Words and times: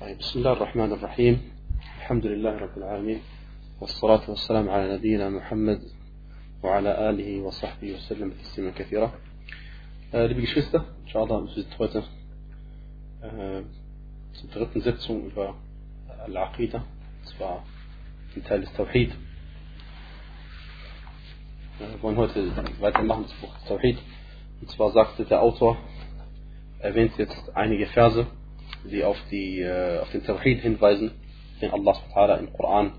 طيب، 0.00 0.18
بسم 0.18 0.38
الله 0.38 0.52
الرحمن 0.52 0.92
الرحيم. 0.92 1.50
الحمد 1.98 2.26
لله 2.26 2.58
رب 2.58 2.78
العالمين 2.78 3.20
والصلاة 3.80 4.30
والسلام 4.30 4.68
على 4.68 4.94
نبينا 4.94 5.30
محمد 5.30 5.80
وعلى 6.62 7.10
آله 7.10 7.40
وصحبه 7.40 7.94
وسلم 7.94 8.30
تسليما 8.30 8.70
كثيرة 8.70 9.12
آه، 10.14 10.26
لبيك 10.26 10.48
إن 11.02 11.08
شاء 11.08 11.24
الله 11.24 11.44
نزيد 11.44 11.66
تويتا 11.78 12.02
آه، 13.22 13.64
تغطي 14.54 14.78
نزيد 14.78 14.96
سوء 14.96 15.54
العقيدة 16.28 16.82
سوء 17.24 17.60
نتالي 18.36 18.66
آه، 18.66 18.70
التوحيد 18.70 19.12
von 22.02 22.16
heute 22.16 22.52
weitermachen 22.80 23.26
zum 23.26 23.38
Buch 23.40 23.54
Tawhid. 23.68 23.98
التوحيد 24.62 24.70
zwar 24.70 24.92
sagte 24.92 25.24
der 25.24 25.42
Autor, 25.42 25.76
erwähnt 26.78 27.12
jetzt 27.18 27.56
einige 27.56 27.86
Verse, 27.86 28.26
die 28.87 29.03
auf, 29.03 29.17
die, 29.31 29.61
äh, 29.61 29.99
auf 29.99 30.11
den 30.11 30.23
Tawhid 30.23 30.61
hinweisen, 30.61 31.11
den 31.61 31.71
Allah 31.71 31.93
subhanahu 31.93 32.39
im 32.39 32.53
Koran, 32.53 32.91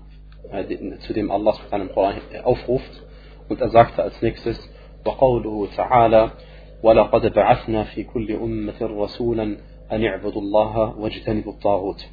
äh, 0.51 0.97
zu 0.99 1.13
dem 1.13 1.31
Allah 1.31 1.53
subhanahu 1.53 1.87
im 1.87 1.93
Koran 1.93 2.21
aufruft. 2.43 3.03
Und 3.47 3.61
er 3.61 3.69
sagte 3.69 4.01
als 4.03 4.21
nächstes, 4.21 4.57
وقوله 5.05 5.67
تعالى 5.77 6.31
ولقد 6.83 7.33
بعثنا 7.33 7.83
في 7.83 8.03
كل 8.03 8.31
أمة 8.31 8.81
رسولا 8.81 9.57
أن 9.91 10.05
اعبدوا 10.05 10.41
الله 10.41 10.97
واجتنبوا 10.97 11.53
الطاغوت 11.53 12.05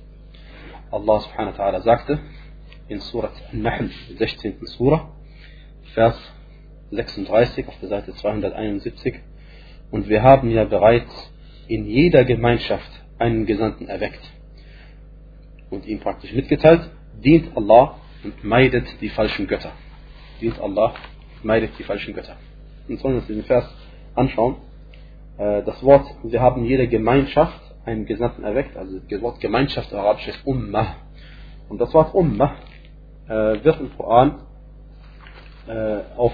Allah 0.93 1.21
subhanahu 1.25 1.57
wa 1.57 1.59
ta'ala 1.59 1.81
sagte 1.81 2.21
in 2.89 3.01
Surat 3.01 3.33
Nahl, 3.55 3.89
16. 4.19 4.61
Surah, 4.77 5.09
Vers 5.95 6.21
36 6.91 7.67
auf 7.67 7.81
der 7.81 7.89
Seite 7.89 8.13
271 8.13 9.15
und 9.91 10.11
wir 10.11 10.23
haben 10.23 10.51
ja 10.51 10.65
bereits 10.65 11.33
in 11.67 11.87
jeder 11.87 12.25
Gemeinschaft 12.25 12.91
einen 13.20 13.46
Gesandten 13.46 13.88
erweckt 13.88 14.22
und 15.70 15.86
ihm 15.86 16.00
praktisch 16.00 16.34
mitgeteilt, 16.34 16.90
dient 17.24 17.56
Allah 17.56 17.96
und 18.24 18.44
meidet 18.44 18.86
die 19.02 19.10
falschen 19.10 19.48
Götter. 19.48 19.72
Dient 20.42 20.60
Allah, 20.60 20.94
meidet 21.44 21.72
die 21.78 21.84
falschen 21.84 22.14
Götter. 22.14 22.38
Und 22.88 23.00
sollen 23.00 23.16
wir 23.16 23.20
uns 23.20 23.28
diesen 23.28 23.44
Vers 23.44 23.70
anschauen. 24.16 24.56
Äh, 25.38 25.64
das 25.64 25.84
Wort, 25.84 26.06
wir 26.24 26.42
haben 26.42 26.66
jede 26.66 26.88
Gemeinschaft 26.88 27.60
einen 27.86 28.06
Gesandten 28.06 28.44
erweckt, 28.44 28.76
also 28.76 29.00
das 29.00 29.22
Wort 29.22 29.40
Gemeinschaft 29.40 29.94
arabisch 29.94 30.28
ist 30.28 30.46
Ummah. 30.46 30.96
Und 31.70 31.80
das 31.80 31.94
Wort 31.94 32.14
Ummah 32.14 32.56
äh, 33.28 33.64
wird 33.64 33.80
im 33.80 33.96
Koran 33.96 34.42
äh, 35.68 36.00
auf, 36.16 36.34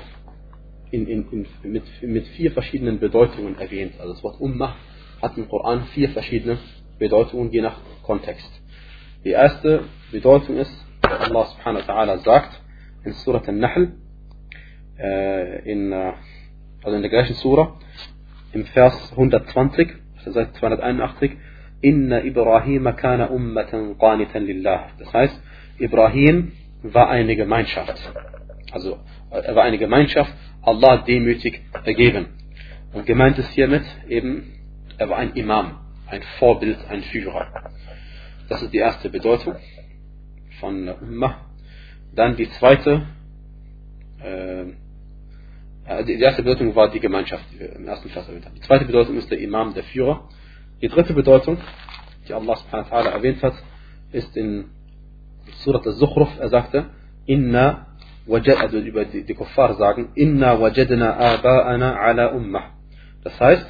in, 0.91 1.07
in, 1.07 1.29
in, 1.31 1.71
mit, 1.71 1.83
mit 2.01 2.27
vier 2.27 2.51
verschiedenen 2.51 2.99
Bedeutungen 2.99 3.57
erwähnt. 3.59 3.93
Also 3.99 4.13
das 4.13 4.23
Wort 4.23 4.39
Ummah 4.39 4.75
hat 5.23 5.37
im 5.37 5.47
Koran 5.47 5.85
vier 5.93 6.09
verschiedene 6.09 6.57
Bedeutungen 6.99 7.49
je 7.51 7.61
nach 7.61 7.77
Kontext. 8.03 8.51
Die 9.23 9.29
erste 9.29 9.85
Bedeutung 10.11 10.57
ist, 10.57 10.85
Allah 11.01 11.45
subhanahu 11.45 11.87
wa 11.87 11.93
ta'ala 11.93 12.17
sagt 12.19 12.61
in 13.05 13.13
Surat 13.13 13.47
al-Nahl, 13.47 13.93
äh, 14.99 15.71
äh, 15.71 16.13
also 16.83 16.95
in 16.95 17.01
der 17.01 17.09
gleichen 17.09 17.35
Surah, 17.35 17.79
im 18.51 18.65
Vers 18.65 19.11
120, 19.11 19.87
Seite 20.25 20.53
281, 20.59 21.31
Inna 21.81 22.23
Ibrahim 22.23 22.93
kana 22.95 23.27
ummatan 23.27 23.97
qanitan 23.97 24.45
lillah. 24.45 24.89
Das 24.99 25.13
heißt, 25.13 25.41
Ibrahim 25.79 26.51
war 26.81 27.09
eine 27.09 27.35
Gemeinschaft. 27.35 27.97
Also 28.71 28.99
er 29.31 29.55
war 29.55 29.63
eine 29.63 29.77
Gemeinschaft, 29.77 30.33
Allah 30.61 30.97
demütig 30.97 31.61
ergeben. 31.85 32.27
Und 32.93 33.05
gemeint 33.05 33.37
ist 33.37 33.51
hiermit 33.51 33.83
eben, 34.07 34.62
er 34.97 35.09
war 35.09 35.17
ein 35.17 35.33
Imam, 35.33 35.79
ein 36.07 36.21
Vorbild, 36.39 36.77
ein 36.89 37.01
Führer. 37.03 37.71
Das 38.49 38.61
ist 38.61 38.73
die 38.73 38.77
erste 38.77 39.09
Bedeutung 39.09 39.55
von 40.59 40.87
Ummah. 40.89 41.47
Dann 42.15 42.35
die 42.35 42.49
zweite, 42.51 43.07
äh, 44.19 44.65
die 46.05 46.21
erste 46.21 46.43
Bedeutung 46.43 46.75
war 46.75 46.89
die 46.91 46.99
Gemeinschaft, 46.99 47.45
die 47.51 47.59
wir 47.59 47.75
im 47.75 47.87
ersten 47.87 48.09
Vers 48.09 48.27
erwähnt 48.27 48.45
haben. 48.45 48.55
Die 48.55 48.61
zweite 48.61 48.85
Bedeutung 48.85 49.17
ist 49.17 49.29
der 49.31 49.39
Imam, 49.39 49.73
der 49.73 49.83
Führer. 49.83 50.29
Die 50.81 50.87
dritte 50.87 51.13
Bedeutung, 51.13 51.57
die 52.27 52.33
Allah 52.33 52.55
subhanahu 52.55 52.91
wa 52.91 52.97
ta'ala 52.97 53.09
erwähnt 53.09 53.41
hat, 53.41 53.55
ist 54.11 54.35
in 54.37 54.65
Surat 55.63 55.85
al-Zukhruf, 55.85 56.29
er 56.39 56.49
sagte, 56.49 56.85
Inna 57.25 57.87
also 58.27 58.77
über 58.77 59.05
die, 59.05 59.25
die 59.25 59.33
Kuffar 59.33 59.73
sagen, 59.75 60.11
Inna 60.15 60.59
wajadna 60.59 61.19
aba'ana 61.19 61.95
ala 61.95 62.27
ummah. 62.27 62.71
Das 63.23 63.39
heißt, 63.39 63.65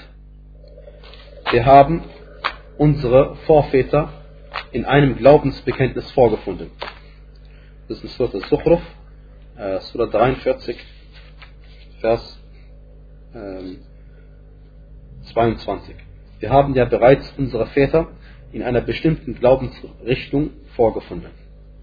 wir 1.52 1.66
haben 1.66 2.04
unsere 2.78 3.36
Vorväter 3.48 4.12
in 4.72 4.86
einem 4.86 5.18
Glaubensbekenntnis 5.18 6.10
vorgefunden. 6.12 6.72
Das 7.88 7.98
ist 7.98 8.04
in 8.04 8.10
Surat 8.10 8.36
al-Zukhruf, 8.36 8.82
äh, 9.58 9.80
Surat 9.82 10.14
43, 10.14 10.78
Vers 12.00 12.40
ähm, 13.36 13.80
22. 15.32 15.96
Wir 16.40 16.50
haben 16.50 16.74
ja 16.76 16.86
bereits 16.86 17.34
unsere 17.38 17.68
Väter 17.68 18.08
in 18.52 18.64
einer 18.64 18.82
bestimmten 18.82 19.36
Glaubensrichtung 19.36 20.52
vorgefunden. 20.76 21.32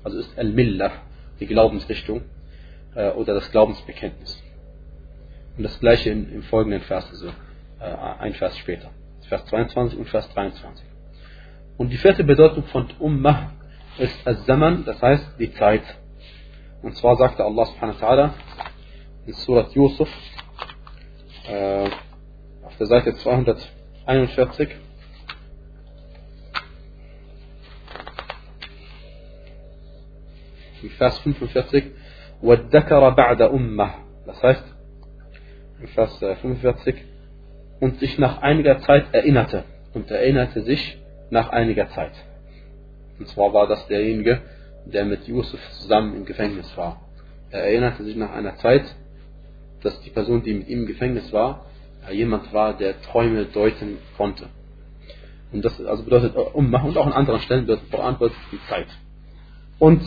Also 0.02 0.18
ist 0.18 0.38
Al-Millah 0.38 0.92
die 1.38 1.46
Glaubensrichtung 1.46 2.22
äh, 2.94 3.10
oder 3.10 3.34
das 3.34 3.50
Glaubensbekenntnis. 3.50 4.42
Und 5.56 5.64
das 5.64 5.78
gleiche 5.80 6.10
im, 6.10 6.32
im 6.32 6.42
folgenden 6.44 6.80
Vers, 6.82 7.08
also 7.10 7.28
äh, 7.80 7.84
ein 8.18 8.34
Vers 8.34 8.56
später. 8.58 8.90
Vers 9.29 9.45
22 9.45 9.99
und 9.99 10.09
Vers 10.09 10.29
23. 10.33 10.85
Und 11.77 11.89
die 11.89 11.97
vierte 11.97 12.23
Bedeutung 12.23 12.63
von 12.65 12.87
Ummah 12.99 13.51
ist 13.97 14.25
Al-Zaman, 14.25 14.85
das 14.85 15.01
heißt 15.01 15.39
die 15.39 15.51
Zeit. 15.53 15.83
Und 16.81 16.95
zwar 16.97 17.15
sagte 17.15 17.43
Allah 17.43 17.65
subhanahu 17.65 17.99
wa 17.99 18.07
ta'ala 18.07 18.29
in 19.25 19.33
Surat 19.33 19.71
Yusuf 19.73 20.09
äh, 21.47 21.89
auf 22.63 22.77
der 22.77 22.87
Seite 22.87 23.15
241 23.15 24.69
im 30.83 30.89
Vers 30.91 31.17
45 31.19 31.83
وَالذَّكَرَ 32.43 33.15
بَعْدَ 33.15 33.41
أُمَّةِ 33.41 33.89
Das 34.25 34.43
heißt, 34.43 34.63
im 35.79 35.87
Vers 35.87 36.17
45 36.17 37.08
und 37.80 37.98
sich 37.98 38.18
nach 38.18 38.42
einiger 38.42 38.80
Zeit 38.80 39.06
erinnerte 39.12 39.64
und 39.94 40.10
erinnerte 40.10 40.62
sich 40.62 40.98
nach 41.30 41.50
einiger 41.50 41.88
Zeit. 41.90 42.12
Und 43.18 43.28
zwar 43.28 43.52
war 43.52 43.66
das 43.66 43.86
derjenige, 43.88 44.40
der 44.86 45.04
mit 45.04 45.26
Yusuf 45.26 45.60
zusammen 45.72 46.16
im 46.16 46.24
Gefängnis 46.24 46.76
war. 46.76 47.00
Er 47.50 47.64
erinnerte 47.64 48.04
sich 48.04 48.16
nach 48.16 48.32
einer 48.32 48.56
Zeit, 48.56 48.84
dass 49.82 50.00
die 50.02 50.10
Person, 50.10 50.42
die 50.42 50.54
mit 50.54 50.68
ihm 50.68 50.80
im 50.80 50.86
Gefängnis 50.86 51.32
war, 51.32 51.66
jemand 52.12 52.52
war, 52.52 52.76
der 52.76 53.00
Träume 53.02 53.46
deuten 53.46 53.98
konnte. 54.16 54.46
Und 55.52 55.64
das 55.64 55.84
also 55.84 56.04
bedeutet 56.04 56.36
Ummah 56.36 56.82
und 56.82 56.96
auch 56.96 57.06
an 57.06 57.12
anderen 57.12 57.40
Stellen 57.40 57.66
bedeutet 57.66 57.90
Koran 57.90 58.16
die 58.52 58.60
Zeit. 58.68 58.86
Und 59.78 60.02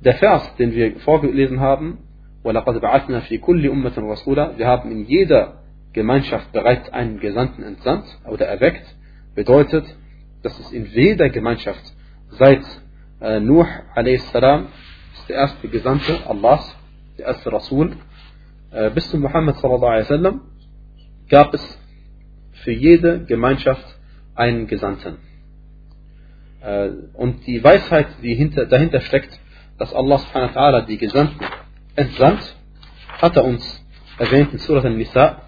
der 0.00 0.14
Vers, 0.14 0.56
den 0.56 0.72
wir 0.72 0.98
vorgelesen 1.00 1.60
haben, 1.60 1.98
وَلَقَدْ 2.43 2.77
بَعَثْنَا 2.81 3.19
فِي 3.21 3.37
كُلِّ 3.37 3.67
أُمَّةٍ 3.67 3.97
رَسُولًا 3.97 4.57
Wir 4.57 4.67
haben 4.67 4.91
in 4.91 5.05
jeder 5.05 5.63
Gemeinschaft 5.93 6.51
bereits 6.51 6.89
einen 6.89 7.19
Gesandten 7.19 7.63
entsandt 7.63 8.05
oder 8.27 8.45
erweckt, 8.45 8.85
bedeutet, 9.33 9.85
dass 10.43 10.59
es 10.59 10.71
in 10.71 10.85
jeder 10.85 11.29
Gemeinschaft 11.29 11.83
seit 12.31 12.63
äh, 13.21 13.39
Nuh 13.39 13.65
a.s. 13.95 14.23
ist 14.23 15.29
der 15.29 15.37
erste 15.37 15.67
Gesandte 15.69 16.19
Allahs, 16.27 16.75
der 17.17 17.27
erste 17.27 17.51
Rasul, 17.51 17.95
äh, 18.71 18.89
bis 18.91 19.09
zu 19.09 19.17
Muhammad 19.17 19.57
sallallahu 19.57 19.91
alaihi 19.91 20.03
wasallam 20.03 20.41
gab 21.29 21.53
es 21.53 21.79
für 22.63 22.71
jede 22.71 23.25
Gemeinschaft 23.25 23.85
einen 24.35 24.67
Gesandten. 24.67 25.17
Äh, 26.61 26.89
und 27.13 27.47
die 27.47 27.63
Weisheit, 27.63 28.07
die 28.21 28.35
hinter, 28.35 28.65
dahinter 28.65 29.01
steckt, 29.01 29.39
dass 29.77 29.93
Allah 29.93 30.19
subhanahu 30.19 30.53
wa 30.53 30.61
ta'ala 30.61 30.85
die 30.85 30.97
Gesandten 30.97 31.45
entsandt, 31.95 32.55
hat 33.21 33.35
er 33.35 33.45
uns 33.45 33.85
erwähnt 34.17 34.53
in 34.53 34.59
Surah 34.59 34.83
al-Nisa, 34.83 35.41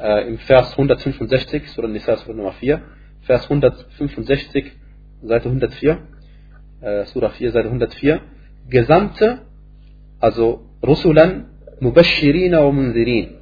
äh, 0.00 0.28
im 0.28 0.38
Vers 0.38 0.72
165, 0.72 1.70
Surah 1.70 1.86
al-Nisa, 1.86 2.16
Surah 2.16 2.34
Nummer 2.34 2.52
4, 2.52 2.80
Vers 3.22 3.44
165, 3.44 4.72
Seite 5.22 5.48
104, 5.48 5.98
äh, 6.80 7.04
Surah 7.06 7.30
4, 7.30 7.52
Seite 7.52 7.68
104, 7.68 8.20
Gesandte, 8.68 9.40
also 10.20 10.66
Rusulan, 10.82 11.46
Mubashirina 11.80 12.64
wa 12.64 12.72
Munzirin, 12.72 13.34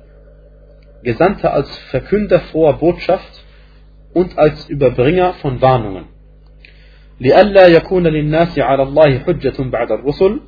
Gesandte 1.02 1.50
als 1.50 1.74
Verkünder 1.90 2.40
froher 2.40 2.74
Botschaft 2.74 3.44
und 4.12 4.36
als 4.38 4.68
Überbringer 4.68 5.34
von 5.34 5.60
Warnungen. 5.60 6.06
لئلا 7.20 7.66
يكون 7.66 8.06
للناس 8.06 8.58
على 8.58 8.82
الله 8.82 9.18
حجة 9.18 9.62
بعد 9.62 9.92
الرسل 9.92 10.40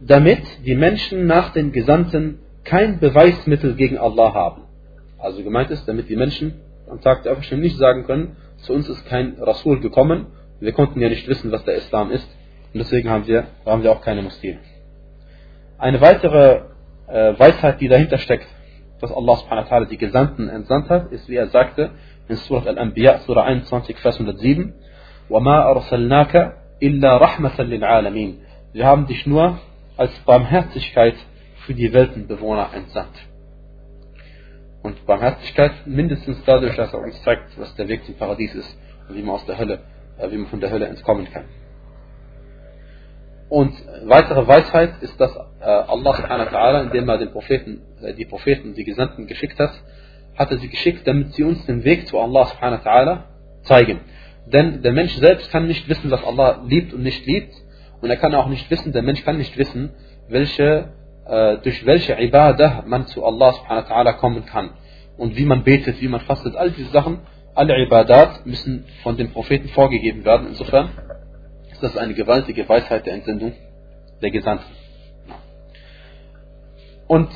damit 0.00 0.42
die 0.64 0.74
Menschen 0.74 1.26
nach 1.26 1.52
den 1.52 1.72
Gesandten 1.72 2.40
kein 2.64 2.98
Beweismittel 2.98 3.74
gegen 3.74 3.98
Allah 3.98 4.34
haben. 4.34 4.62
Also 5.18 5.42
gemeint 5.42 5.70
ist, 5.70 5.86
damit 5.88 6.08
die 6.08 6.16
Menschen 6.16 6.60
am 6.90 7.00
Tag 7.00 7.22
der 7.22 7.32
Auferstehung 7.32 7.62
nicht 7.62 7.78
sagen 7.78 8.04
können, 8.04 8.36
zu 8.58 8.72
uns 8.72 8.88
ist 8.88 9.06
kein 9.06 9.36
Rasul 9.40 9.80
gekommen. 9.80 10.26
Wir 10.60 10.72
konnten 10.72 11.00
ja 11.00 11.08
nicht 11.08 11.26
wissen, 11.28 11.50
was 11.52 11.64
der 11.64 11.74
Islam 11.74 12.10
ist. 12.10 12.28
Und 12.72 12.78
deswegen 12.78 13.10
haben 13.10 13.26
wir, 13.26 13.46
haben 13.64 13.82
wir 13.82 13.92
auch 13.92 14.00
keine 14.00 14.22
Muslime. 14.22 14.58
Eine 15.78 16.00
weitere 16.00 16.62
äh, 17.08 17.38
Weisheit, 17.38 17.80
die 17.80 17.88
dahinter 17.88 18.18
steckt, 18.18 18.46
dass 19.00 19.12
Allah 19.12 19.36
subhanahu 19.36 19.70
wa 19.70 19.76
ta'ala 19.76 19.88
die 19.88 19.98
Gesandten 19.98 20.48
entsandt 20.48 20.88
hat, 20.88 21.12
ist, 21.12 21.28
wie 21.28 21.36
er 21.36 21.48
sagte, 21.48 21.90
in 22.28 22.36
Surah 22.36 22.66
Al-Anbiya, 22.66 23.18
Surah 23.18 23.44
21, 23.44 23.98
Vers 23.98 24.18
107, 24.18 24.74
وَمَا 25.28 25.66
أَرْسَلْنَاكَ 25.70 26.52
إِلَّا 26.82 27.18
رَحْمَةً 27.18 27.62
لِلْعَالَمِينَ 27.62 28.34
Wir 28.72 28.86
haben 28.86 29.06
dich 29.06 29.26
nur 29.26 29.58
als 30.01 30.17
Barmherzigkeit 30.25 31.15
für 31.65 31.75
die 31.75 31.93
Weltenbewohner 31.93 32.71
entsandt. 32.73 33.15
Und 34.81 35.05
Barmherzigkeit 35.05 35.85
mindestens 35.85 36.43
dadurch, 36.43 36.75
dass 36.75 36.91
er 36.91 37.01
uns 37.01 37.21
zeigt, 37.21 37.59
was 37.59 37.75
der 37.75 37.87
Weg 37.87 38.03
zum 38.05 38.15
Paradies 38.15 38.55
ist 38.55 38.77
und 39.07 39.15
wie 39.15 39.21
man 39.21 39.35
aus 39.35 39.45
der 39.45 39.59
Hölle, 39.59 39.81
äh, 40.17 40.31
wie 40.31 40.37
man 40.37 40.47
von 40.47 40.59
der 40.59 40.71
Hölle 40.71 40.87
entkommen 40.87 41.27
kann. 41.31 41.45
Und 43.47 43.73
weitere 44.05 44.47
Weisheit 44.47 44.93
ist, 45.01 45.21
dass 45.21 45.35
äh, 45.35 45.65
Allah 45.65 46.81
indem 46.81 47.07
er 47.07 47.19
den 47.19 47.31
Propheten, 47.31 47.81
äh, 48.01 48.15
die 48.15 48.25
Propheten, 48.25 48.73
die 48.73 48.85
Gesandten 48.85 49.27
geschickt 49.27 49.59
hat, 49.59 49.73
hat 50.35 50.49
er 50.49 50.57
sie 50.57 50.69
geschickt, 50.69 51.05
damit 51.05 51.35
sie 51.35 51.43
uns 51.43 51.63
den 51.67 51.83
Weg 51.83 52.07
zu 52.07 52.17
Allah 52.17 52.45
subhanahu 52.45 53.19
zeigen. 53.63 53.99
Denn 54.47 54.81
der 54.81 54.93
Mensch 54.93 55.13
selbst 55.17 55.51
kann 55.51 55.67
nicht 55.67 55.87
wissen, 55.87 56.09
was 56.09 56.23
Allah 56.23 56.63
liebt 56.65 56.91
und 56.91 57.03
nicht 57.03 57.23
liebt. 57.27 57.53
Und 58.01 58.09
er 58.09 58.17
kann 58.17 58.33
auch 58.35 58.47
nicht 58.47 58.69
wissen, 58.69 58.91
der 58.93 59.03
Mensch 59.03 59.23
kann 59.23 59.37
nicht 59.37 59.57
wissen, 59.57 59.91
welche, 60.27 60.89
äh, 61.25 61.57
durch 61.57 61.85
welche 61.85 62.19
Ibadah 62.19 62.83
man 62.87 63.05
zu 63.07 63.23
Allah 63.23 63.53
subhanahu 63.53 63.89
wa 63.89 63.95
ta'ala 63.95 64.13
kommen 64.13 64.45
kann. 64.45 64.71
Und 65.17 65.37
wie 65.37 65.45
man 65.45 65.63
betet, 65.63 66.01
wie 66.01 66.07
man 66.07 66.21
fastet, 66.21 66.55
all 66.55 66.71
diese 66.71 66.89
Sachen, 66.89 67.19
alle 67.53 67.79
Ibadat 67.83 68.45
müssen 68.45 68.85
von 69.03 69.17
den 69.17 69.31
Propheten 69.31 69.69
vorgegeben 69.69 70.25
werden. 70.25 70.47
Insofern 70.47 70.89
ist 71.71 71.83
das 71.83 71.97
eine 71.97 72.13
gewaltige 72.13 72.67
Weisheit 72.67 73.05
der 73.05 73.13
Entsendung 73.13 73.53
der 74.21 74.31
Gesandten. 74.31 74.71
Und 77.07 77.29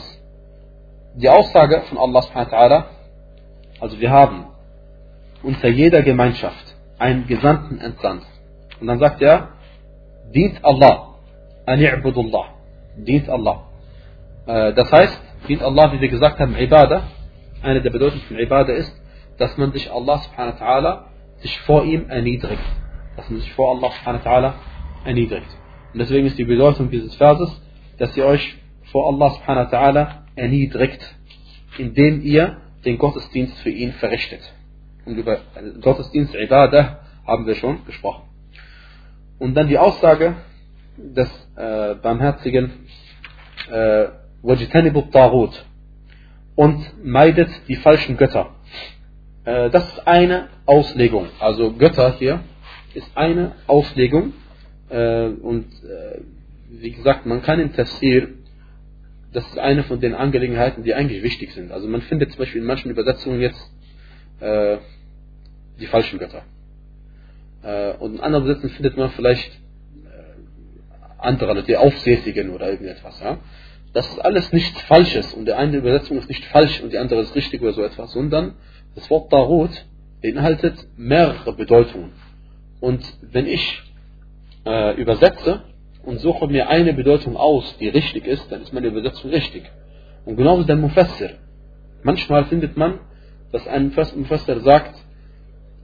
die 1.15 1.29
Aussage 1.29 1.81
von 1.89 1.97
Allah 1.97 2.21
subhanahu 2.21 2.51
wa 2.51 2.57
ta'ala, 2.57 2.83
also 3.79 4.00
wir 4.00 4.09
haben 4.09 4.45
unter 5.44 5.67
jeder 5.67 6.01
Gemeinschaft 6.01 6.75
einen 6.97 7.27
Gesandten 7.27 7.79
entsandt. 7.79 8.23
Und 8.79 8.88
dann 8.88 9.00
sagt 9.00 9.21
er, 9.21 9.50
dient 10.33 10.63
Allah, 10.63 11.16
ani'budullah, 11.66 12.45
dient 12.98 13.30
Allah. 13.30 13.69
Äh, 14.48 14.74
das 14.74 14.92
heißt, 14.92 15.22
dient 15.48 15.62
Allah, 15.62 15.92
wie 15.94 16.01
wir 16.01 16.10
gesagt 16.10 16.39
haben, 16.39 16.56
Ibadah, 16.56 17.04
eine 17.62 17.81
der 17.81 17.89
Bedeutungen 17.89 18.24
von 18.24 18.38
Ibadah 18.38 18.74
ist, 18.74 18.94
dass 19.38 19.57
man 19.57 19.72
sich 19.72 19.92
Allah 19.92 20.19
subhanahu 20.19 20.60
wa 20.60 20.66
ta'ala 20.66 21.04
sich 21.38 21.60
vor 21.62 21.83
ihm 21.83 22.10
erniedrigt 22.10 22.63
dass 23.16 23.30
man 23.30 23.39
sich 23.39 23.51
vor 23.54 23.75
Allah 23.75 23.92
subhanahu 23.92 24.25
wa 24.25 24.30
ta'ala 24.30 24.54
erniedrigt. 25.06 25.48
Und 25.94 26.00
deswegen 26.00 26.27
ist 26.27 26.38
die 26.38 26.44
Bedeutung 26.44 26.89
dieses 26.89 27.16
Verses, 27.16 27.50
dass 27.98 28.16
ihr 28.18 28.25
euch 28.25 28.56
vor 28.92 29.07
Allah 29.07 29.31
subhanahu 29.31 29.72
wa 29.72 29.77
ta'ala 29.77 30.07
erniedrigt, 30.36 31.16
indem 31.77 32.22
ihr 32.22 32.57
den 32.83 32.98
Gottesdienst 32.98 33.57
für 33.60 33.69
ihn 33.69 33.94
verrichtet. 33.94 34.42
Und 35.06 35.18
über 35.18 35.39
Gottesdienst, 35.81 36.36
Ibadah, 36.36 37.00
haben 37.25 37.48
wir 37.48 37.56
schon 37.56 37.86
gesprochen. 37.86 38.24
Und 39.39 39.53
dann 39.55 39.67
die 39.67 39.77
Aussage 39.77 40.35
des 40.97 41.29
äh, 41.55 41.95
barmherzigen 41.95 42.71
äh, 43.69 44.07
und 46.55 47.03
meidet 47.03 47.49
die 47.67 47.75
falschen 47.75 48.17
Götter. 48.17 48.55
Äh, 49.43 49.69
das 49.69 49.87
ist 49.89 50.07
eine 50.07 50.47
Auslegung. 50.65 51.27
Also 51.39 51.73
Götter 51.73 52.15
hier 52.17 52.41
ist 52.93 53.09
eine 53.15 53.53
Auslegung 53.67 54.33
äh, 54.89 55.27
und 55.27 55.65
äh, 55.83 56.21
wie 56.69 56.91
gesagt, 56.91 57.25
man 57.25 57.41
kann 57.41 57.59
im 57.59 57.73
Tafsir, 57.73 58.29
das 59.33 59.45
ist 59.47 59.59
eine 59.59 59.83
von 59.83 59.99
den 59.99 60.13
Angelegenheiten, 60.13 60.83
die 60.83 60.93
eigentlich 60.93 61.23
wichtig 61.23 61.53
sind. 61.53 61.71
Also 61.71 61.88
man 61.88 62.01
findet 62.01 62.31
zum 62.31 62.39
Beispiel 62.39 62.61
in 62.61 62.67
manchen 62.67 62.89
Übersetzungen 62.89 63.41
jetzt 63.41 63.71
äh, 64.39 64.77
die 65.79 65.88
falschen 65.88 66.19
Götter. 66.19 66.43
Äh, 67.65 67.94
und 67.97 68.15
in 68.15 68.19
anderen 68.21 68.45
Übersetzungen 68.45 68.73
findet 68.73 68.95
man 68.95 69.09
vielleicht 69.12 69.51
äh, 69.51 71.17
andere, 71.17 71.63
die 71.63 71.77
Aufsässigen 71.77 72.51
oder 72.51 72.69
irgendetwas. 72.69 73.19
Ja? 73.21 73.39
Das 73.94 74.07
ist 74.07 74.19
alles 74.19 74.53
nichts 74.53 74.79
Falsches 74.83 75.33
und 75.33 75.45
die 75.45 75.53
eine 75.53 75.77
Übersetzung 75.77 76.17
ist 76.17 76.29
nicht 76.29 76.45
falsch 76.45 76.81
und 76.81 76.94
die 76.94 76.97
andere 76.97 77.21
ist 77.21 77.35
richtig 77.35 77.62
oder 77.62 77.73
so 77.73 77.81
etwas, 77.81 78.12
sondern 78.12 78.56
das 78.94 79.09
Wort 79.09 79.33
Darut 79.33 79.85
beinhaltet 80.21 80.75
mehrere 80.95 81.53
Bedeutungen. 81.53 82.12
Und 82.81 83.01
wenn 83.21 83.47
ich 83.47 83.81
äh, 84.65 84.95
übersetze 84.95 85.63
und 86.03 86.19
suche 86.19 86.47
mir 86.47 86.69
eine 86.69 86.94
Bedeutung 86.94 87.35
aus, 87.35 87.77
die 87.79 87.89
richtig 87.89 88.27
ist, 88.27 88.51
dann 88.51 88.62
ist 88.62 88.73
meine 88.73 88.88
Übersetzung 88.88 89.31
richtig. 89.31 89.63
Und 90.25 90.35
genauso 90.35 90.63
der 90.63 90.75
Mufassir. 90.75 91.31
Manchmal 92.03 92.45
findet 92.45 92.77
man, 92.77 93.00
dass 93.51 93.67
ein 93.67 93.94
Mufassir 94.15 94.59
sagt, 94.59 95.04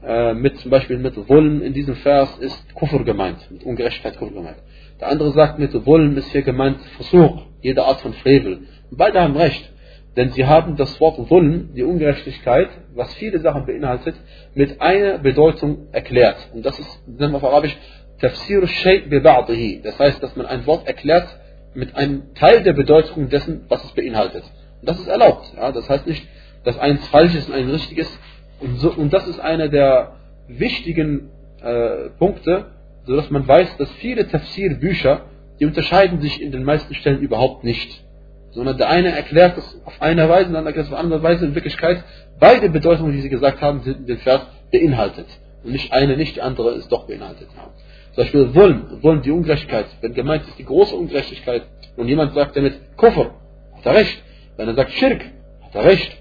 äh, 0.06 0.33
mit 0.33 0.57
zum 0.59 0.71
Beispiel 0.71 0.98
mit 0.98 1.15
Wollen 1.30 1.62
in 1.62 1.74
diesem 1.74 1.95
Vers 1.95 2.38
ist 2.39 2.74
Kufr 2.74 3.03
gemeint, 3.03 3.39
mit 3.51 3.63
Ungerechtigkeit 3.63 4.18
Kufr 4.18 4.33
gemeint. 4.33 4.57
Der 5.00 5.09
andere 5.09 5.31
sagt, 5.31 5.59
mit 5.59 5.74
Wollen 5.86 6.18
ist 6.18 6.31
hier 6.31 6.42
gemeint 6.42 6.80
Versuch, 6.95 7.44
jede 7.62 7.83
Art 7.83 8.01
von 8.01 8.13
Frevel. 8.13 8.62
Beide 8.92 9.21
haben 9.21 9.36
recht. 9.36 9.71
Denn 10.18 10.30
sie 10.31 10.45
haben 10.45 10.75
das 10.75 11.00
Wort 11.00 11.15
Zulm, 11.30 11.69
die 11.74 11.83
Ungerechtigkeit, 11.83 12.69
was 12.94 13.13
viele 13.15 13.39
Sachen 13.39 13.65
beinhaltet, 13.65 14.15
mit 14.53 14.81
einer 14.81 15.19
Bedeutung 15.19 15.88
erklärt. 15.94 16.50
Und 16.54 16.65
das 16.65 16.77
ist, 16.80 17.07
nennen 17.07 17.31
wir 17.31 17.38
auf 17.38 17.45
Arabisch, 17.45 17.77
Tafsir 18.19 18.68
Shay 18.68 19.00
bi 19.07 19.81
Das 19.81 19.97
heißt, 19.97 20.21
dass 20.21 20.36
man 20.36 20.45
ein 20.45 20.65
Wort 20.65 20.86
erklärt 20.86 21.27
mit 21.74 21.95
einem 21.95 22.33
Teil 22.36 22.62
der 22.62 22.74
Bedeutung 22.74 23.30
dessen, 23.30 23.65
was 23.69 23.83
es 23.86 23.92
beinhaltet. 23.94 24.44
Und 24.81 24.89
das 24.89 25.00
ist 25.00 25.07
erlaubt. 25.07 25.54
Ja? 25.56 25.71
Das 25.71 25.89
heißt 25.89 26.06
nicht, 26.06 26.27
dass 26.65 26.77
eins 26.77 27.07
falsch 27.07 27.33
ist 27.33 27.50
und 27.50 27.56
ein 27.56 27.69
richtiges. 27.69 28.19
Und, 28.62 28.78
so, 28.78 28.92
und 28.92 29.12
das 29.12 29.28
ist 29.28 29.40
einer 29.40 29.68
der 29.68 30.18
wichtigen 30.48 31.30
äh, 31.62 32.10
Punkte, 32.18 32.68
sodass 33.06 33.30
man 33.30 33.48
weiß, 33.48 33.78
dass 33.78 33.92
viele 33.94 34.28
Tafsir-Bücher, 34.28 35.25
die 35.60 35.66
unterscheiden 35.66 36.22
sich 36.22 36.42
in 36.42 36.52
den 36.52 36.63
meisten 36.63 36.94
Stellen 36.94 37.19
überhaupt 37.19 37.63
nicht 37.63 38.04
sondern 38.52 38.78
der 38.78 38.90
eine 38.90 39.16
erklärt 39.16 39.58
es 39.58 39.81
auf 39.86 40.02
eine 40.02 40.28
Weise, 40.28 40.50
der 40.50 40.60
andere 40.60 40.68
erklärt 40.68 40.88
es 40.88 40.94
auf 40.94 41.00
andere 41.00 41.24
Weise. 41.24 41.46
In 41.46 41.56
Wirklichkeit, 41.56 42.04
beide 42.40 42.69
Bedeutungen, 42.69 43.13
die 43.13 43.22
sie 43.22 43.30
gesagt 43.30 43.62
haben, 43.62 43.81
sind 43.81 44.00
in 44.00 44.06
dem 44.06 44.18
Vers 44.18 44.42
beinhaltet. 44.72 45.28
Und 45.64 45.72
nicht 45.72 45.94
eine, 45.94 46.18
nicht 46.18 46.35
die 46.35 46.42
andere 46.42 46.71
ist 46.71 46.92
doch 46.92 47.07
beinhaltet. 47.07 47.47
Ja. 47.56 47.69
Zum 48.14 48.24
Beispiel 48.24 48.56
Wulm, 48.56 49.02
Wulm, 49.02 49.21
die 49.21 49.31
Ungerechtigkeit. 49.31 49.85
Wenn 50.02 50.14
gemeint 50.14 50.44
ist 50.47 50.59
die 50.59 50.66
große 50.66 50.95
Ungerechtigkeit 50.95 51.64
und 51.95 52.07
jemand 52.07 52.33
sagt 52.33 52.57
damit 52.57 52.74
Kufr, 52.97 53.31
hat 53.78 53.85
er 53.85 53.95
recht. 53.95 54.21
Wenn 54.57 54.68
er 54.68 54.76
sagt 54.76 54.92
Schirk, 54.92 55.24
hat 55.62 55.76
er 55.76 55.85
recht. 55.85 56.18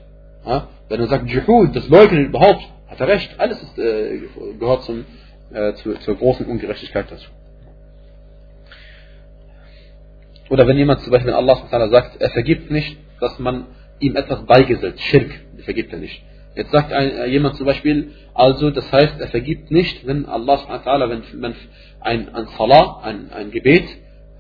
Ja. 0.47 0.69
Wenn 0.90 1.00
er 1.00 1.06
sagt 1.06 1.30
Juhud, 1.30 1.75
das 1.75 1.88
Leugnen 1.88 2.26
überhaupt, 2.26 2.68
hat 2.88 2.99
er 2.99 3.06
recht. 3.06 3.38
Alles 3.38 3.62
ist, 3.62 3.78
äh, 3.78 4.23
gehört 4.59 4.82
zum, 4.82 5.04
äh, 5.52 5.73
zu, 5.75 5.94
zur 6.00 6.16
großen 6.16 6.47
Ungerechtigkeit 6.47 7.06
dazu. 7.09 7.30
Oder 10.50 10.66
wenn 10.66 10.76
jemand 10.76 11.02
zum 11.02 11.12
Beispiel 11.12 11.32
Allah 11.32 11.62
sagt, 11.70 12.20
er 12.20 12.30
vergibt 12.30 12.73
nicht, 12.73 12.99
dass 13.20 13.38
man 13.38 13.66
ihm 14.00 14.16
etwas 14.16 14.44
beigesetzt, 14.47 15.00
Schirk, 15.00 15.30
vergibt 15.62 15.92
er 15.92 16.00
nicht. 16.00 16.25
Jetzt 16.56 16.73
sagt 16.73 16.92
ein, 16.92 17.09
äh, 17.09 17.26
jemand 17.26 17.54
zum 17.54 17.66
Beispiel, 17.66 18.11
also 18.35 18.70
das 18.73 18.90
heißt, 18.90 19.20
er 19.20 19.28
vergibt 19.28 19.70
nicht, 19.70 20.04
wenn 20.09 20.26
Allah 20.26 20.59
wenn 21.09 21.23
man 21.40 21.54
ein, 22.00 22.35
ein 22.35 22.47
Salah, 22.59 23.00
ein, 23.04 23.30
ein 23.30 23.52
Gebet 23.52 23.85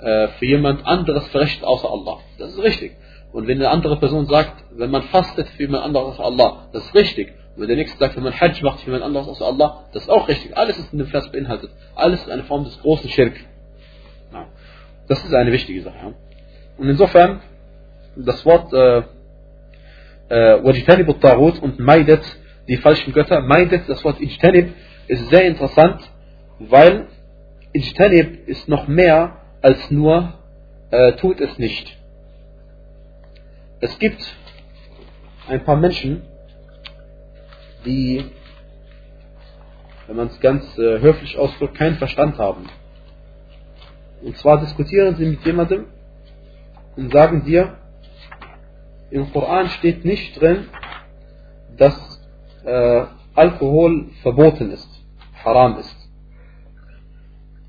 äh, 0.00 0.26
für 0.26 0.46
jemand 0.46 0.84
anderes 0.84 1.28
verrichtet 1.28 1.62
außer 1.62 1.88
Allah. 1.88 2.18
Das 2.38 2.54
ist 2.54 2.58
richtig. 2.60 2.96
Und 3.32 3.46
wenn 3.46 3.58
eine 3.58 3.70
andere 3.70 3.98
Person 3.98 4.26
sagt, 4.26 4.64
wenn 4.72 4.90
man 4.90 5.02
fastet 5.02 5.48
für 5.48 5.62
jemand 5.62 5.84
anderes 5.84 6.18
außer 6.18 6.24
Allah, 6.24 6.68
das 6.72 6.84
ist 6.84 6.94
richtig. 6.94 7.34
Und 7.54 7.62
wenn 7.62 7.68
der 7.68 7.76
nächste 7.76 7.98
sagt, 7.98 8.16
wenn 8.16 8.24
man 8.24 8.38
Hajj 8.38 8.62
macht 8.62 8.80
für 8.80 8.86
jemand 8.86 9.04
anderes 9.04 9.28
außer 9.28 9.44
Allah, 9.44 9.84
das 9.92 10.04
ist 10.04 10.08
auch 10.08 10.28
richtig. 10.28 10.56
Alles 10.56 10.78
ist 10.78 10.92
in 10.92 10.98
dem 10.98 11.08
Vers 11.08 11.30
beinhaltet. 11.30 11.70
Alles 11.94 12.22
ist 12.22 12.30
eine 12.30 12.44
Form 12.44 12.64
des 12.64 12.80
großen 12.80 13.08
Schirk. 13.10 13.34
Das 15.08 15.24
ist 15.24 15.34
eine 15.34 15.52
wichtige 15.52 15.82
Sache. 15.82 16.14
Und 16.78 16.88
insofern, 16.88 17.40
das 18.16 18.44
Wort 18.46 18.72
äh, 18.72 19.02
äh, 20.30 20.54
äh, 20.54 21.60
und 21.60 21.78
Maidet, 21.80 22.22
die 22.68 22.76
falschen 22.76 23.12
Götter, 23.12 23.40
Maidet, 23.40 23.88
das 23.88 24.04
Wort 24.04 24.20
Ijtanib, 24.20 24.72
ist 25.08 25.28
sehr 25.30 25.44
interessant, 25.44 26.00
weil 26.60 27.08
Ijtanib 27.72 28.48
ist 28.48 28.68
noch 28.68 28.86
mehr 28.86 29.38
als 29.62 29.90
nur 29.90 30.34
äh, 30.90 31.12
tut 31.14 31.40
es 31.40 31.58
nicht. 31.58 31.99
Es 33.82 33.98
gibt 33.98 34.22
ein 35.48 35.64
paar 35.64 35.76
Menschen, 35.76 36.22
die, 37.86 38.22
wenn 40.06 40.16
man 40.16 40.26
es 40.28 40.38
ganz 40.40 40.62
äh, 40.78 41.00
höflich 41.00 41.38
ausdrückt, 41.38 41.78
keinen 41.78 41.96
Verstand 41.96 42.36
haben. 42.36 42.68
Und 44.22 44.36
zwar 44.36 44.60
diskutieren 44.60 45.16
sie 45.16 45.24
mit 45.24 45.46
jemandem 45.46 45.86
und 46.96 47.10
sagen 47.10 47.44
dir, 47.44 47.78
im 49.10 49.32
Koran 49.32 49.70
steht 49.70 50.04
nicht 50.04 50.38
drin, 50.38 50.68
dass 51.78 52.20
äh, 52.64 53.04
Alkohol 53.34 54.10
verboten 54.20 54.72
ist, 54.72 54.90
haram 55.42 55.78
ist. 55.78 55.96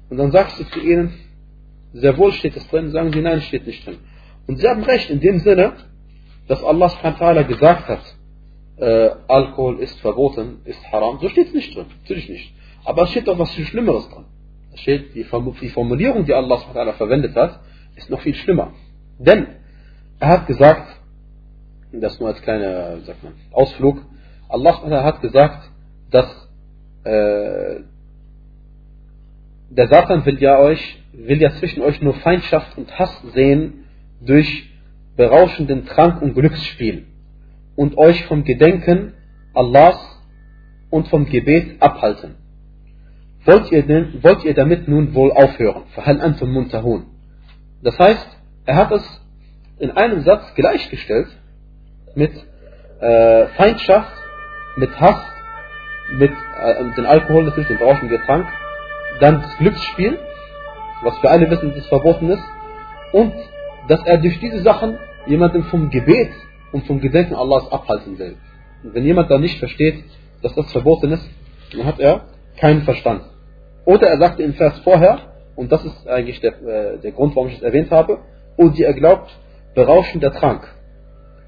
Und 0.09 0.17
dann 0.17 0.31
sagst 0.33 0.59
du 0.59 0.65
zu 0.65 0.79
ihnen, 0.81 1.13
sehr 1.93 2.17
wohl 2.17 2.33
steht 2.33 2.57
es 2.57 2.67
drin, 2.67 2.91
sagen 2.91 3.13
sie, 3.13 3.21
nein, 3.21 3.41
steht 3.41 3.65
nicht 3.65 3.87
drin. 3.87 3.99
Und 4.45 4.57
sie 4.57 4.67
haben 4.67 4.83
recht 4.83 5.09
in 5.09 5.21
dem 5.21 5.39
Sinne, 5.39 5.90
dass 6.51 6.61
Allah 6.65 7.43
gesagt 7.43 7.87
hat, 7.87 8.01
äh, 8.75 9.11
Alkohol 9.29 9.79
ist 9.79 9.97
verboten, 10.01 10.59
ist 10.65 10.83
haram. 10.91 11.17
So 11.21 11.29
steht 11.29 11.47
es 11.47 11.53
nicht 11.53 11.73
drin, 11.73 11.85
natürlich 12.01 12.27
nicht. 12.27 12.53
Aber 12.83 13.03
es 13.03 13.11
steht 13.11 13.29
doch 13.29 13.39
was 13.39 13.51
viel 13.51 13.63
Schlimmeres 13.63 14.09
drin. 14.09 14.25
Es 14.73 14.81
steht, 14.81 15.15
die, 15.15 15.23
Formulierung, 15.23 16.25
die 16.25 16.33
Allah 16.33 16.57
verwendet 16.97 17.37
hat, 17.37 17.61
ist 17.95 18.09
noch 18.09 18.19
viel 18.19 18.35
schlimmer. 18.35 18.73
Denn 19.17 19.47
er 20.19 20.27
hat 20.27 20.47
gesagt, 20.47 20.93
das 21.93 22.19
nur 22.19 22.27
als 22.27 22.41
kleiner 22.41 22.99
sagt 22.99 23.23
man, 23.23 23.33
Ausflug, 23.53 24.01
Allah 24.49 25.03
hat 25.05 25.21
gesagt, 25.21 25.71
dass 26.09 26.49
äh, 27.05 27.79
der 29.69 29.87
Satan 29.87 30.25
will 30.25 30.37
ja 30.41 30.59
euch, 30.59 31.01
will 31.13 31.41
ja 31.41 31.51
zwischen 31.51 31.81
euch 31.81 32.01
nur 32.01 32.15
Feindschaft 32.15 32.77
und 32.77 32.99
Hass 32.99 33.21
sehen 33.33 33.85
durch 34.19 34.70
berauschenden 35.15 35.85
Trank 35.85 36.21
und 36.21 36.33
Glücksspiel 36.33 37.05
und 37.75 37.97
euch 37.97 38.25
vom 38.25 38.43
Gedenken 38.43 39.13
Allahs 39.53 39.99
und 40.89 41.07
vom 41.07 41.25
Gebet 41.25 41.81
abhalten. 41.81 42.35
Wollt 43.45 43.71
ihr, 43.71 43.83
denn, 43.83 44.23
wollt 44.23 44.43
ihr 44.43 44.53
damit 44.53 44.87
nun 44.87 45.15
wohl 45.15 45.31
aufhören? 45.31 45.83
Das 47.81 47.97
heißt, 47.97 48.27
er 48.65 48.75
hat 48.75 48.91
es 48.91 49.21
in 49.79 49.91
einem 49.91 50.21
Satz 50.21 50.53
gleichgestellt 50.53 51.27
mit 52.13 52.31
äh, 52.99 53.47
Feindschaft, 53.57 54.13
mit 54.77 54.99
Hass, 54.99 55.21
mit 56.11 56.31
äh, 56.31 56.83
den 56.95 57.05
Alkohol 57.05 57.45
natürlich, 57.45 57.67
den 57.67 57.79
berauschenden 57.79 58.21
Trank, 58.25 58.47
dann 59.19 59.41
das 59.41 59.57
Glücksspiel, 59.57 60.19
was 61.01 61.21
wir 61.23 61.31
alle 61.31 61.49
wissen, 61.49 61.69
dass 61.69 61.79
es 61.79 61.87
verboten 61.87 62.29
ist, 62.29 62.43
und 63.11 63.33
dass 63.87 64.05
er 64.05 64.17
durch 64.17 64.39
diese 64.39 64.61
Sachen 64.61 64.97
jemanden 65.27 65.63
vom 65.63 65.89
Gebet 65.89 66.31
und 66.71 66.85
vom 66.85 66.99
Gedenken 66.99 67.35
Allahs 67.35 67.71
abhalten 67.71 68.17
will. 68.17 68.35
Und 68.83 68.95
wenn 68.95 69.05
jemand 69.05 69.29
da 69.29 69.37
nicht 69.37 69.59
versteht, 69.59 70.03
dass 70.41 70.55
das 70.55 70.71
verboten 70.71 71.11
ist, 71.11 71.29
dann 71.71 71.85
hat 71.85 71.99
er 71.99 72.25
keinen 72.57 72.83
Verstand. 72.83 73.23
Oder 73.85 74.07
er 74.07 74.17
sagte 74.17 74.43
im 74.43 74.53
Vers 74.53 74.79
vorher, 74.79 75.19
und 75.55 75.71
das 75.71 75.83
ist 75.85 76.07
eigentlich 76.07 76.39
der, 76.39 76.61
äh, 76.61 76.99
der 76.99 77.11
Grund, 77.11 77.35
warum 77.35 77.49
ich 77.49 77.57
es 77.57 77.61
erwähnt 77.61 77.91
habe, 77.91 78.19
und 78.57 78.77
die 78.77 78.83
er 78.83 78.93
glaubt, 78.93 79.31
berauschender 79.75 80.33
Trank, 80.33 80.67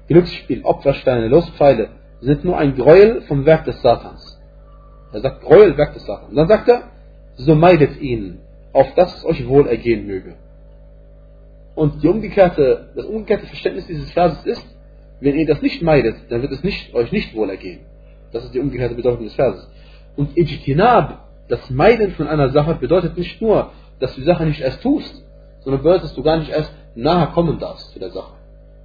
Glücksspiel, 0.08 0.62
Opfersteine, 0.64 1.28
Lostpfeile 1.28 1.88
sind 2.20 2.44
nur 2.44 2.58
ein 2.58 2.74
Gräuel 2.76 3.22
vom 3.22 3.46
Werk 3.46 3.64
des 3.64 3.80
Satans. 3.82 4.40
Er 5.12 5.20
sagt 5.20 5.42
Gräuel, 5.42 5.76
Werk 5.76 5.94
des 5.94 6.04
Satans. 6.04 6.30
Und 6.30 6.36
dann 6.36 6.48
sagt 6.48 6.68
er, 6.68 6.82
so 7.36 7.54
meidet 7.54 8.00
ihn, 8.00 8.40
auf 8.72 8.92
dass 8.94 9.16
es 9.16 9.24
euch 9.24 9.46
wohl 9.46 9.66
ergehen 9.66 10.06
möge. 10.06 10.34
Und 11.74 12.02
die 12.02 12.08
umgekehrte, 12.08 12.90
das 12.94 13.04
umgekehrte 13.04 13.46
Verständnis 13.46 13.86
dieses 13.86 14.10
Verses 14.12 14.44
ist, 14.44 14.64
wenn 15.20 15.36
ihr 15.36 15.46
das 15.46 15.62
nicht 15.62 15.82
meidet, 15.82 16.16
dann 16.30 16.42
wird 16.42 16.52
es 16.52 16.62
nicht, 16.62 16.94
euch 16.94 17.10
nicht 17.10 17.34
wohl 17.34 17.50
ergehen. 17.50 17.80
Das 18.32 18.44
ist 18.44 18.54
die 18.54 18.60
umgekehrte 18.60 18.94
Bedeutung 18.94 19.24
des 19.24 19.34
Verses. 19.34 19.68
Und 20.16 20.36
Ijtinab, 20.36 21.28
das 21.48 21.70
Meiden 21.70 22.12
von 22.12 22.28
einer 22.28 22.50
Sache, 22.50 22.74
bedeutet 22.74 23.16
nicht 23.16 23.40
nur, 23.40 23.72
dass 24.00 24.14
du 24.14 24.20
die 24.20 24.26
Sache 24.26 24.44
nicht 24.44 24.60
erst 24.60 24.82
tust, 24.82 25.24
sondern 25.60 25.82
bedeutet, 25.82 26.04
dass 26.04 26.14
du 26.14 26.22
gar 26.22 26.38
nicht 26.38 26.50
erst 26.50 26.72
nahe 26.94 27.28
kommen 27.28 27.58
darfst 27.58 27.92
zu 27.92 27.98
der 27.98 28.10
Sache. 28.10 28.34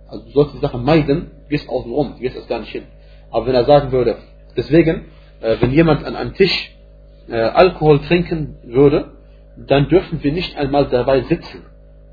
Also 0.08 0.25
du 0.25 0.31
sollst 0.31 0.55
die 0.55 0.60
Sache 0.60 0.77
meiden, 0.77 1.31
gehst 1.50 1.69
außen 1.69 1.91
rum, 1.91 2.15
gehst 2.19 2.36
erst 2.36 2.50
gar 2.50 2.60
nicht 2.60 2.72
hin. 2.72 2.84
Aber 3.31 3.46
wenn 3.46 3.55
er 3.55 3.65
sagen 3.65 3.91
würde, 3.91 4.17
deswegen, 4.58 5.05
äh, 5.41 5.58
wenn 5.60 5.72
jemand 5.72 6.03
an 6.05 6.15
einem 6.15 6.34
Tisch 6.34 6.75
äh, 7.27 7.36
Alkohol 7.36 8.00
trinken 8.00 8.58
würde, 8.63 9.12
dann 9.58 9.89
dürfen 9.89 10.24
wir 10.24 10.31
nicht 10.31 10.58
einmal 10.58 10.88
dabei 10.88 11.22
sitzen. 11.22 11.65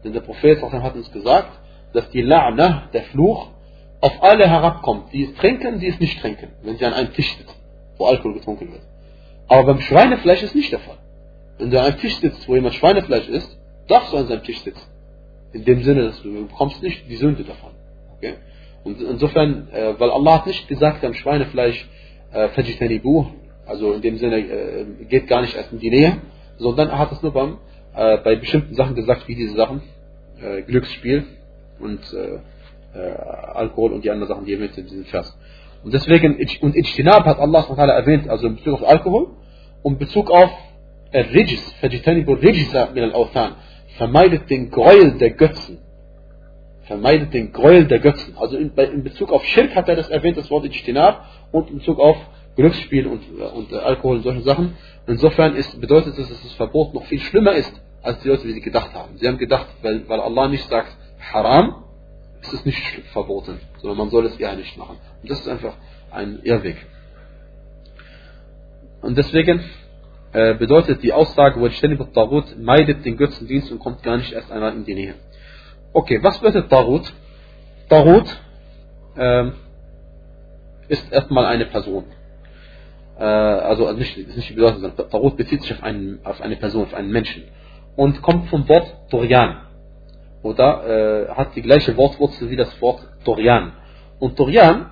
Denn 0.06 0.12
der 0.12 0.20
Prophet 0.20 0.62
hat 0.62 0.94
uns 0.94 1.10
gesagt, 1.10 1.50
dass 1.92 2.08
die 2.10 2.22
La'na, 2.22 2.92
der 2.92 3.02
Fluch, 3.06 3.48
auf 4.00 4.22
alle 4.22 4.48
herabkommt, 4.48 5.12
die 5.12 5.24
es 5.24 5.34
trinken, 5.34 5.80
die 5.80 5.88
es 5.88 5.98
nicht 5.98 6.20
trinken, 6.20 6.52
wenn 6.62 6.76
sie 6.76 6.84
an 6.84 6.92
einem 6.94 7.12
Tisch 7.12 7.36
sitzen, 7.36 7.56
wo 7.98 8.06
Alkohol 8.06 8.34
getrunken 8.34 8.70
wird. 8.70 8.82
Aber 9.48 9.64
beim 9.64 9.80
Schweinefleisch 9.80 10.44
ist 10.44 10.54
nicht 10.54 10.70
der 10.70 10.78
Fall. 10.78 10.98
Wenn 11.58 11.72
du 11.72 11.80
an 11.80 11.86
einem 11.86 11.98
Tisch 11.98 12.16
sitzt, 12.20 12.48
wo 12.48 12.54
jemand 12.54 12.74
Schweinefleisch 12.74 13.28
isst, 13.28 13.58
darfst 13.88 14.12
du 14.12 14.18
an 14.18 14.28
seinem 14.28 14.44
Tisch 14.44 14.60
sitzen. 14.60 14.86
In 15.52 15.64
dem 15.64 15.82
Sinne, 15.82 16.04
dass 16.04 16.22
du 16.22 16.46
bekommst 16.46 16.80
nicht 16.84 17.10
die 17.10 17.16
Sünde 17.16 17.42
davon. 17.42 17.72
Okay? 18.16 18.34
Und 18.84 19.00
insofern, 19.00 19.68
äh, 19.72 19.98
weil 19.98 20.10
Allah 20.12 20.34
hat 20.34 20.46
nicht 20.46 20.68
gesagt 20.68 21.04
am 21.04 21.14
Schweinefleisch, 21.14 21.84
äh, 22.32 22.48
also 23.66 23.92
in 23.92 24.02
dem 24.02 24.18
Sinne, 24.18 24.38
äh, 24.38 24.84
geht 25.08 25.26
gar 25.26 25.40
nicht 25.40 25.56
erst 25.56 25.72
in 25.72 25.80
die 25.80 25.90
Nähe, 25.90 26.18
sondern 26.58 26.90
er 26.90 26.98
hat 26.98 27.10
es 27.10 27.22
nur 27.22 27.32
beim, 27.32 27.58
äh, 27.96 28.18
bei 28.18 28.36
bestimmten 28.36 28.74
Sachen 28.76 28.94
gesagt, 28.94 29.26
wie 29.26 29.34
diese 29.34 29.56
Sachen, 29.56 29.82
äh, 30.40 30.62
Glücksspiel 30.62 31.24
und 31.80 32.00
äh, 32.12 32.98
äh, 32.98 33.12
Alkohol 33.54 33.92
und 33.92 34.04
die 34.04 34.10
anderen 34.10 34.28
Sachen, 34.28 34.44
die 34.44 34.54
er 34.54 34.58
mit 34.58 34.76
in 34.76 34.86
diesem 34.86 35.04
Vers. 35.06 35.36
Und 35.82 35.94
deswegen, 35.94 36.36
und 36.62 36.76
Ijtinab 36.76 37.24
hat 37.24 37.38
Allah 37.38 37.60
erwähnt, 37.60 38.28
also 38.28 38.46
in 38.46 38.56
Bezug 38.56 38.74
auf 38.74 38.88
Alkohol 38.88 39.28
und 39.82 39.94
in 39.94 39.98
Bezug 39.98 40.30
auf 40.30 40.50
Rijis, 41.12 41.72
Fajitanibu 41.80 42.34
Rijisa 42.34 42.90
min 42.92 43.04
al-Awthan, 43.04 43.52
vermeidet 43.96 44.50
den 44.50 44.70
Gräuel 44.70 45.12
der 45.18 45.30
Götzen. 45.30 45.78
Vermeidet 46.82 47.32
den 47.32 47.52
Gräuel 47.52 47.86
der 47.86 48.00
Götzen. 48.00 48.36
Also 48.36 48.56
in, 48.56 48.72
in, 48.74 49.04
Bezug 49.04 49.32
auf 49.32 49.44
Schirk 49.44 49.74
hat 49.74 49.88
er 49.88 49.96
das 49.96 50.08
erwähnt, 50.08 50.36
das 50.36 50.50
Wort 50.50 50.64
Ijtinab, 50.64 51.24
und 51.52 51.70
in 51.70 51.78
Bezug 51.78 51.98
auf 51.98 52.16
Glücksspiel 52.56 53.06
und, 53.06 53.22
und 53.54 53.72
äh, 53.72 53.76
Alkohol 53.76 54.16
und 54.16 54.22
solche 54.22 54.42
Sachen. 54.42 54.74
Insofern 55.06 55.54
ist, 55.54 55.80
bedeutet 55.80 56.18
es, 56.18 56.28
dass 56.28 56.42
das 56.42 56.52
Verbot 56.54 56.94
noch 56.94 57.04
viel 57.06 57.20
schlimmer 57.20 57.52
ist, 57.52 57.80
als 58.06 58.20
die 58.20 58.28
Leute, 58.28 58.44
wie 58.44 58.52
sie 58.52 58.60
gedacht 58.60 58.94
haben. 58.94 59.18
Sie 59.18 59.26
haben 59.26 59.38
gedacht, 59.38 59.66
weil, 59.82 60.08
weil 60.08 60.20
Allah 60.20 60.48
nicht 60.48 60.68
sagt 60.68 60.96
Haram, 61.32 61.84
ist 62.40 62.52
es 62.52 62.64
nicht 62.64 62.80
verboten, 63.12 63.58
sondern 63.78 63.98
man 63.98 64.10
soll 64.10 64.26
es 64.26 64.36
eher 64.38 64.54
nicht 64.54 64.76
machen. 64.76 64.98
Und 65.22 65.30
das 65.30 65.40
ist 65.40 65.48
einfach 65.48 65.74
ein 66.12 66.40
Irrweg. 66.44 66.76
Und 69.02 69.18
deswegen 69.18 69.64
äh, 70.32 70.54
bedeutet 70.54 71.02
die 71.02 71.12
Aussage, 71.12 71.58
Tagut 72.14 72.58
meidet 72.58 73.04
den 73.04 73.16
Götzendienst 73.16 73.72
und 73.72 73.80
kommt 73.80 74.02
gar 74.02 74.16
nicht 74.16 74.32
erst 74.32 74.52
einmal 74.52 74.72
in 74.74 74.84
die 74.84 74.94
Nähe. 74.94 75.14
Okay, 75.92 76.22
was 76.22 76.38
bedeutet 76.38 76.70
Tarut? 76.70 77.12
Tarut 77.88 78.28
äh, 79.16 79.50
ist 80.88 81.12
erstmal 81.12 81.46
eine 81.46 81.66
Person. 81.66 82.04
Äh, 83.18 83.24
also 83.24 83.90
nicht, 83.92 84.16
ist 84.16 84.36
nicht 84.36 84.50
die 84.50 84.54
Bedeutung, 84.54 84.82
sondern 84.82 85.10
Tarut 85.10 85.36
bezieht 85.36 85.62
sich 85.62 85.72
auf, 85.72 85.82
einen, 85.82 86.20
auf 86.24 86.40
eine 86.40 86.56
Person, 86.56 86.84
auf 86.84 86.94
einen 86.94 87.10
Menschen. 87.10 87.44
Und 87.96 88.22
kommt 88.22 88.48
vom 88.48 88.68
Wort 88.68 88.94
Dorian 89.10 89.62
oder 90.42 90.86
äh, 90.86 91.28
hat 91.34 91.56
die 91.56 91.62
gleiche 91.62 91.96
Wortwurzel 91.96 92.50
wie 92.50 92.56
das 92.56 92.80
Wort 92.80 93.00
Dorian. 93.24 93.72
Und 94.18 94.38
Dorian 94.38 94.90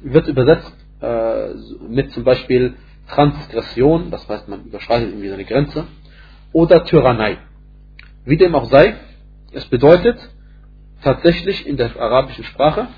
wird 0.00 0.26
übersetzt 0.28 0.74
äh, 1.00 1.48
mit 1.88 2.12
zum 2.12 2.24
Beispiel 2.24 2.74
Transgression, 3.08 4.10
das 4.10 4.28
heißt 4.28 4.48
man 4.48 4.64
überschreitet 4.64 5.10
irgendwie 5.10 5.28
seine 5.28 5.44
Grenze, 5.44 5.86
oder 6.52 6.84
Tyrannei. 6.84 7.38
Wie 8.24 8.36
dem 8.36 8.54
auch 8.54 8.70
sei, 8.70 8.94
es 9.52 9.66
bedeutet 9.66 10.18
tatsächlich 11.02 11.66
in 11.66 11.76
der 11.76 11.94
arabischen 12.00 12.44
Sprache, 12.44 12.88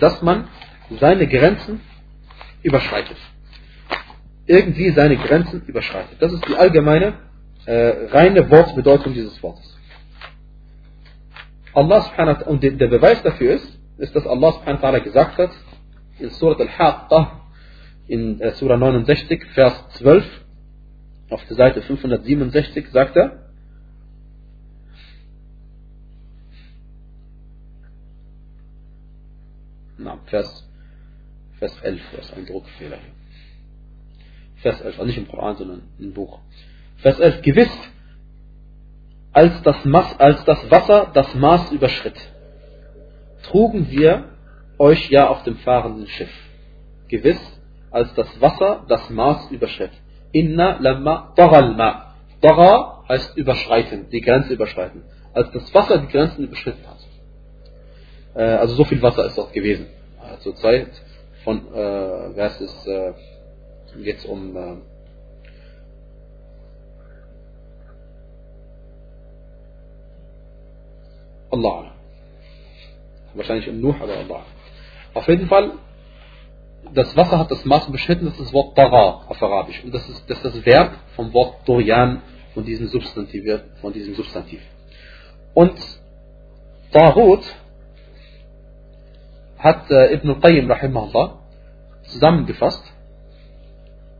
dass 0.00 0.20
man 0.22 0.48
seine 0.98 1.26
Grenzen 1.28 1.80
überschreitet. 2.62 3.16
Irgendwie 4.46 4.90
seine 4.90 5.16
Grenzen 5.16 5.62
überschreitet. 5.66 6.16
Das 6.20 6.32
ist 6.32 6.48
die 6.48 6.56
allgemeine, 6.56 7.14
äh, 7.68 8.08
reine 8.16 8.50
Wortbedeutung 8.50 9.12
dieses 9.12 9.42
Wortes. 9.42 9.76
Allah 11.74 12.00
subhanahu 12.00 12.44
und 12.48 12.62
der 12.62 12.88
Beweis 12.88 13.22
dafür 13.22 13.56
ist, 13.56 13.78
ist, 13.98 14.16
dass 14.16 14.26
Allah 14.26 14.52
subhanahu 14.52 14.82
wa 14.82 14.98
gesagt 15.00 15.36
hat, 15.36 15.50
in 16.18 16.30
Surat 16.30 16.60
Al-Haqqah, 16.60 17.42
in 18.06 18.40
äh, 18.40 18.52
Surah 18.52 18.78
69, 18.78 19.44
Vers 19.52 19.74
12, 19.98 20.24
auf 21.28 21.44
der 21.44 21.56
Seite 21.56 21.82
567, 21.82 22.88
sagt 22.88 23.16
er, 23.16 23.50
na, 29.98 30.18
Vers, 30.24 30.66
Vers 31.58 31.78
11, 31.82 32.00
das 32.16 32.30
ist 32.30 32.34
ein 32.34 32.46
Druckfehler. 32.46 32.98
Vers 34.56 34.80
11, 34.80 34.86
also 34.86 35.04
nicht 35.04 35.18
im 35.18 35.28
Koran, 35.28 35.56
sondern 35.56 35.82
im 35.98 36.14
Buch. 36.14 36.40
Vers 36.98 37.20
11, 37.20 37.42
gewiss, 37.42 37.70
als 39.32 39.62
das, 39.62 39.84
Mas, 39.84 40.18
als 40.18 40.44
das 40.44 40.70
Wasser 40.70 41.10
das 41.14 41.32
Maß 41.34 41.70
überschritt, 41.70 42.18
trugen 43.44 43.88
wir 43.90 44.24
euch 44.78 45.08
ja 45.10 45.28
auf 45.28 45.44
dem 45.44 45.56
fahrenden 45.58 46.08
Schiff. 46.08 46.32
Gewiss, 47.08 47.40
als 47.90 48.12
das 48.14 48.40
Wasser 48.40 48.84
das 48.88 49.08
Maß 49.10 49.50
überschritt. 49.50 49.92
Inna 50.32 50.78
lamma 50.80 51.32
ma. 51.36 52.14
Dara 52.40 53.04
heißt 53.08 53.36
überschreiten, 53.36 54.10
die 54.10 54.20
Grenze 54.20 54.54
überschreiten. 54.54 55.02
Als 55.32 55.50
das 55.52 55.72
Wasser 55.74 55.98
die 55.98 56.08
Grenzen 56.08 56.44
überschritten 56.44 56.84
hat. 56.86 56.98
Äh, 58.34 58.42
also 58.42 58.74
so 58.74 58.84
viel 58.84 59.00
Wasser 59.02 59.26
ist 59.26 59.38
dort 59.38 59.52
gewesen. 59.52 59.86
Äh, 60.20 60.38
zur 60.40 60.54
Zeit 60.56 60.90
von, 61.44 61.58
äh, 61.58 62.36
wer 62.36 62.46
ist 62.46 62.60
es, 62.60 62.86
äh, 62.86 63.12
geht 64.02 64.18
es 64.18 64.24
um 64.26 64.56
äh, 64.56 64.76
Allah. 71.50 71.92
Wahrscheinlich 73.34 73.68
um 73.68 73.80
Nuh 73.80 73.94
oder 74.02 74.18
Allah. 74.18 74.42
Auf 75.14 75.26
jeden 75.28 75.46
Fall, 75.46 75.72
das 76.94 77.16
Wasser 77.16 77.38
hat 77.38 77.50
das 77.50 77.64
Maß 77.64 77.90
beschnitten, 77.90 78.26
das 78.26 78.34
ist 78.34 78.46
das 78.46 78.52
Wort 78.52 78.76
Tara 78.76 79.24
auf 79.28 79.42
Arabisch. 79.42 79.82
Und 79.84 79.94
das 79.94 80.08
ist 80.08 80.28
das, 80.28 80.38
ist 80.38 80.44
das 80.44 80.66
Verb 80.66 80.94
vom 81.16 81.32
Wort 81.32 81.66
Dorian 81.66 82.22
von 82.54 82.64
diesem 82.64 82.88
Substantiv. 82.88 83.60
Von 83.80 83.92
diesem 83.92 84.14
Substantiv. 84.14 84.60
Und 85.54 85.78
Tarut 86.92 87.44
hat 89.58 89.90
äh, 89.90 90.14
Ibn 90.14 90.30
al-Qayyim 90.30 90.70
rahimahullah 90.70 91.38
zusammengefasst 92.02 92.84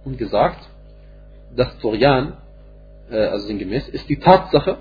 und 0.04 0.18
gesagt, 0.18 0.68
dass 1.54 1.78
Dorian, 1.78 2.36
äh, 3.10 3.16
also 3.16 3.46
sinngemäß, 3.46 3.88
ist 3.88 4.08
die 4.08 4.18
Tatsache, 4.18 4.78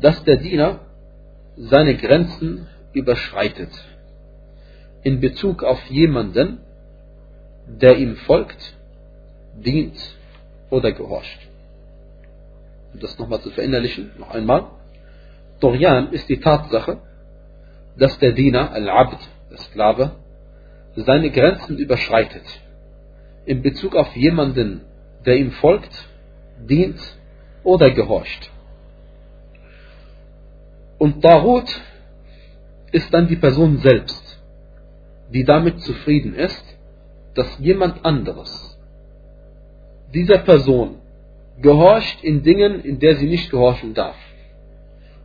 dass 0.00 0.22
der 0.24 0.36
Diener 0.36 0.80
seine 1.56 1.96
Grenzen 1.96 2.68
überschreitet 2.92 3.70
in 5.02 5.20
Bezug 5.20 5.62
auf 5.62 5.84
jemanden, 5.86 6.58
der 7.66 7.96
ihm 7.96 8.16
folgt, 8.16 8.74
dient 9.54 9.98
oder 10.70 10.92
gehorcht. 10.92 11.38
Um 12.92 13.00
das 13.00 13.18
nochmal 13.18 13.40
zu 13.40 13.50
verinnerlichen, 13.50 14.12
noch 14.18 14.30
einmal. 14.30 14.66
Dorian 15.60 16.12
ist 16.12 16.28
die 16.28 16.40
Tatsache, 16.40 16.98
dass 17.96 18.18
der 18.18 18.32
Diener, 18.32 18.72
Al-Abd, 18.72 19.18
der 19.50 19.58
Sklave, 19.58 20.10
seine 20.96 21.30
Grenzen 21.30 21.78
überschreitet 21.78 22.44
in 23.44 23.62
Bezug 23.62 23.94
auf 23.94 24.14
jemanden, 24.16 24.82
der 25.24 25.36
ihm 25.36 25.52
folgt, 25.52 26.08
dient 26.68 27.00
oder 27.62 27.90
gehorcht. 27.90 28.50
Und 30.98 31.22
Tarut 31.22 31.68
ist 32.92 33.12
dann 33.12 33.28
die 33.28 33.36
Person 33.36 33.78
selbst, 33.78 34.40
die 35.32 35.44
damit 35.44 35.80
zufrieden 35.80 36.34
ist, 36.34 36.64
dass 37.34 37.58
jemand 37.58 38.04
anderes 38.04 38.76
dieser 40.14 40.38
Person 40.38 40.96
gehorcht 41.60 42.22
in 42.22 42.42
Dingen, 42.42 42.80
in 42.80 42.98
der 42.98 43.16
sie 43.16 43.26
nicht 43.26 43.50
gehorchen 43.50 43.94
darf. 43.94 44.16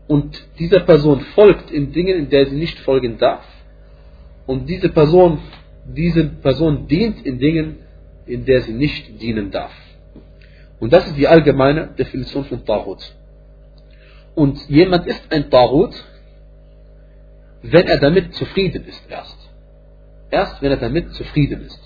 Und 0.07 0.43
dieser 0.59 0.81
Person 0.81 1.21
folgt 1.35 1.71
in 1.71 1.91
Dingen, 1.93 2.17
in 2.17 2.29
der 2.29 2.45
sie 2.47 2.55
nicht 2.55 2.79
folgen 2.79 3.17
darf. 3.17 3.45
Und 4.45 4.67
diese 4.67 4.89
Person, 4.89 5.39
diese 5.85 6.25
Person 6.25 6.87
dient 6.87 7.25
in 7.25 7.39
Dingen, 7.39 7.77
in 8.25 8.43
der 8.45 8.61
sie 8.61 8.73
nicht 8.73 9.21
dienen 9.21 9.51
darf. 9.51 9.73
Und 10.79 10.91
das 10.91 11.07
ist 11.07 11.17
die 11.17 11.27
allgemeine 11.27 11.87
Definition 11.97 12.43
von 12.45 12.65
Tarut. 12.65 13.15
Und 14.35 14.69
jemand 14.69 15.07
ist 15.07 15.31
ein 15.31 15.49
Tarut, 15.49 15.93
wenn 17.61 17.87
er 17.87 17.99
damit 17.99 18.33
zufrieden 18.33 18.85
ist 18.85 19.03
erst. 19.09 19.37
Erst 20.29 20.61
wenn 20.61 20.71
er 20.71 20.77
damit 20.77 21.13
zufrieden 21.13 21.65
ist. 21.65 21.79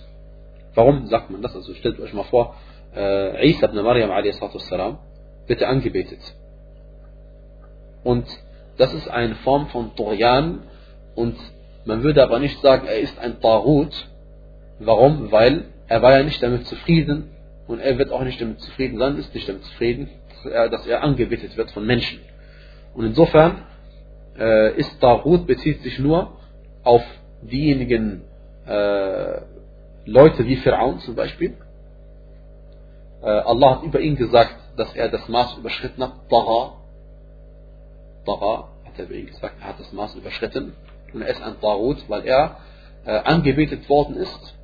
Warum 0.74 1.08
sagt 1.08 1.32
man 1.32 1.42
das? 1.42 1.56
Also 1.56 1.74
stellt 1.74 2.00
euch 2.00 2.14
mal 2.14 2.24
vor, 2.24 2.56
äh, 2.96 3.50
Isa 3.50 3.68
ibn 3.68 3.82
Maryam 3.82 4.12
a.s. 4.12 4.40
wird 5.48 5.62
er 5.62 5.70
angebetet. 5.70 6.20
Und 8.04 8.26
das 8.78 8.94
ist 8.94 9.08
eine 9.08 9.36
Form 9.36 9.68
von 9.68 9.96
Torian 9.96 10.64
und 11.16 11.38
man 11.86 12.04
würde 12.04 12.24
aber 12.24 12.40
nicht 12.40 12.62
sagen, 12.62 12.88
er 12.88 13.00
ist 13.00 13.18
ein 13.20 13.40
Tarut. 13.40 13.94
Warum? 14.80 15.32
Weil 15.32 15.66
er 15.88 16.02
war 16.02 16.18
ja 16.18 16.24
nicht 16.24 16.42
damit 16.44 16.68
zufrieden 16.68 17.30
und 17.68 17.80
er 17.80 17.98
wird 17.98 18.12
auch 18.12 18.24
nicht 18.24 18.42
damit 18.42 18.60
zufrieden 18.62 19.00
sein, 19.00 19.18
ist 19.18 19.34
nicht 19.34 19.48
damit 19.48 19.64
zufrieden, 19.64 20.10
dass 20.30 20.52
er, 20.52 20.70
dass 20.70 20.88
er 20.88 21.04
angebetet 21.04 21.56
wird 21.58 21.72
von 21.72 21.86
Menschen. 21.86 22.20
Und 22.96 23.06
insofern 23.06 23.66
äh, 24.38 24.76
ist 24.78 25.00
Tarut 25.00 25.46
bezieht 25.46 25.82
sich 25.84 26.00
nur 26.00 26.38
auf 26.84 27.04
diejenigen 27.42 28.24
äh, 28.66 29.42
Leute 30.06 30.46
wie 30.46 30.56
Pharaon 30.58 31.00
zum 31.00 31.16
Beispiel. 31.16 31.58
Äh, 33.22 33.28
Allah 33.28 33.78
hat 33.78 33.84
über 33.84 34.00
ihn 34.00 34.16
gesagt, 34.16 34.56
dass 34.78 34.94
er 34.96 35.10
das 35.10 35.28
Maß 35.28 35.58
überschritten 35.58 36.04
hat. 36.04 36.14
Taha. 36.30 36.74
Taha 38.26 38.70
hat 38.86 38.94
er 38.98 39.06
über 39.06 39.16
ihn 39.16 39.28
gesagt, 39.28 39.56
er 39.60 39.68
hat 39.68 39.80
das 39.80 39.92
Maß 39.92 40.16
überschritten. 40.16 40.74
Und 41.14 41.22
er 41.22 41.30
ist 41.30 41.42
ein 41.42 41.60
Tarut, 41.60 41.98
weil 42.08 42.26
er 42.26 42.58
äh, 43.06 43.12
angebetet 43.12 43.88
worden 43.90 44.16
ist 44.16 44.56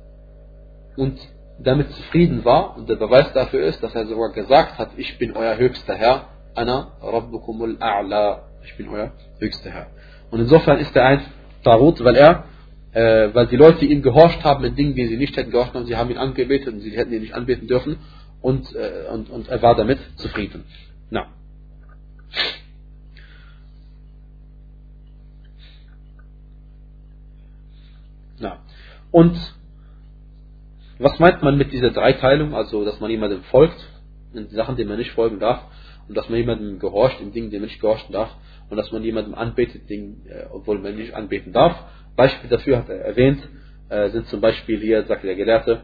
und 0.96 1.18
damit 1.58 1.90
zufrieden 1.92 2.44
war. 2.44 2.76
Und 2.76 2.88
der 2.88 2.96
Beweis 2.96 3.32
dafür 3.32 3.64
ist, 3.64 3.82
dass 3.82 3.94
er 3.94 4.06
sogar 4.06 4.30
gesagt 4.32 4.78
hat, 4.78 4.90
ich 4.96 5.18
bin 5.18 5.36
euer 5.36 5.56
höchster 5.56 5.94
Herr. 5.94 6.28
Ana 6.54 6.92
Rabbukumul 7.00 7.76
A'la. 7.78 8.42
Ich 8.64 8.76
bin 8.76 8.88
euer 8.88 9.12
höchster 9.38 9.70
Herr. 9.70 9.86
Und 10.30 10.40
insofern 10.40 10.78
ist 10.78 10.94
er 10.94 11.04
ein 11.06 11.20
Tarut, 11.62 12.02
weil 12.04 12.16
er 12.16 12.44
äh, 12.92 13.34
weil 13.34 13.46
die 13.46 13.56
Leute 13.56 13.84
ihm 13.84 14.02
gehorcht 14.02 14.44
haben 14.44 14.64
in 14.64 14.74
Dingen, 14.74 14.94
die 14.94 15.06
sie 15.06 15.16
nicht 15.16 15.36
hätten 15.36 15.50
gehorcht 15.50 15.74
haben. 15.74 15.86
Sie 15.86 15.96
haben 15.96 16.10
ihn 16.10 16.18
angebetet 16.18 16.74
und 16.74 16.80
sie 16.80 16.90
hätten 16.90 17.12
ihn 17.12 17.22
nicht 17.22 17.34
anbeten 17.34 17.66
dürfen. 17.66 17.96
Und, 18.40 18.74
äh, 18.74 19.06
und, 19.10 19.30
und 19.30 19.48
er 19.48 19.62
war 19.62 19.74
damit 19.74 19.98
zufrieden. 20.16 20.64
Na. 21.10 21.26
Na. 28.38 28.58
Und 29.10 29.38
was 30.98 31.18
meint 31.18 31.42
man 31.42 31.56
mit 31.56 31.72
dieser 31.72 31.90
Dreiteilung? 31.90 32.54
Also, 32.54 32.84
dass 32.84 33.00
man 33.00 33.10
jemandem 33.10 33.42
folgt 33.44 33.88
in 34.34 34.48
Sachen, 34.50 34.76
denen 34.76 34.88
man 34.88 34.98
nicht 34.98 35.12
folgen 35.12 35.38
darf, 35.38 35.62
und 36.08 36.16
dass 36.16 36.28
man 36.28 36.38
jemandem 36.38 36.78
gehorcht 36.78 37.20
in 37.20 37.32
Dingen, 37.32 37.50
denen 37.50 37.62
man 37.62 37.68
nicht 37.68 37.80
gehorchen 37.80 38.12
darf, 38.12 38.30
und 38.70 38.76
dass 38.76 38.90
man 38.90 39.02
jemandem 39.02 39.34
anbetet, 39.34 39.88
Dingen, 39.88 40.26
äh, 40.28 40.46
obwohl 40.50 40.78
man 40.78 40.96
nicht 40.96 41.14
anbeten 41.14 41.52
darf. 41.52 41.76
Beispiel 42.16 42.48
dafür 42.48 42.78
hat 42.78 42.88
er 42.88 43.00
erwähnt, 43.00 43.46
äh, 43.88 44.08
sind 44.10 44.26
zum 44.28 44.40
Beispiel 44.40 44.80
hier, 44.80 45.04
sagt 45.04 45.24
der 45.24 45.34
Gelehrte, 45.34 45.82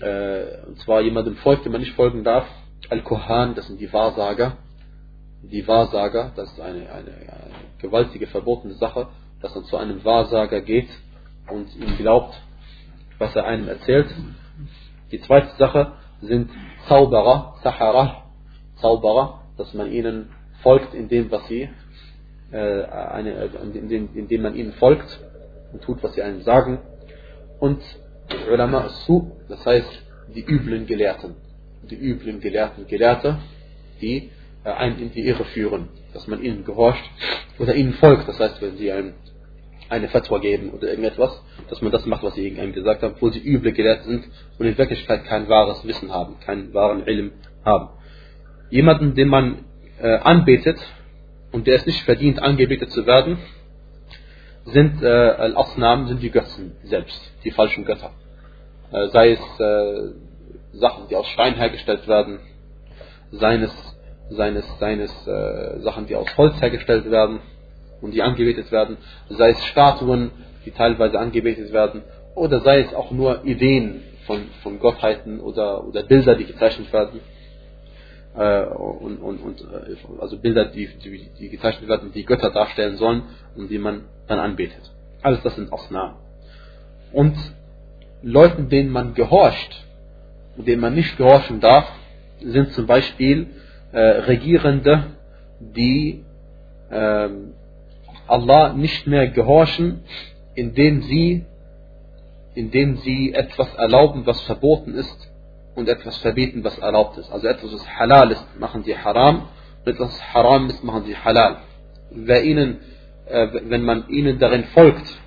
äh, 0.00 0.66
und 0.66 0.78
zwar 0.80 1.00
jemandem 1.00 1.36
folgt, 1.36 1.64
dem 1.64 1.72
man 1.72 1.80
nicht 1.80 1.94
folgen 1.94 2.24
darf. 2.24 2.46
Al-Kohan, 2.90 3.54
das 3.54 3.66
sind 3.66 3.80
die 3.80 3.92
Wahrsager. 3.92 4.58
Die 5.42 5.66
Wahrsager, 5.66 6.32
das 6.34 6.50
ist 6.52 6.60
eine, 6.60 6.90
eine, 6.90 7.12
eine 7.12 7.54
gewaltige, 7.78 8.26
verbotene 8.26 8.74
Sache, 8.74 9.08
dass 9.40 9.54
man 9.54 9.64
zu 9.64 9.76
einem 9.76 10.04
Wahrsager 10.04 10.60
geht 10.60 10.88
und 11.48 11.74
ihm 11.76 11.96
glaubt, 11.98 12.34
was 13.18 13.34
er 13.36 13.44
einem 13.44 13.68
erzählt. 13.68 14.08
Die 15.12 15.20
zweite 15.20 15.54
Sache 15.56 15.92
sind 16.20 16.50
Zauberer, 16.88 17.54
Sahara, 17.62 18.24
Zauberer, 18.80 19.42
dass 19.56 19.74
man 19.74 19.90
ihnen 19.90 20.28
folgt 20.62 20.94
in 20.94 21.08
dem, 21.08 21.30
was 21.30 21.46
sie, 21.48 21.68
äh, 22.52 22.56
eine, 22.56 23.50
in, 23.62 23.88
dem, 23.88 24.08
in 24.14 24.28
dem 24.28 24.42
man 24.42 24.54
ihnen 24.54 24.72
folgt 24.74 25.20
und 25.72 25.82
tut, 25.82 26.02
was 26.02 26.14
sie 26.14 26.22
einem 26.22 26.42
sagen. 26.42 26.78
Und 27.60 27.80
Ulama 28.50 28.88
Su, 28.88 29.32
das 29.48 29.64
heißt 29.64 30.02
die 30.34 30.44
üblen 30.44 30.86
Gelehrten. 30.86 31.36
Die 31.90 31.96
üblen 31.96 32.40
Gelehrten, 32.40 32.86
Gelehrte, 32.86 33.38
die 34.00 34.30
äh, 34.64 34.70
einen 34.70 34.98
in 34.98 35.12
die 35.12 35.26
Irre 35.26 35.44
führen, 35.44 35.88
dass 36.12 36.26
man 36.26 36.42
ihnen 36.42 36.64
gehorcht 36.64 37.04
oder 37.58 37.74
ihnen 37.74 37.94
folgt. 37.94 38.28
Das 38.28 38.38
heißt, 38.38 38.60
wenn 38.60 38.76
sie 38.76 38.90
einem 38.90 39.14
eine 39.88 40.08
Fatwa 40.08 40.38
geben 40.38 40.70
oder 40.70 40.88
irgendetwas, 40.88 41.40
dass 41.70 41.80
man 41.80 41.92
das 41.92 42.04
macht, 42.06 42.24
was 42.24 42.34
sie 42.34 42.58
einem 42.58 42.72
gesagt 42.72 43.02
haben, 43.02 43.14
obwohl 43.14 43.32
sie 43.32 43.40
üble 43.40 43.72
Gelehrte 43.72 44.04
sind 44.04 44.24
und 44.58 44.66
in 44.66 44.76
Wirklichkeit 44.76 45.24
kein 45.26 45.48
wahres 45.48 45.86
Wissen 45.86 46.12
haben, 46.12 46.40
keinen 46.40 46.74
wahren 46.74 47.06
Ilm 47.06 47.32
haben. 47.64 47.90
Jemanden, 48.70 49.14
den 49.14 49.28
man 49.28 49.64
äh, 50.00 50.16
anbetet 50.18 50.78
und 51.52 51.66
der 51.66 51.76
es 51.76 51.86
nicht 51.86 52.02
verdient, 52.02 52.42
angebetet 52.42 52.90
zu 52.90 53.06
werden, 53.06 53.38
sind 54.64 55.02
äh, 55.02 55.06
Al-Asnam, 55.06 56.08
sind 56.08 56.22
die 56.22 56.30
Götzen 56.30 56.76
selbst, 56.82 57.20
die 57.44 57.52
falschen 57.52 57.84
Götter. 57.84 58.10
Äh, 58.92 59.08
sei 59.08 59.30
es 59.32 59.60
äh, 59.60 60.10
Sachen, 60.72 61.08
die 61.08 61.16
aus 61.16 61.26
Stein 61.28 61.54
hergestellt 61.54 62.06
werden, 62.08 62.40
seines, 63.30 63.72
seines, 64.30 64.64
seines 64.78 65.26
äh, 65.26 65.80
Sachen, 65.80 66.06
die 66.06 66.16
aus 66.16 66.36
Holz 66.36 66.60
hergestellt 66.60 67.10
werden 67.10 67.40
und 68.00 68.12
die 68.12 68.22
angebetet 68.22 68.70
werden, 68.72 68.96
sei 69.28 69.50
es 69.50 69.64
Statuen, 69.66 70.30
die 70.64 70.72
teilweise 70.72 71.18
angebetet 71.18 71.72
werden, 71.72 72.02
oder 72.34 72.60
sei 72.60 72.80
es 72.80 72.92
auch 72.94 73.10
nur 73.12 73.44
Ideen 73.44 74.02
von, 74.26 74.42
von 74.62 74.78
Gottheiten 74.78 75.40
oder, 75.40 75.86
oder 75.86 76.02
Bilder, 76.02 76.34
die 76.34 76.44
gezeichnet 76.44 76.92
werden. 76.92 77.20
Äh, 78.36 78.66
und, 78.66 79.18
und, 79.18 79.38
und, 79.38 79.60
äh, 79.62 79.96
also 80.20 80.38
Bilder, 80.38 80.66
die, 80.66 80.88
die, 81.02 81.30
die 81.38 81.48
gezeichnet 81.48 81.88
werden, 81.88 82.12
die 82.12 82.24
Götter 82.24 82.50
darstellen 82.50 82.96
sollen 82.96 83.22
und 83.56 83.70
die 83.70 83.78
man 83.78 84.02
dann 84.26 84.38
anbetet. 84.38 84.92
Alles 85.22 85.42
das 85.42 85.54
sind 85.54 85.72
Ausnahmen. 85.72 86.16
Und 87.12 87.34
Leuten, 88.22 88.68
denen 88.68 88.90
man 88.90 89.14
gehorcht 89.14 89.84
und 90.56 90.68
denen 90.68 90.82
man 90.82 90.94
nicht 90.94 91.16
gehorchen 91.16 91.60
darf, 91.60 91.90
sind 92.40 92.72
zum 92.72 92.86
Beispiel 92.86 93.46
äh, 93.92 93.98
Regierende, 94.00 95.04
die 95.60 96.24
äh, 96.90 97.28
Allah 98.26 98.74
nicht 98.74 99.06
mehr 99.06 99.28
gehorchen, 99.28 100.00
indem 100.54 101.02
sie, 101.02 101.46
indem 102.54 102.98
sie 102.98 103.32
etwas 103.32 103.74
erlauben, 103.76 104.26
was 104.26 104.40
verboten 104.42 104.94
ist, 104.94 105.25
und 105.76 105.88
etwas 105.88 106.16
verbieten, 106.18 106.64
was 106.64 106.78
erlaubt 106.78 107.18
ist. 107.18 107.30
Also 107.30 107.46
etwas, 107.46 107.72
was 107.72 107.86
halal 107.88 108.32
ist, 108.32 108.44
machen 108.58 108.82
sie 108.82 108.96
haram 108.96 109.48
und 109.84 109.92
etwas, 109.92 110.08
was 110.08 110.34
haram 110.34 110.68
ist, 110.68 110.82
machen 110.82 111.04
sie 111.04 111.16
halal. 111.16 111.58
Wer 112.10 112.42
ihnen, 112.42 112.80
äh, 113.26 113.48
wenn 113.68 113.84
man 113.84 114.08
ihnen 114.08 114.38
darin 114.38 114.64
folgt, 114.74 115.20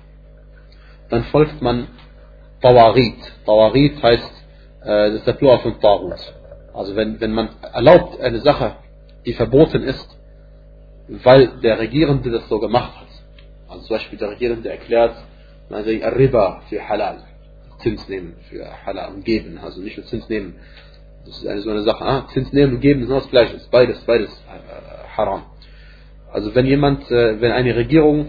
dann 1.08 1.24
folgt 1.24 1.62
man 1.62 1.86
Tawarit. 2.60 3.16
Tawarit 3.46 4.02
heißt, 4.02 4.44
äh, 4.82 5.10
das 5.10 5.14
ist 5.14 5.26
der 5.26 5.32
Plural 5.34 5.60
von 5.60 5.80
Tarut. 5.80 6.34
Also 6.74 6.94
wenn, 6.96 7.20
wenn 7.20 7.32
man 7.32 7.50
erlaubt 7.72 8.20
eine 8.20 8.40
Sache, 8.40 8.76
die 9.24 9.32
verboten 9.32 9.82
ist, 9.82 10.18
weil 11.08 11.60
der 11.60 11.78
Regierende 11.78 12.30
das 12.30 12.48
so 12.48 12.58
gemacht 12.58 12.92
hat. 12.96 13.08
Also 13.68 13.86
zum 13.86 13.96
Beispiel 13.96 14.18
der 14.18 14.30
Regierende 14.30 14.68
erklärt, 14.68 15.16
man 15.68 15.84
sagt 15.84 16.16
Riba 16.16 16.62
für 16.68 16.88
Halal. 16.88 17.22
Zins 17.80 18.08
nehmen 18.08 18.36
für 18.48 18.66
Halal 18.86 19.12
und 19.14 19.24
geben. 19.24 19.58
Also 19.62 19.80
nicht 19.80 19.96
nur 19.96 20.06
Zins 20.06 20.28
nehmen. 20.28 20.56
Das 21.24 21.38
ist 21.38 21.46
eine 21.46 21.60
so 21.60 21.70
eine 21.70 21.82
Sache. 21.82 22.04
Ah, 22.04 22.26
Zins 22.32 22.52
nehmen 22.52 22.74
und 22.74 22.80
geben 22.80 23.02
ist 23.02 23.10
das 23.10 23.30
Gleiche. 23.30 23.60
Beides, 23.70 24.00
beides 24.04 24.30
äh, 24.30 25.16
haram. 25.16 25.42
Also 26.32 26.54
wenn 26.54 26.66
jemand, 26.66 27.10
äh, 27.10 27.40
wenn 27.40 27.52
eine 27.52 27.74
Regierung 27.74 28.26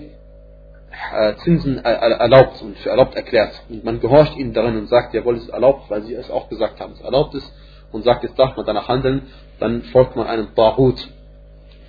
äh, 1.13 1.35
Zinsen 1.37 1.77
erlaubt 1.79 2.61
und 2.61 2.77
für 2.79 2.89
erlaubt 2.89 3.15
erklärt 3.15 3.63
und 3.69 3.83
man 3.83 3.99
gehorcht 3.99 4.35
ihnen 4.37 4.53
darin 4.53 4.77
und 4.77 4.87
sagt, 4.87 5.13
jawohl, 5.13 5.35
es 5.35 5.43
ist 5.43 5.49
erlaubt, 5.49 5.89
weil 5.89 6.03
sie 6.03 6.15
es 6.15 6.29
auch 6.29 6.49
gesagt 6.49 6.79
haben, 6.79 6.93
es 6.93 7.01
erlaubt 7.01 7.35
ist 7.35 7.51
und 7.91 8.03
sagt, 8.03 8.23
jetzt 8.23 8.37
darf 8.37 8.55
man 8.55 8.65
danach 8.65 8.87
handeln, 8.87 9.23
dann 9.59 9.83
folgt 9.83 10.15
man 10.15 10.27
einem 10.27 10.53
Tahut. 10.55 11.07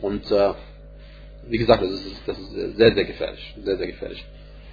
Und 0.00 0.30
äh, 0.30 0.52
wie 1.48 1.58
gesagt, 1.58 1.82
das 1.82 1.90
ist, 1.90 2.22
das 2.26 2.38
ist 2.38 2.50
sehr, 2.76 2.94
sehr 2.94 3.04
gefährlich. 3.04 3.54
Sehr, 3.62 3.76
sehr 3.76 3.86
gefährlich. 3.86 4.24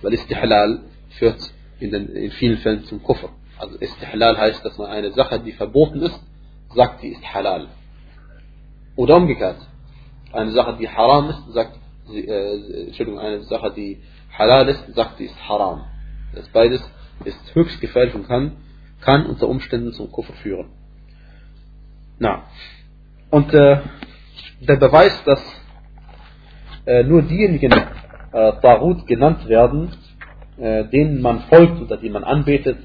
Weil 0.01 0.13
Istihlal 0.13 0.81
führt 1.17 1.39
in, 1.79 1.91
den, 1.91 2.09
in 2.09 2.31
vielen 2.31 2.57
Fällen 2.59 2.83
zum 2.85 3.01
Kufr. 3.03 3.29
Also 3.57 3.77
Istihlal 3.79 4.37
heißt, 4.37 4.63
dass 4.63 4.77
man 4.77 4.89
eine 4.89 5.11
Sache, 5.11 5.39
die 5.39 5.51
verboten 5.51 6.01
ist, 6.01 6.19
sagt, 6.73 7.03
die 7.03 7.09
ist 7.09 7.33
halal. 7.33 7.67
Oder 8.95 9.15
umgekehrt. 9.15 9.57
Eine 10.31 10.51
Sache, 10.51 10.77
die 10.79 10.87
haram 10.89 11.29
ist, 11.29 11.53
sagt, 11.53 11.77
äh, 12.13 12.87
Entschuldigung, 12.87 13.19
eine 13.19 13.41
Sache, 13.43 13.71
die 13.71 14.01
halal 14.37 14.67
ist, 14.69 14.93
sagt, 14.93 15.17
sie 15.17 15.25
ist 15.25 15.49
haram. 15.49 15.85
Das 16.33 16.47
beides 16.49 16.81
ist 17.25 17.55
höchst 17.55 17.81
gefährlich 17.81 18.15
und 18.15 18.27
kann, 18.27 18.57
kann 19.01 19.25
unter 19.25 19.47
Umständen 19.47 19.93
zum 19.93 20.11
Kufr 20.11 20.33
führen. 20.33 20.69
Na. 22.17 22.43
Und 23.29 23.53
äh, 23.53 23.81
der 24.61 24.75
Beweis, 24.77 25.23
dass 25.25 25.41
äh, 26.85 27.03
nur 27.03 27.21
diejenigen 27.23 27.71
äh, 27.71 28.53
Tarut 28.61 29.07
genannt 29.07 29.47
werden, 29.47 29.91
denen 30.58 31.20
man 31.20 31.40
folgt 31.40 31.80
oder 31.80 31.96
die 31.96 32.10
man 32.10 32.24
anbetet 32.24 32.78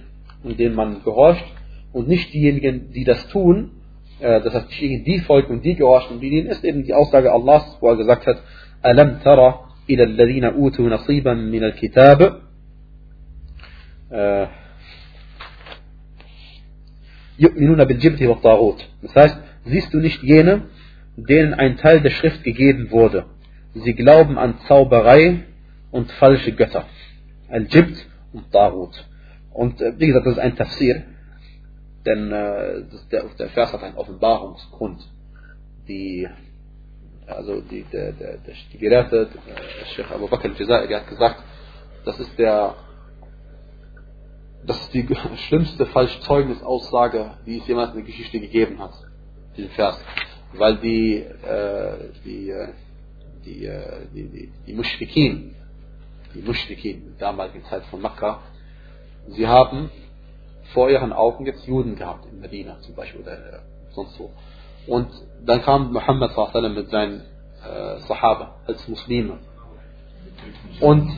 und 0.44 0.60
denen 0.60 0.76
man 0.76 1.04
gehorcht 1.04 1.46
und 1.94 2.08
nicht 2.08 2.34
diejenigen, 2.34 2.92
die 2.92 3.04
das 3.04 3.28
tun, 3.30 3.72
äh, 4.20 4.42
das 4.42 4.54
heißt 4.54 4.72
diejenigen, 4.72 5.06
die 5.06 5.20
folgen 5.20 5.54
und 5.54 5.66
die 5.66 5.76
gehorchen, 5.76 6.20
die 6.20 6.30
denen 6.30 6.48
ist 6.48 6.64
eben 6.64 6.84
die 6.84 6.94
Aussage 6.94 7.32
Allahs, 7.32 7.78
wo 7.80 7.90
er 7.90 7.98
gesagt 7.98 8.26
hat, 8.26 8.42
ألم 8.86 9.20
ترى 9.24 9.60
إلى 9.90 10.04
الذين 10.04 10.46
أوتوا 10.46 10.90
نصيبا 10.90 11.34
من 11.34 11.64
الكتاب 11.64 12.42
يؤمنون 17.40 17.84
بالجبت 17.84 18.24
والطاغوت 18.24 18.86
Das 19.02 19.16
heißt, 19.16 19.38
siehst 19.66 19.94
du 19.94 20.00
nicht 20.00 20.24
jene, 20.24 20.64
denen 21.16 21.54
ein 21.54 21.78
Teil 21.78 22.02
der 22.02 22.10
Schrift 22.10 22.44
gegeben 22.44 22.92
wurde. 22.92 23.26
Sie 23.74 23.94
glauben 23.94 24.38
an 24.38 24.60
Zauberei 24.68 25.42
und 25.92 26.12
falsche 26.14 26.54
Götter. 26.54 26.86
Al-Jibt 27.55 28.07
und 28.33 28.51
Tarut. 28.51 28.95
Und 29.53 29.81
äh, 29.81 29.99
wie 29.99 30.09
gesagt, 30.09 30.27
das 30.27 30.35
ist 30.35 30.41
ein 30.41 30.57
Tafsir, 30.57 31.05
denn 32.05 32.33
äh, 32.33 32.83
der, 33.11 33.25
der 33.39 33.49
Vers 33.51 33.73
hat 33.73 33.83
einen 33.83 33.97
Offenbarungsgrund. 33.97 35.01
Die 35.89 36.29
also 37.27 37.61
die, 37.63 37.85
der, 37.85 38.13
der, 38.13 38.37
der, 38.39 38.55
die 38.73 38.79
Gelehrte, 38.79 39.29
äh, 39.47 39.87
Sheikh 39.95 40.13
Abu 40.13 40.29
Bakr 40.29 40.49
al-Jazairi 40.51 40.93
hat 40.93 41.09
gesagt, 41.09 41.43
das 42.05 42.21
ist 42.21 42.39
der 42.39 42.75
das 44.67 44.81
ist 44.81 44.95
die 44.95 45.07
schlimmste 45.49 45.87
Falschzeugnisaussage, 45.87 47.39
die 47.47 47.59
es 47.59 47.67
jemals 47.67 47.91
in 47.91 47.97
der 47.97 48.07
Geschichte 48.07 48.41
gegeben 48.41 48.79
hat, 48.79 48.95
diesen 49.57 49.71
Vers. 49.71 49.99
Weil 50.55 50.77
die, 50.79 51.17
äh, 51.17 52.13
die, 52.25 52.51
äh, 52.51 52.69
die, 53.45 53.67
äh, 53.67 54.07
die, 54.15 54.29
die, 54.29 54.53
die 54.67 54.73
Mushrikin, 54.73 55.55
die 56.35 56.43
Mushrikin, 56.43 56.97
in 56.97 57.17
der 57.19 57.29
damaligen 57.29 57.65
Zeit 57.65 57.85
von 57.87 58.01
Makkah, 58.01 58.41
sie 59.29 59.47
haben 59.47 59.91
vor 60.73 60.91
ihren 60.91 61.13
Augen 61.13 61.47
jetzt 61.47 61.67
Juden 61.67 61.97
gehabt, 61.97 62.27
in 62.27 62.41
Medina 62.41 62.79
zum 62.81 62.95
Beispiel 62.95 63.21
oder 63.21 63.33
äh, 63.33 63.59
sonst 63.91 64.19
wo. 64.19 64.31
Und 64.87 65.09
dann 65.45 65.63
kam 65.63 65.93
Muhammad 65.93 66.33
mit 66.75 66.91
seinen 66.91 67.21
äh, 67.21 67.99
Sahaba 68.01 68.57
als 68.67 68.87
Muslime. 68.89 69.39
Und 70.81 71.11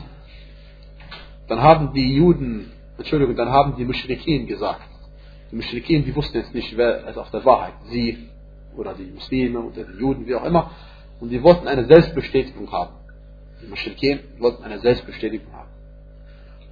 dann 1.47 1.61
haben 1.61 1.93
die 1.93 2.15
Juden, 2.15 2.71
Entschuldigung, 2.97 3.35
dann 3.35 3.49
haben 3.49 3.75
die 3.75 3.85
Mushrikin 3.85 4.47
gesagt. 4.47 4.87
Die 5.51 5.55
Mushrikin, 5.55 6.05
die 6.05 6.15
wussten 6.15 6.37
jetzt 6.37 6.53
nicht, 6.53 6.75
wer 6.77 7.07
ist 7.07 7.17
auf 7.17 7.31
der 7.31 7.43
Wahrheit. 7.45 7.73
Sie 7.89 8.29
oder 8.75 8.93
die 8.93 9.11
Muslime 9.11 9.59
oder 9.59 9.83
die 9.83 9.99
Juden, 9.99 10.27
wie 10.27 10.35
auch 10.35 10.43
immer. 10.43 10.71
Und 11.19 11.29
die 11.29 11.41
wollten 11.41 11.67
eine 11.67 11.85
Selbstbestätigung 11.85 12.71
haben. 12.71 12.93
Die 13.61 13.67
Mushrikin 13.67 14.19
wollten 14.39 14.63
eine 14.63 14.79
Selbstbestätigung 14.79 15.51
haben. 15.53 15.69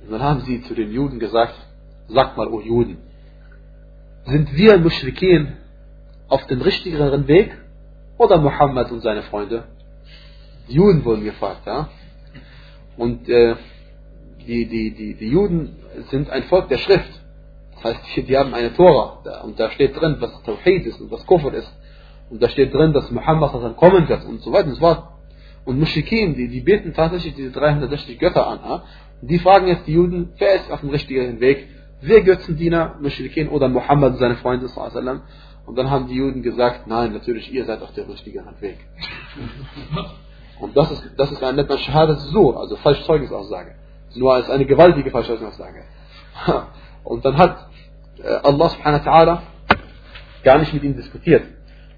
Und 0.03 0.11
dann 0.11 0.21
haben 0.21 0.41
sie 0.41 0.61
zu 0.63 0.75
den 0.75 0.91
Juden 0.91 1.19
gesagt, 1.19 1.55
sagt 2.07 2.37
mal, 2.37 2.47
o 2.47 2.61
Juden, 2.61 2.97
sind 4.25 4.55
wir 4.55 4.77
Mushrikin 4.77 5.53
auf 6.27 6.45
dem 6.47 6.61
richtigeren 6.61 7.27
Weg 7.27 7.55
oder 8.17 8.37
Muhammad 8.37 8.91
und 8.91 9.01
seine 9.01 9.23
Freunde? 9.23 9.65
Die 10.67 10.73
Juden 10.73 11.03
wurden 11.05 11.23
gefragt, 11.23 11.65
ja. 11.65 11.89
Und 12.97 13.27
äh, 13.29 13.55
die, 14.47 14.65
die, 14.67 14.91
die, 14.95 15.15
die 15.15 15.29
Juden 15.29 15.77
sind 16.09 16.29
ein 16.29 16.43
Volk 16.43 16.69
der 16.69 16.77
Schrift. 16.77 17.09
Das 17.75 17.95
heißt, 17.95 18.27
die 18.27 18.37
haben 18.37 18.53
eine 18.53 18.73
Tora 18.73 19.19
da, 19.23 19.41
und 19.41 19.59
da 19.59 19.69
steht 19.71 19.99
drin, 19.99 20.17
was 20.19 20.41
Tawhid 20.43 20.85
ist 20.85 21.01
und 21.01 21.11
was 21.11 21.25
Kufr 21.25 21.53
ist. 21.53 21.71
Und 22.29 22.41
da 22.41 22.49
steht 22.49 22.73
drin, 22.73 22.93
dass 22.93 23.11
Muhammad 23.11 23.75
kommen 23.77 24.07
wird 24.07 24.25
und 24.25 24.41
so 24.41 24.51
weiter 24.51 24.67
und 24.67 24.75
so 24.75 24.79
fort. 24.79 25.03
Und 25.65 25.79
Mushikin, 25.79 26.35
die, 26.35 26.47
die 26.47 26.61
beten 26.61 26.93
tatsächlich 26.93 27.35
diese 27.35 27.51
360 27.51 28.19
Götter 28.19 28.47
an. 28.47 28.81
Die 29.21 29.39
fragen 29.39 29.67
jetzt 29.67 29.87
die 29.87 29.93
Juden, 29.93 30.33
wer 30.37 30.55
ist 30.55 30.71
auf 30.71 30.81
dem 30.81 30.89
richtigen 30.89 31.39
Weg? 31.39 31.67
Wer 32.01 32.21
Götzendiener, 32.21 32.95
Mushrikin 33.01 33.49
oder 33.49 33.67
Muhammad 33.67 34.17
seine 34.17 34.35
Freunde? 34.35 34.67
Sallallahu 34.67 35.21
und 35.65 35.75
dann 35.77 35.89
haben 35.89 36.07
die 36.07 36.15
Juden 36.15 36.43
gesagt, 36.43 36.87
nein, 36.87 37.13
natürlich, 37.13 37.51
ihr 37.51 37.65
seid 37.65 37.81
auf 37.81 37.91
der 37.93 38.07
richtigen 38.07 38.45
Weg. 38.59 38.77
Und 40.59 40.77
das 40.77 40.91
ist, 40.91 41.11
das 41.17 41.31
ist 41.31 41.43
ein 41.43 41.55
netter 41.55 41.77
Shahadat 41.77 42.19
so, 42.19 42.55
also 42.55 42.75
Falschzeugnisaussage. 42.77 43.75
Nur 44.15 44.33
als 44.33 44.49
eine 44.49 44.65
gewaltige 44.65 45.11
Falschzeugnisaussage. 45.11 45.83
Und 47.03 47.25
dann 47.25 47.37
hat 47.37 47.67
äh, 48.23 48.27
Allah 48.27 48.69
subhanahu 48.69 49.05
wa 49.05 49.11
ta'ala 49.11 49.39
gar 50.43 50.59
nicht 50.59 50.73
mit 50.73 50.83
ihnen 50.83 50.95
diskutiert. 50.95 51.43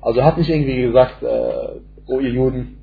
Also 0.02 0.24
hat 0.24 0.38
nicht 0.38 0.50
irgendwie 0.50 0.82
gesagt, 0.82 1.22
äh, 1.22 1.80
oh 2.08 2.20
ihr 2.20 2.32
Juden, 2.32 2.80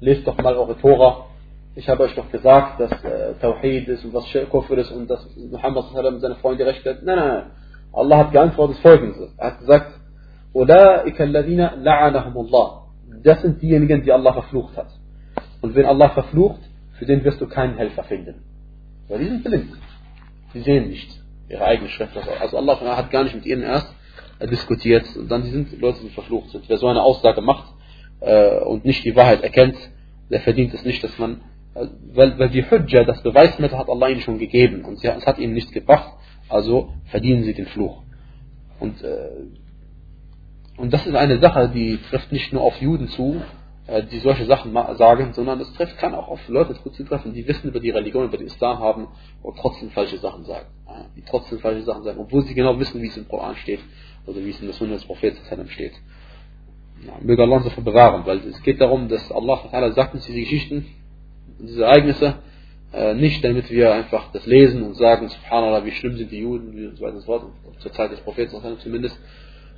lest 0.00 0.26
doch 0.26 0.36
mal 0.38 0.54
eure 0.56 0.76
Tora. 0.78 1.26
Ich 1.74 1.88
habe 1.88 2.02
euch 2.02 2.14
doch 2.14 2.30
gesagt, 2.30 2.80
dass 2.80 2.90
äh, 3.04 3.34
Tawhid 3.40 3.88
ist 3.88 4.04
und 4.04 4.14
was 4.14 4.24
Kufr 4.50 4.78
ist 4.78 4.90
und 4.90 5.08
dass 5.08 5.26
Muhammad 5.36 5.84
seine 5.92 6.36
Freunde 6.36 6.66
recht 6.66 6.84
hat. 6.84 7.02
Nein, 7.02 7.16
nein, 7.16 7.28
nein. 7.28 7.50
Allah 7.92 8.18
hat 8.18 8.32
geantwortet 8.32 8.78
folgendes. 8.78 9.16
Er 9.36 9.46
hat 9.46 9.58
gesagt, 9.60 9.92
das 13.22 13.42
sind 13.42 13.62
diejenigen, 13.62 14.02
die 14.02 14.12
Allah 14.12 14.32
verflucht 14.32 14.76
hat. 14.76 14.88
Und 15.60 15.74
wenn 15.74 15.86
Allah 15.86 16.10
verflucht, 16.10 16.60
für 16.98 17.06
den 17.06 17.22
wirst 17.24 17.40
du 17.40 17.46
keinen 17.46 17.76
Helfer 17.76 18.04
finden. 18.04 18.42
Weil 19.08 19.20
die 19.20 19.26
sind 19.26 19.44
blind. 19.44 19.72
Die 20.54 20.60
sehen 20.60 20.88
nicht 20.88 21.20
ihre 21.48 21.64
eigene 21.64 21.88
Schrift. 21.88 22.16
Also 22.40 22.58
Allah 22.58 22.96
hat 22.96 23.10
gar 23.10 23.24
nicht 23.24 23.34
mit 23.34 23.46
ihnen 23.46 23.62
erst 23.62 23.94
äh, 24.38 24.46
diskutiert. 24.46 25.04
Und 25.16 25.30
dann 25.30 25.42
die 25.42 25.50
sind 25.50 25.80
Leute, 25.80 26.00
die 26.02 26.10
verflucht 26.10 26.50
sind. 26.50 26.68
Wer 26.68 26.78
so 26.78 26.86
eine 26.86 27.02
Aussage 27.02 27.40
macht, 27.40 27.72
und 28.64 28.84
nicht 28.84 29.04
die 29.04 29.16
Wahrheit 29.16 29.42
erkennt, 29.42 29.76
der 30.30 30.40
verdient 30.40 30.74
es 30.74 30.84
nicht, 30.84 31.02
dass 31.02 31.18
man, 31.18 31.40
äh, 31.74 31.86
weil, 32.12 32.38
weil 32.38 32.50
die 32.50 32.64
Hujja, 32.68 33.04
das 33.04 33.22
Beweismittel 33.22 33.78
hat 33.78 33.88
Allah 33.88 34.08
ihnen 34.08 34.20
schon 34.20 34.38
gegeben 34.38 34.84
und 34.84 35.02
es 35.02 35.26
hat 35.26 35.38
ihnen 35.38 35.54
nichts 35.54 35.72
gebracht, 35.72 36.12
also 36.48 36.92
verdienen 37.06 37.44
sie 37.44 37.54
den 37.54 37.66
Fluch. 37.66 38.02
Und 38.80 39.02
äh, 39.02 39.28
und 40.78 40.92
das 40.92 41.04
ist 41.06 41.14
eine 41.14 41.40
Sache, 41.40 41.68
die 41.70 41.98
trifft 42.08 42.30
nicht 42.30 42.52
nur 42.52 42.62
auf 42.62 42.80
Juden 42.80 43.08
zu, 43.08 43.42
äh, 43.88 44.04
die 44.04 44.20
solche 44.20 44.46
Sachen 44.46 44.72
sagen, 44.96 45.32
sondern 45.32 45.60
es 45.60 45.72
trifft, 45.72 45.98
kann 45.98 46.14
auch 46.14 46.28
auf 46.28 46.48
Leute 46.48 46.74
zutreffen, 46.74 47.34
die 47.34 47.46
Wissen 47.48 47.68
über 47.68 47.80
die 47.80 47.90
Religion, 47.90 48.26
über 48.26 48.38
den 48.38 48.46
Islam 48.46 48.78
haben 48.78 49.08
und 49.42 49.58
trotzdem 49.58 49.90
falsche 49.90 50.18
Sachen 50.18 50.44
sagen. 50.44 50.66
Die 51.16 51.22
trotzdem 51.22 51.58
falsche 51.58 51.82
Sachen 51.82 52.04
sagen, 52.04 52.20
obwohl 52.20 52.42
sie 52.42 52.54
genau 52.54 52.78
wissen, 52.78 53.02
wie 53.02 53.08
es 53.08 53.16
im 53.16 53.26
Koran 53.26 53.56
steht 53.56 53.80
oder 54.26 54.38
wie 54.44 54.50
es 54.50 54.60
in 54.60 54.66
der 54.66 54.74
Sunna 54.74 54.94
des 54.94 55.04
Propheten 55.04 55.38
steht. 55.68 55.94
Möge 57.22 57.42
Allah 57.42 57.56
uns 57.56 57.64
davor 57.64 57.84
bewahren, 57.84 58.26
weil 58.26 58.38
es 58.38 58.62
geht 58.62 58.80
darum, 58.80 59.08
dass 59.08 59.30
Allah 59.32 59.92
sagt 59.92 60.14
uns 60.14 60.26
diese 60.26 60.40
Geschichten, 60.40 60.86
diese 61.58 61.84
Ereignisse, 61.84 62.34
äh, 62.92 63.14
nicht 63.14 63.44
damit 63.44 63.70
wir 63.70 63.92
einfach 63.92 64.32
das 64.32 64.46
lesen 64.46 64.82
und 64.82 64.94
sagen, 64.94 65.28
subhanallah, 65.28 65.84
wie 65.84 65.92
schlimm 65.92 66.16
sind 66.16 66.30
die 66.30 66.40
Juden, 66.40 66.88
und 66.88 66.96
so 66.96 67.04
weiter 67.04 67.14
und 67.14 67.20
so 67.20 67.26
fort, 67.26 67.46
zur 67.80 67.92
Zeit 67.92 68.12
des 68.12 68.20
Propheten 68.20 68.78
zumindest, 68.80 69.18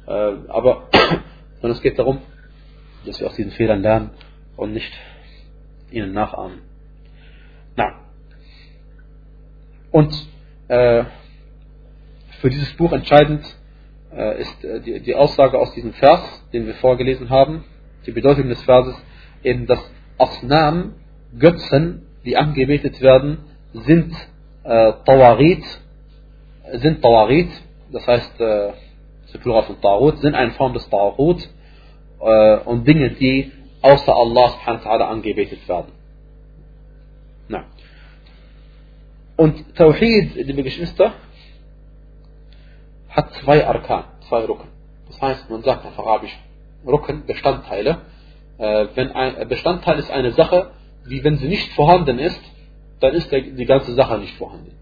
Äh, 0.07 0.33
aber 0.49 0.89
sondern 1.61 1.77
es 1.77 1.83
geht 1.83 1.99
darum, 1.99 2.21
dass 3.07 3.21
wir 3.21 3.27
aus 3.27 3.37
diesen 3.37 3.53
Fehlern 3.53 3.83
lernen 3.83 4.11
und 4.57 4.73
nicht 4.73 4.93
ihnen 5.91 6.13
nachahmen. 6.13 6.63
Na. 7.77 8.01
Und 9.91 10.13
äh, 10.69 11.05
für 12.41 12.51
dieses 12.51 12.73
Buch 12.75 12.93
entscheidend 12.93 13.45
ist 14.40 14.64
äh, 14.64 14.81
die, 14.81 15.01
die, 15.01 15.14
Aussage 15.14 15.59
aus 15.59 15.73
diesem 15.75 15.92
Vers, 15.92 16.20
den 16.53 16.66
wir 16.66 16.75
vorgelesen 16.75 17.31
haben, 17.31 17.64
die 18.07 18.12
Bedeutung 18.12 18.49
des 18.49 18.62
Verses, 18.62 18.94
eben 19.42 19.66
dass 19.66 19.79
Asnam, 20.18 20.94
Götzen, 21.38 22.07
die 22.25 22.37
angebetet 22.37 23.01
werden, 23.01 23.38
sind 23.73 24.12
äh, 24.64 24.92
Tawarit, 25.05 25.64
sind 26.75 27.03
Tawarit, 27.03 27.49
das 27.92 28.07
heißt, 28.07 28.40
äh, 28.40 28.73
das 29.33 29.40
Plural 29.40 29.62
von 29.62 29.81
Tarut, 29.81 30.18
sind 30.18 30.35
eine 30.35 30.53
Form 30.53 30.75
des 30.75 30.88
Tarut 30.88 31.49
äh, 32.20 32.57
und 32.59 32.87
Dinge, 32.87 33.11
die 33.11 33.53
außer 33.83 34.14
Allah 34.14 34.55
angebetet 35.09 35.66
werden. 35.68 35.92
Na. 37.49 37.64
Und 39.37 39.75
Tawhid, 39.75 40.35
liebe 40.35 40.62
Geschwister, 40.62 41.14
hat 43.11 43.33
zwei 43.35 43.66
Arkan, 43.66 44.05
zwei 44.29 44.44
Rücken. 44.44 44.68
Das 45.09 45.20
heißt, 45.20 45.51
man 45.51 45.62
sagt 45.62 45.85
auf 45.87 45.99
Arabisch 45.99 46.37
Rücken, 46.87 47.27
Bestandteile. 47.27 47.99
Äh, 48.59 48.87
wenn 48.94 49.12
ein 49.12 49.49
Bestandteil 49.49 49.99
ist 49.99 50.11
eine 50.11 50.33
Sache, 50.33 50.70
wie 51.05 51.23
wenn 51.25 51.38
sie 51.38 51.49
nicht 51.49 51.73
vorhanden 51.73 52.18
ist, 52.18 52.40
dann 53.01 53.14
ist 53.14 53.31
die 53.33 53.64
ganze 53.64 53.94
Sache 53.94 54.18
nicht 54.18 54.37
vorhanden. 54.37 54.73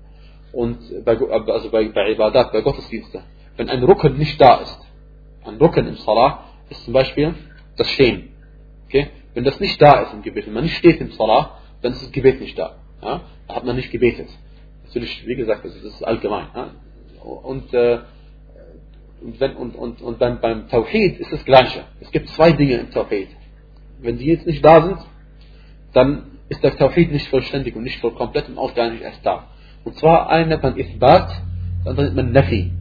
Und 0.53 0.79
bei, 1.05 1.17
also 1.17 1.71
bei, 1.71 1.89
bei 1.89 2.13
Ibadat, 2.13 2.53
bei 2.53 2.61
Gottesdiensten, 2.61 3.23
wenn 3.57 3.69
ein 3.69 3.83
Rücken 3.83 4.17
nicht 4.17 4.41
da 4.41 4.57
ist, 4.57 4.79
ein 5.45 5.57
Rücken 5.57 5.87
im 5.87 5.97
Salah 5.97 6.45
ist 6.69 6.85
zum 6.85 6.93
Beispiel 6.93 7.35
das 7.77 7.89
Stehen. 7.91 8.31
Okay? 8.87 9.09
Wenn 9.35 9.45
das 9.45 9.61
nicht 9.61 9.81
da 9.81 10.03
ist 10.03 10.13
im 10.13 10.23
Gebet, 10.23 10.47
wenn 10.47 10.55
man 10.55 10.65
nicht 10.65 10.77
steht 10.77 11.01
im 11.01 11.13
Salah, 11.13 11.59
dann 11.83 11.93
ist 11.93 12.03
das 12.03 12.13
Gebet 12.13 12.41
nicht 12.41 12.59
da. 12.59 12.77
Ja? 13.03 13.23
Da 13.47 13.55
hat 13.55 13.65
man 13.65 13.77
nicht 13.77 13.91
gebetet. 13.91 14.29
Natürlich, 14.85 15.27
wie 15.27 15.37
gesagt, 15.37 15.65
das 15.65 15.75
ist 15.77 16.03
allgemein. 16.03 16.49
Ja? 16.55 16.71
Und 17.23 17.73
äh, 17.75 18.01
und, 19.21 19.41
wenn, 19.41 19.57
und, 19.57 19.75
und, 19.75 20.01
und 20.01 20.19
beim, 20.19 20.41
beim 20.41 20.69
Tawhid 20.69 21.19
ist 21.19 21.33
das 21.33 21.45
Gleiche. 21.45 21.85
Es 22.01 22.11
gibt 22.11 22.29
zwei 22.31 22.53
Dinge 22.53 22.75
im 22.75 22.91
Tawhid. 22.91 23.29
Wenn 24.01 24.19
die 24.19 24.27
jetzt 24.27 24.47
nicht 24.47 24.65
da 24.65 24.83
sind, 24.83 24.99
dann 25.93 26.39
ist 26.49 26.63
der 26.63 26.77
Tawhid 26.77 27.13
nicht 27.13 27.29
vollständig 27.29 27.75
und 27.77 27.83
nicht 27.83 28.01
voll 28.01 28.15
komplett 28.15 28.49
und 28.49 28.59
auch 28.59 28.75
gar 28.75 28.91
nicht 28.91 29.03
erst 29.03 29.25
da. 29.25 29.49
Und 29.85 29.97
zwar 29.97 30.29
eine 30.31 30.49
nennt 30.49 30.63
man 30.63 30.79
Ithbat, 30.79 31.43
andere 31.85 32.07
nennt 32.07 32.17
man 32.17 32.33
Nafi. 32.33 32.73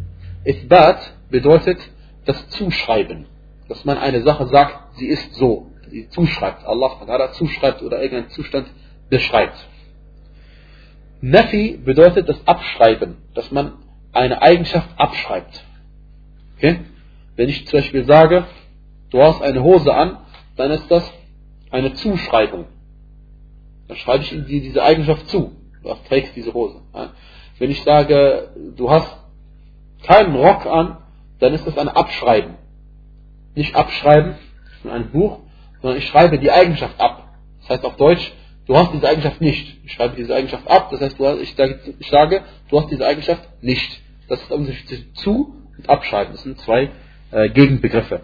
Ithbat 0.45 1.13
bedeutet 1.29 1.79
das 2.25 2.49
Zuschreiben. 2.49 3.25
Dass 3.67 3.83
man 3.83 3.97
eine 3.97 4.21
Sache 4.21 4.47
sagt, 4.47 4.97
sie 4.97 5.07
ist 5.07 5.35
so. 5.35 5.71
Sie 5.89 6.09
zuschreibt. 6.09 6.65
Allah 6.65 7.31
zuschreibt 7.33 7.81
oder 7.81 8.01
irgendeinen 8.01 8.31
Zustand 8.31 8.67
beschreibt. 9.09 9.67
Nafi 11.21 11.79
bedeutet 11.83 12.29
das 12.29 12.45
Abschreiben. 12.47 13.17
Dass 13.33 13.51
man 13.51 13.73
eine 14.13 14.41
Eigenschaft 14.41 14.89
abschreibt. 14.97 15.63
Okay? 16.57 16.81
Wenn 17.35 17.49
ich 17.49 17.67
zum 17.67 17.79
Beispiel 17.79 18.05
sage, 18.05 18.45
du 19.11 19.21
hast 19.21 19.41
eine 19.41 19.63
Hose 19.63 19.93
an, 19.93 20.17
dann 20.55 20.71
ist 20.71 20.89
das 20.89 21.09
eine 21.69 21.93
Zuschreibung. 21.93 22.65
Dann 23.87 23.97
schreibe 23.97 24.23
ich 24.23 24.29
dir 24.29 24.61
diese 24.61 24.83
Eigenschaft 24.83 25.29
zu. 25.29 25.55
Du 25.83 25.93
trägst 26.07 26.35
diese 26.35 26.53
Hose. 26.53 26.81
Wenn 27.59 27.71
ich 27.71 27.83
sage, 27.83 28.49
du 28.75 28.89
hast 28.89 29.15
keinen 30.03 30.35
Rock 30.35 30.65
an, 30.65 30.97
dann 31.39 31.53
ist 31.53 31.65
das 31.65 31.77
ein 31.77 31.87
Abschreiben. 31.87 32.55
Nicht 33.55 33.75
abschreiben 33.75 34.35
in 34.83 34.89
einem 34.89 35.11
Buch, 35.11 35.39
sondern 35.81 35.99
ich 35.99 36.07
schreibe 36.07 36.39
die 36.39 36.51
Eigenschaft 36.51 36.99
ab. 36.99 37.35
Das 37.61 37.69
heißt 37.69 37.85
auf 37.85 37.95
Deutsch, 37.97 38.31
du 38.65 38.75
hast 38.75 38.93
diese 38.93 39.07
Eigenschaft 39.07 39.41
nicht. 39.41 39.77
Ich 39.85 39.93
schreibe 39.93 40.15
diese 40.15 40.35
Eigenschaft 40.35 40.67
ab, 40.67 40.89
das 40.91 41.01
heißt, 41.01 41.17
ich 41.39 42.09
sage, 42.09 42.43
du 42.69 42.79
hast 42.79 42.91
diese 42.91 43.05
Eigenschaft 43.05 43.47
nicht. 43.61 44.01
Das 44.27 44.41
ist 44.41 44.49
der 44.49 44.57
Unterschied 44.57 45.15
zu 45.17 45.55
und 45.77 45.89
abschreiben. 45.89 46.33
Das 46.33 46.43
sind 46.43 46.59
zwei 46.59 46.89
äh, 47.31 47.49
Gegenbegriffe. 47.49 48.21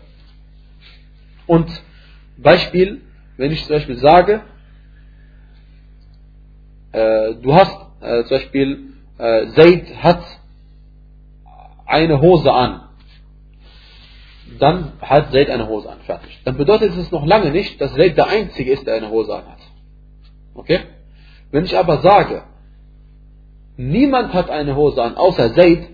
Und 1.48 1.70
Beispiel, 2.38 3.02
wenn 3.38 3.52
ich 3.52 3.66
zum 3.66 3.76
Beispiel 3.76 3.98
sage, 3.98 4.42
äh, 6.92 7.34
du 7.36 7.54
hast 7.54 7.78
äh, 8.02 8.24
zum 8.24 8.38
Beispiel, 8.38 8.80
äh, 9.18 9.48
Zaid 9.56 10.04
hat 10.04 10.24
eine 11.86 12.22
Hose 12.22 12.52
an, 12.52 12.82
dann 14.60 14.94
hat 15.02 15.32
Zaid 15.32 15.50
eine 15.50 15.68
Hose 15.68 15.90
an, 15.90 16.00
fertig. 16.06 16.40
Dann 16.46 16.58
bedeutet 16.58 16.96
es 16.96 17.12
noch 17.12 17.26
lange 17.26 17.52
nicht, 17.52 17.80
dass 17.82 17.94
Zaid 17.94 18.18
der 18.18 18.28
Einzige 18.28 18.72
ist, 18.72 18.86
der 18.86 18.96
eine 18.96 19.10
Hose 19.10 19.36
an 19.36 19.48
hat. 19.48 19.60
Okay? 20.54 20.82
Wenn 21.52 21.66
ich 21.66 21.78
aber 21.78 22.00
sage, 22.00 22.44
niemand 23.78 24.34
hat 24.34 24.50
eine 24.50 24.76
Hose 24.76 25.02
an, 25.02 25.16
außer 25.16 25.54
Zaid, 25.54 25.88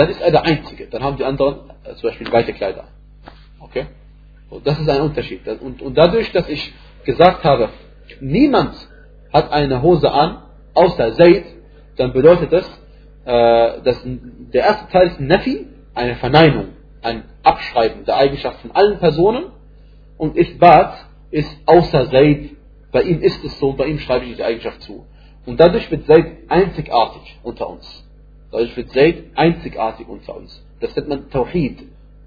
dann 0.00 0.08
ist 0.08 0.20
er 0.22 0.30
der 0.30 0.44
Einzige. 0.44 0.86
Dann 0.86 1.02
haben 1.02 1.18
die 1.18 1.24
anderen 1.24 1.70
äh, 1.84 1.94
zum 1.94 2.08
Beispiel 2.08 2.32
weite 2.32 2.54
Kleider. 2.54 2.84
Okay? 3.60 3.86
Und 4.48 4.66
das 4.66 4.80
ist 4.80 4.88
ein 4.88 5.02
Unterschied. 5.02 5.46
Und, 5.46 5.82
und 5.82 5.94
dadurch, 5.94 6.32
dass 6.32 6.48
ich 6.48 6.72
gesagt 7.04 7.44
habe, 7.44 7.68
niemand 8.20 8.74
hat 9.30 9.52
eine 9.52 9.82
Hose 9.82 10.10
an, 10.10 10.42
außer 10.72 11.12
Zaid, 11.16 11.44
dann 11.96 12.14
bedeutet 12.14 12.50
das, 12.50 12.66
äh, 13.26 13.82
dass 13.82 14.02
der 14.04 14.64
erste 14.64 14.90
Teil 14.90 15.08
ist 15.08 15.20
Nafi, 15.20 15.66
eine 15.94 16.16
Verneinung, 16.16 16.68
ein 17.02 17.24
Abschreiben 17.42 18.06
der 18.06 18.16
Eigenschaft 18.16 18.60
von 18.60 18.70
allen 18.70 18.98
Personen. 19.00 19.52
Und 20.16 20.34
Isbat 20.34 20.94
ist 21.30 21.54
außer 21.66 22.10
Zaid, 22.10 22.56
bei 22.90 23.02
ihm 23.02 23.20
ist 23.20 23.44
es 23.44 23.58
so, 23.58 23.74
bei 23.74 23.84
ihm 23.84 23.98
schreibe 23.98 24.24
ich 24.24 24.36
die 24.36 24.44
Eigenschaft 24.44 24.80
zu. 24.80 25.04
Und 25.44 25.60
dadurch 25.60 25.90
wird 25.90 26.06
Zaid 26.06 26.38
einzigartig 26.48 27.38
unter 27.42 27.68
uns. 27.68 28.09
Dadurch 28.50 28.76
wird 28.76 28.92
Zaid 28.92 29.24
einzigartig 29.36 30.08
unter 30.08 30.36
uns. 30.36 30.62
Das 30.80 30.94
nennt 30.96 31.08
man 31.08 31.30
Tawhid. 31.30 31.78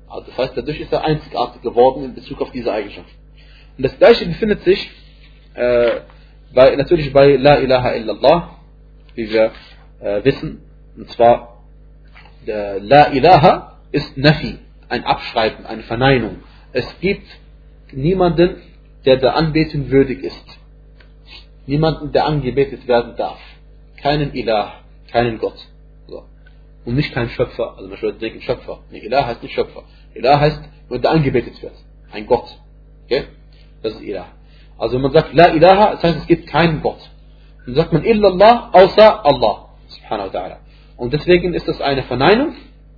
Also 0.07 0.27
das 0.27 0.37
heißt, 0.37 0.57
dadurch 0.57 0.79
ist 0.79 0.93
er 0.93 1.03
einzigartig 1.03 1.61
geworden 1.61 2.05
in 2.05 2.15
Bezug 2.15 2.41
auf 2.41 2.51
diese 2.51 2.71
Eigenschaft. 2.71 3.09
Und 3.77 3.83
das 3.83 3.97
gleiche 3.97 4.25
befindet 4.25 4.63
sich 4.63 4.89
äh, 5.55 6.01
bei, 6.53 6.75
natürlich 6.75 7.11
bei 7.11 7.35
La 7.35 7.59
ilaha 7.59 7.93
illallah, 7.95 8.59
wie 9.15 9.29
wir 9.29 9.51
äh, 9.99 10.23
wissen. 10.23 10.61
Und 10.95 11.09
zwar, 11.11 11.63
der 12.45 12.79
La 12.79 13.11
ilaha 13.11 13.79
ist 13.91 14.15
Nafi, 14.17 14.59
ein 14.87 15.03
Abschreiben, 15.03 15.65
eine 15.65 15.83
Verneinung. 15.83 16.37
Es 16.71 16.85
gibt 17.01 17.27
niemanden, 17.91 18.61
der 19.05 19.17
der 19.17 19.35
Anbetung 19.35 19.89
würdig 19.89 20.23
ist. 20.23 20.45
Niemanden, 21.65 22.11
der 22.11 22.25
angebetet 22.25 22.87
werden 22.87 23.15
darf. 23.17 23.39
Keinen 23.97 24.33
Ilah, 24.33 24.73
keinen 25.11 25.39
Gott 25.39 25.72
und 26.85 26.95
nicht 26.95 27.13
kein 27.13 27.29
Schöpfer. 27.29 27.75
Also 27.77 27.89
man 27.89 28.01
würde 28.01 28.17
denken 28.19 28.41
Schöpfer. 28.41 28.79
Nee, 28.91 28.99
Ilah 28.99 29.25
heißt 29.25 29.43
nicht 29.43 29.53
Schöpfer. 29.53 29.83
Ilah 30.13 30.39
heißt, 30.39 30.61
nur 30.89 30.99
der 30.99 31.11
angebetet 31.11 31.61
wird. 31.61 31.73
Ein 32.11 32.25
Gott. 32.27 32.57
Okay? 33.05 33.25
Das 33.81 33.93
ist 33.93 34.01
Ilah. 34.01 34.27
Also 34.77 34.95
wenn 34.95 35.01
man 35.01 35.11
sagt 35.11 35.33
La 35.33 35.53
ilaha, 35.53 35.91
das 35.91 36.03
heißt 36.03 36.17
es 36.19 36.27
gibt 36.27 36.47
keinen 36.47 36.81
Gott. 36.81 36.99
Dann 37.65 37.75
sagt 37.75 37.93
man 37.93 38.03
Illallah 38.03 38.71
außer 38.73 39.25
Allah. 39.25 39.69
Subhanahu 39.87 40.33
wa 40.33 40.39
ta'ala. 40.39 40.57
Und 40.97 41.13
deswegen 41.13 41.53
ist 41.53 41.67
das 41.67 41.81
eine 41.81 42.03
Verneinung 42.03 42.55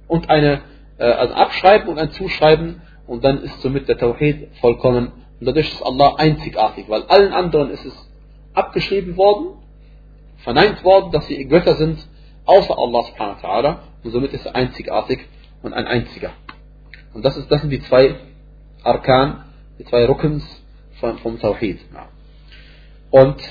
und 0.07 0.29
eine 0.29 0.61
äh, 0.97 1.03
also 1.03 1.33
Abschreiben 1.33 1.89
und 1.89 1.99
ein 1.99 2.11
Zuschreiben 2.11 2.81
und 3.07 3.23
dann 3.23 3.43
ist 3.43 3.61
somit 3.61 3.87
der 3.87 3.97
Tawhid 3.97 4.49
vollkommen 4.61 5.11
und 5.39 5.45
dadurch 5.45 5.71
ist 5.71 5.83
Allah 5.83 6.15
einzigartig, 6.15 6.85
weil 6.87 7.03
allen 7.03 7.33
anderen 7.33 7.69
ist 7.69 7.85
es 7.85 8.09
abgeschrieben 8.53 9.17
worden, 9.17 9.57
verneint 10.37 10.83
worden, 10.83 11.11
dass 11.11 11.27
sie 11.27 11.45
Götter 11.45 11.75
sind 11.75 11.99
außer 12.45 12.77
Allah 12.77 13.03
subhanahu 13.03 13.43
wa 13.43 13.47
ta'ala 13.47 13.77
und 14.03 14.11
somit 14.11 14.33
ist 14.33 14.45
er 14.45 14.55
einzigartig 14.55 15.19
und 15.61 15.73
ein 15.73 15.87
einziger. 15.87 16.31
Und 17.13 17.23
das, 17.23 17.37
ist, 17.37 17.51
das 17.51 17.61
sind 17.61 17.69
die 17.69 17.81
zwei 17.81 18.15
Arkan, 18.83 19.45
die 19.79 19.85
zwei 19.85 20.05
Rukens 20.05 20.43
vom, 20.99 21.17
vom 21.19 21.39
Tawhid. 21.39 21.79
Und 23.09 23.41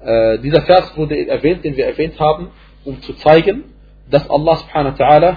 äh, 0.00 0.38
dieser 0.38 0.62
Vers 0.62 0.96
wurde 0.96 1.26
erwähnt, 1.28 1.64
den 1.64 1.76
wir 1.76 1.86
erwähnt 1.86 2.18
haben, 2.18 2.48
um 2.84 3.00
zu 3.02 3.14
zeigen, 3.14 3.64
dass 4.10 4.28
Allah 4.28 4.56
subhanahu 4.56 4.98
wa 4.98 5.04
ta'ala 5.04 5.36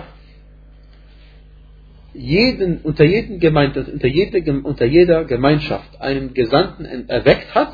jeden, 2.13 2.81
unter, 2.81 3.05
jeden 3.05 3.39
Gemeinde, 3.39 3.85
unter, 3.91 4.07
jede, 4.07 4.61
unter 4.61 4.85
jeder 4.85 5.25
Gemeinschaft 5.25 6.01
einen 6.01 6.33
Gesandten 6.33 7.07
erweckt 7.07 7.53
hat 7.53 7.73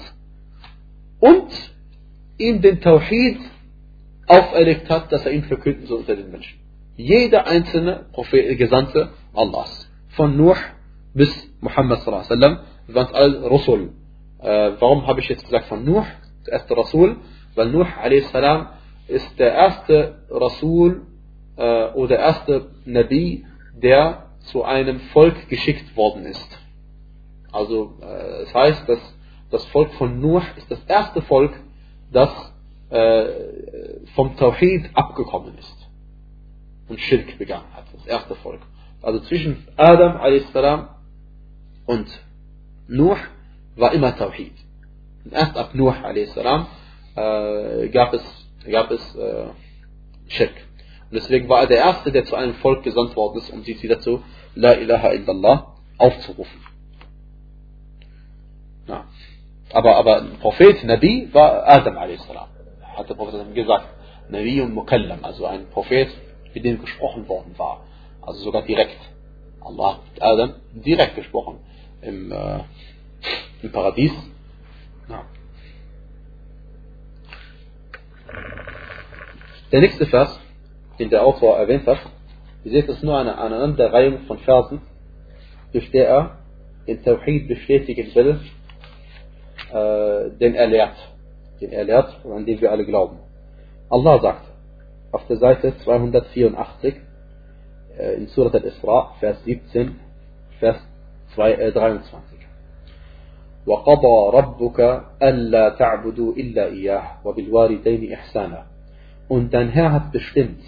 und 1.20 1.73
ihm 2.48 2.62
den 2.62 2.82
Tawhid 2.82 3.40
auferlegt 4.28 4.90
hat, 4.90 5.12
dass 5.12 5.26
er 5.26 5.32
ihn 5.32 5.44
verkünden 5.44 5.86
soll 5.88 6.00
unter 6.00 6.16
den 6.16 6.32
Menschen. 6.32 6.60
Jeder 6.96 7.48
einzelne 7.48 8.06
Prophet, 8.14 8.58
Gesandte 8.58 9.10
Allahs. 9.34 9.90
Von 10.10 10.38
Nuh 10.38 10.56
bis 11.14 11.32
Muhammad 11.62 12.00
sallallahu 12.00 12.26
alaihi 12.26 12.42
wasallam, 12.42 12.60
waren 12.88 13.16
alle 13.16 13.52
Rasul. 13.52 13.90
Äh, 14.40 14.72
warum 14.80 15.08
habe 15.08 15.20
ich 15.22 15.30
jetzt 15.30 15.46
gesagt 15.46 15.66
von 15.66 15.84
Nuh, 15.84 16.06
der 16.46 16.54
erste 16.54 16.78
Rasul? 16.78 17.18
Weil 17.56 17.70
Nuh 17.70 17.88
alaihi 18.02 18.22
salam 18.32 18.68
ist 19.08 19.40
der 19.40 19.54
erste 19.54 20.26
Rasul 20.30 21.02
äh, 21.58 21.88
oder 21.94 22.20
erste 22.20 22.68
Nabi, 22.86 23.46
der 23.74 24.30
zu 24.52 24.64
einem 24.64 25.00
Volk 25.14 25.50
geschickt 25.50 25.96
worden 25.96 26.26
ist. 26.26 26.60
Also 27.52 27.94
äh, 28.02 28.44
es 28.44 28.54
heißt, 28.54 28.88
dass 28.90 29.00
das 29.52 29.66
Volk 29.66 29.94
von 29.94 30.20
Nuh 30.20 30.42
ist 30.58 30.70
das 30.70 30.84
erste 30.86 31.22
Volk, 31.22 31.54
das 32.14 32.30
äh, 32.90 33.26
vom 34.16 34.36
Tawhid 34.38 34.90
abgekommen 34.94 35.58
ist 35.58 35.90
und 36.88 37.00
Schirk 37.00 37.38
begangen 37.38 37.74
hat. 37.74 37.86
Das 37.94 38.06
erste 38.06 38.36
Volk. 38.36 38.62
Also 39.02 39.20
zwischen 39.22 39.68
Adam 39.76 40.18
a.s. 40.18 40.46
und 41.86 42.08
Nuh 42.88 43.18
war 43.76 43.94
immer 43.94 44.16
Tawhid. 44.16 44.54
Und 45.26 45.34
erst 45.34 45.58
ab 45.58 45.72
Nuh 45.74 45.90
a.s. 45.90 46.38
Äh, 47.16 47.90
gab 47.90 48.14
es, 48.14 48.24
gab 48.70 48.92
es 48.92 49.16
äh, 49.16 49.46
Schirk. 50.28 50.54
Und 51.10 51.16
deswegen 51.16 51.50
war 51.50 51.62
er 51.62 51.68
der 51.68 51.78
Erste, 51.78 52.12
der 52.12 52.26
zu 52.26 52.36
einem 52.36 52.56
Volk 52.56 52.84
gesandt 52.84 53.16
worden 53.16 53.38
ist, 53.40 53.52
um 53.52 53.64
sie 53.64 53.82
wieder 53.82 54.00
zu 54.00 54.24
La 54.56 54.74
ilaha 54.74 55.12
illallah 55.14 55.76
aufzurufen. 55.98 56.60
Ja. 58.88 59.06
Aber, 59.74 59.96
aber 59.98 60.26
Prophet, 60.40 60.84
Nabi, 60.84 61.30
war 61.34 61.68
Adam 61.68 61.98
a.s. 61.98 62.28
Hat 62.96 63.10
der 63.10 63.16
Prophet 63.16 63.54
gesagt. 63.54 63.88
Nabi 64.30 64.62
und 64.62 64.74
Mukallam, 64.74 65.20
also 65.24 65.46
ein 65.46 65.68
Prophet, 65.70 66.10
mit 66.54 66.64
dem 66.64 66.80
gesprochen 66.80 67.28
worden 67.28 67.54
war. 67.58 67.82
Also 68.22 68.44
sogar 68.44 68.62
direkt. 68.62 69.00
Allah 69.60 69.96
hat 69.96 70.22
Adam 70.22 70.54
direkt 70.74 71.16
gesprochen. 71.16 71.60
Im, 72.02 72.32
äh, 72.32 72.60
im 73.62 73.72
Paradies. 73.72 74.14
Ja. 75.10 75.26
Der 79.72 79.82
nächste 79.82 80.06
Vers 80.06 80.40
den 81.00 81.10
der 81.10 81.24
Autor 81.24 81.58
erwähnt 81.58 81.88
hat, 81.88 82.00
ihr 82.64 82.72
seht, 82.72 82.90
es 82.90 83.02
nur 83.02 83.18
eine 83.18 83.38
Aneinanderreihung 83.38 84.20
von 84.28 84.38
Versen, 84.40 84.82
durch 85.72 85.90
der 85.92 86.08
er 86.08 86.38
den 86.88 87.04
Tawhid 87.04 87.48
bestätigen 87.48 88.14
will, 88.14 88.40
äh, 89.73 90.31
den 90.39 90.55
er 90.55 90.67
lehrt, 90.67 90.97
den 91.61 91.73
er 91.73 91.85
lehrt 91.85 92.25
und 92.25 92.33
an 92.33 92.47
den 92.47 92.61
wir 92.61 92.71
alle 92.71 92.85
glauben. 92.85 93.19
Allah 93.91 94.21
sagt 94.21 94.47
auf 95.13 95.27
der 95.27 95.39
Seite 95.39 95.75
284 95.85 96.95
äh, 97.99 98.15
in 98.15 98.27
Surat 98.29 98.55
al-Isra, 98.55 99.15
Vers 99.21 99.43
17, 99.45 99.99
Vers 100.59 100.77
2, 101.35 101.53
äh, 101.53 101.73
23. 101.73 102.39
وقضى 103.67 104.37
ربك 104.39 105.03
ألا 105.23 105.69
تعبدوا 105.69 106.33
إلا 106.35 106.67
إياه 106.67 107.05
وبالوالدين 107.25 108.13
إحسانا 108.13 108.65
Und 109.29 109.53
dein 109.53 109.69
Herr 109.69 109.93
hat 109.93 110.11
bestimmt, 110.11 110.63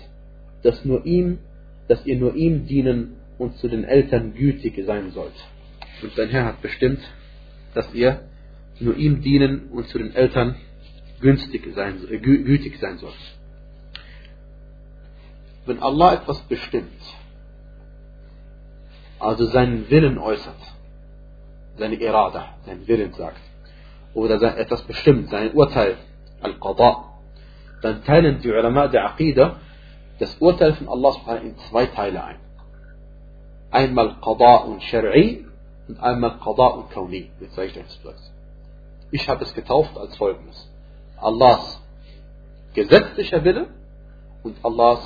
dass 0.62 0.85
nur 0.85 1.07
ihm, 1.07 1.38
dass 1.88 2.05
ihr 2.05 2.16
nur 2.19 2.35
ihm 2.35 2.66
dienen 2.66 3.16
und 3.38 3.57
zu 3.57 3.69
den 3.69 3.85
Eltern 3.85 4.35
gütig 4.35 4.79
sein 4.85 5.12
sollt. 5.12 5.33
Und 6.03 6.12
sein 6.12 6.29
Herr 6.29 6.45
hat 6.45 6.61
bestimmt, 6.61 7.01
dass 7.73 7.93
ihr 7.95 8.21
nur 8.80 8.96
ihm 8.96 9.22
dienen 9.22 9.70
und 9.70 9.88
zu 9.88 9.98
den 9.98 10.14
Eltern 10.14 10.56
günstig 11.22 11.68
sein, 11.76 12.02
äh, 12.10 12.18
gütig 12.20 12.78
sein 12.80 12.98
sollt. 12.98 13.14
Wenn 15.66 15.82
Allah 15.82 16.14
etwas 16.14 16.40
bestimmt, 16.42 17.02
also 19.20 19.46
seinen 19.46 19.90
Willen 19.90 20.18
äußert, 20.18 20.60
seine 21.78 21.96
Irada, 21.96 22.56
seinen 22.66 22.88
Willen 22.88 23.14
sagt, 23.14 23.42
oder 24.14 24.58
etwas 24.58 24.82
bestimmt, 24.84 25.30
sein 25.30 25.54
Urteil, 25.54 25.98
Al-Qada, 26.42 27.06
dann 27.82 28.04
teilen 28.04 28.40
die 28.42 28.50
Ulama 28.50 28.88
der 28.88 29.06
Aqidah 29.06 29.60
das 30.20 30.38
Urteil 30.40 30.74
von 30.74 30.88
Allah 30.88 31.38
in 31.44 31.58
zwei 31.70 31.86
Teile 31.88 32.24
ein. 32.24 32.40
Einmal 33.72 34.16
Qada 34.22 34.58
und 34.58 34.82
Shar'i 34.82 35.46
und 35.88 36.00
einmal 36.00 36.40
Qada 36.40 36.68
und 36.68 36.90
Kauni. 36.92 37.30
Jetzt 37.42 37.56
sage 37.56 37.68
ich 37.68 37.78
euch 37.78 38.00
das 38.04 38.35
Ich 39.12 39.28
habe 39.30 39.44
es 39.44 39.54
getauft 39.54 39.98
als 39.98 40.15
folgendes. 40.18 40.70
Allahs 41.18 41.82
gesetzlicher 42.74 43.44
Wille 43.44 43.68
und 44.44 44.58
Allahs 44.63 45.04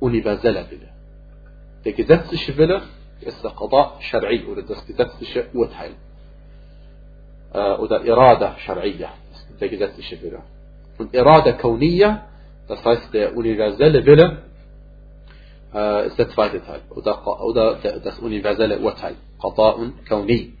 universeller 0.00 0.68
Wille. 0.70 0.88
Der 1.84 1.92
gesetzliche 1.92 2.56
Wille 2.56 2.82
ist 3.20 3.42
der 3.44 3.52
Qada 3.52 3.98
Shar'i 4.00 4.46
oder 4.46 4.62
das 4.62 4.84
gesetzliche 4.86 5.46
Urteil. 5.52 5.92
Äh, 7.52 7.74
oder 7.74 8.04
Irada 8.04 8.56
Shar'iyya, 8.66 9.10
der 9.60 9.68
gesetzliche 9.68 10.20
Wille. 10.22 10.42
Und 10.98 11.14
Irada 11.14 11.52
Kauniyya 11.52 12.24
das 12.68 12.84
heißt, 12.84 13.12
der 13.12 13.36
universelle 13.36 14.04
Wille 14.06 14.42
äh, 15.74 16.06
ist 16.06 16.18
der 16.18 16.30
zweite 16.30 16.64
Teil. 16.64 16.80
Oder, 16.90 17.42
oder 17.42 17.74
der, 17.76 18.00
das 18.00 18.18
universelle 18.18 18.78
Urteil. 18.78 19.16
Qada 19.40 19.70
und 19.70 20.06
Kauni. 20.06 20.54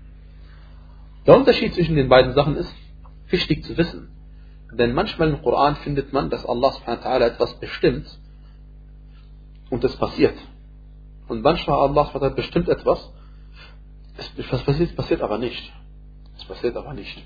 Der 1.26 1.36
Unterschied 1.36 1.74
zwischen 1.74 1.96
den 1.96 2.08
beiden 2.08 2.34
Sachen 2.34 2.56
ist 2.56 2.74
wichtig 3.28 3.64
zu 3.64 3.76
wissen. 3.76 4.08
Denn 4.72 4.94
manchmal 4.94 5.28
im 5.28 5.42
Koran 5.42 5.76
findet 5.76 6.12
man, 6.12 6.30
dass 6.30 6.46
Allah 6.46 6.72
subhanahu 6.72 7.22
etwas 7.22 7.54
bestimmt 7.60 8.06
und 9.70 9.84
es 9.84 9.96
passiert. 9.96 10.34
Und 11.28 11.42
manchmal 11.42 11.78
Allah 11.88 12.06
subhanahu 12.06 12.34
bestimmt 12.34 12.68
etwas, 12.68 13.12
es 14.16 14.62
passiert, 14.62 14.96
passiert 14.96 15.22
aber 15.22 15.38
nicht. 15.38 15.72
Es 16.36 16.44
passiert 16.44 16.76
aber 16.76 16.94
nicht. 16.94 17.22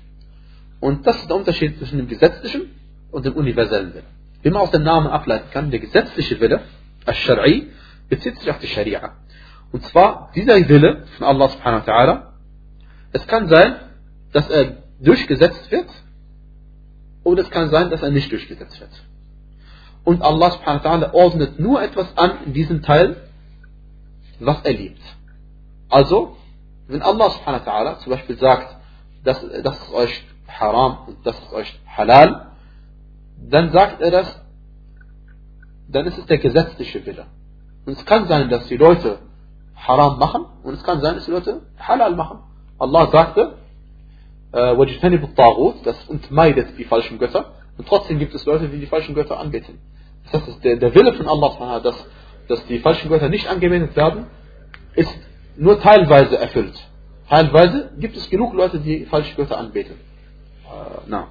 Und 0.79 1.07
das 1.07 1.17
ist 1.17 1.29
der 1.29 1.37
Unterschied 1.37 1.77
zwischen 1.77 1.97
dem 1.97 2.07
gesetzlichen 2.07 2.71
und 3.11 3.25
dem 3.25 3.33
universellen 3.33 3.93
Willen. 3.93 4.05
Wie 4.41 4.49
man 4.49 4.61
aus 4.61 4.71
dem 4.71 4.83
Namen 4.83 5.07
ableiten 5.07 5.49
kann, 5.51 5.71
der 5.71 5.79
gesetzliche 5.79 6.39
Wille, 6.39 6.61
Al-Shari, 7.05 7.71
bezieht 8.09 8.37
sich 8.39 8.49
auf 8.49 8.59
die 8.59 8.67
Scharia. 8.67 9.15
Und 9.71 9.83
zwar 9.85 10.31
dieser 10.35 10.55
Wille 10.69 11.05
von 11.17 11.27
Allah 11.27 11.49
subhanahu 11.49 11.87
wa 11.87 11.91
ta'ala, 11.91 12.27
es 13.11 13.25
kann 13.27 13.47
sein, 13.47 13.75
dass 14.37 14.49
er 14.51 14.77
durchgesetzt 14.99 15.71
wird, 15.71 15.89
oder 17.23 17.41
es 17.41 17.49
kann 17.49 17.71
sein, 17.71 17.89
dass 17.89 18.03
er 18.03 18.11
nicht 18.11 18.31
durchgesetzt 18.31 18.79
wird. 18.79 18.91
Und 20.03 20.21
Allah 20.21 20.51
subhanahu 20.51 20.83
wa 20.83 20.89
ta'ala 20.89 21.13
ordnet 21.13 21.59
nur 21.59 21.81
etwas 21.81 22.15
an 22.15 22.31
in 22.45 22.53
diesem 22.53 22.83
Teil, 22.83 23.07
was 24.39 24.61
er 24.63 24.73
liebt. 24.73 25.01
Also, 25.89 26.37
wenn 26.87 27.01
Allah 27.01 27.31
subhanahu 27.31 27.65
wa 27.65 27.71
ta'ala 27.71 27.99
zum 28.03 28.11
Beispiel 28.11 28.37
sagt, 28.37 28.77
das, 29.23 29.43
das 29.63 29.75
ist 29.79 29.91
euch 29.91 30.23
haram 30.47 31.07
und 31.07 31.17
das 31.25 31.35
ist 31.39 31.51
euch 31.51 31.79
halal, 31.97 32.51
dann 33.55 33.71
sagt 33.71 34.01
er 34.01 34.11
das, 34.11 34.39
dann 35.89 36.05
ist 36.05 36.19
es 36.19 36.27
der 36.27 36.37
gesetzliche 36.37 37.03
Wille. 37.07 37.25
Und 37.87 37.97
es 37.97 38.05
kann 38.05 38.27
sein, 38.27 38.49
dass 38.49 38.67
die 38.67 38.77
Leute 38.77 39.17
haram 39.73 40.19
machen 40.19 40.45
und 40.61 40.75
es 40.75 40.83
kann 40.83 41.01
sein, 41.01 41.15
dass 41.15 41.25
die 41.25 41.31
Leute 41.31 41.61
halal 41.79 42.15
machen. 42.15 42.37
Allah 42.77 43.09
sagte, 43.09 43.55
das 44.51 46.09
entmeidet 46.09 46.77
die 46.77 46.85
falschen 46.85 47.19
Götter 47.19 47.53
und 47.77 47.87
trotzdem 47.87 48.19
gibt 48.19 48.33
es 48.33 48.45
Leute, 48.45 48.69
die 48.69 48.79
die 48.79 48.85
falschen 48.85 49.13
Götter 49.15 49.39
anbeten. 49.39 49.79
Das 50.31 50.41
heißt, 50.45 50.63
der, 50.63 50.77
der 50.77 50.93
Wille 50.95 51.13
von 51.13 51.27
Allah, 51.27 51.79
dass, 51.79 51.95
dass 52.47 52.65
die 52.65 52.79
falschen 52.79 53.09
Götter 53.09 53.29
nicht 53.29 53.47
angewendet 53.47 53.95
werden, 53.95 54.27
ist 54.95 55.15
nur 55.55 55.79
teilweise 55.79 56.37
erfüllt. 56.37 56.75
Teilweise 57.29 57.91
gibt 57.97 58.15
es 58.15 58.29
genug 58.29 58.53
Leute, 58.53 58.79
die 58.79 59.05
falsche 59.05 59.35
Götter 59.35 59.57
anbeten. 59.57 59.95
Äh, 60.65 61.01
na. 61.07 61.27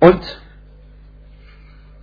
Und 0.00 0.22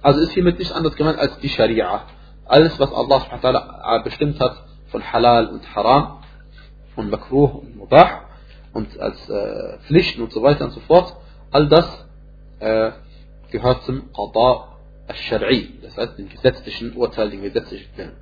also 0.02 0.20
ist 0.20 0.32
hiermit 0.32 0.58
nichts 0.60 0.74
anderes 0.74 0.96
gemeint 0.96 1.20
als 1.20 1.38
die 1.40 1.50
Scharia. 1.50 2.04
Alles, 2.46 2.80
was 2.80 2.92
Allah 2.92 4.00
bestimmt 4.04 4.40
hat 4.40 4.64
von 4.88 5.04
Halal 5.14 5.48
und 5.48 5.76
Haram, 5.76 6.24
von 6.96 7.10
Makruh 7.10 7.46
und 7.46 7.78
Mubah 7.78 8.31
und 8.74 9.00
als 9.00 9.30
äh, 9.30 9.78
Pflichten 9.88 10.22
und 10.22 10.32
so 10.32 10.42
weiter 10.42 10.66
und 10.66 10.72
so 10.72 10.80
fort, 10.82 11.16
all 11.52 11.68
das 11.68 12.06
äh, 12.60 12.92
gehört 13.52 13.84
zum 13.84 14.12
Qada 14.14 14.70
al-Shari, 15.08 15.80
das 15.82 15.98
heißt 15.98 16.18
den 16.18 16.30
gesetzlichen 16.30 16.94
Urteil, 16.94 17.30
den 17.30 17.42
gesetzlichen 17.42 17.90
Willen. 17.98 18.16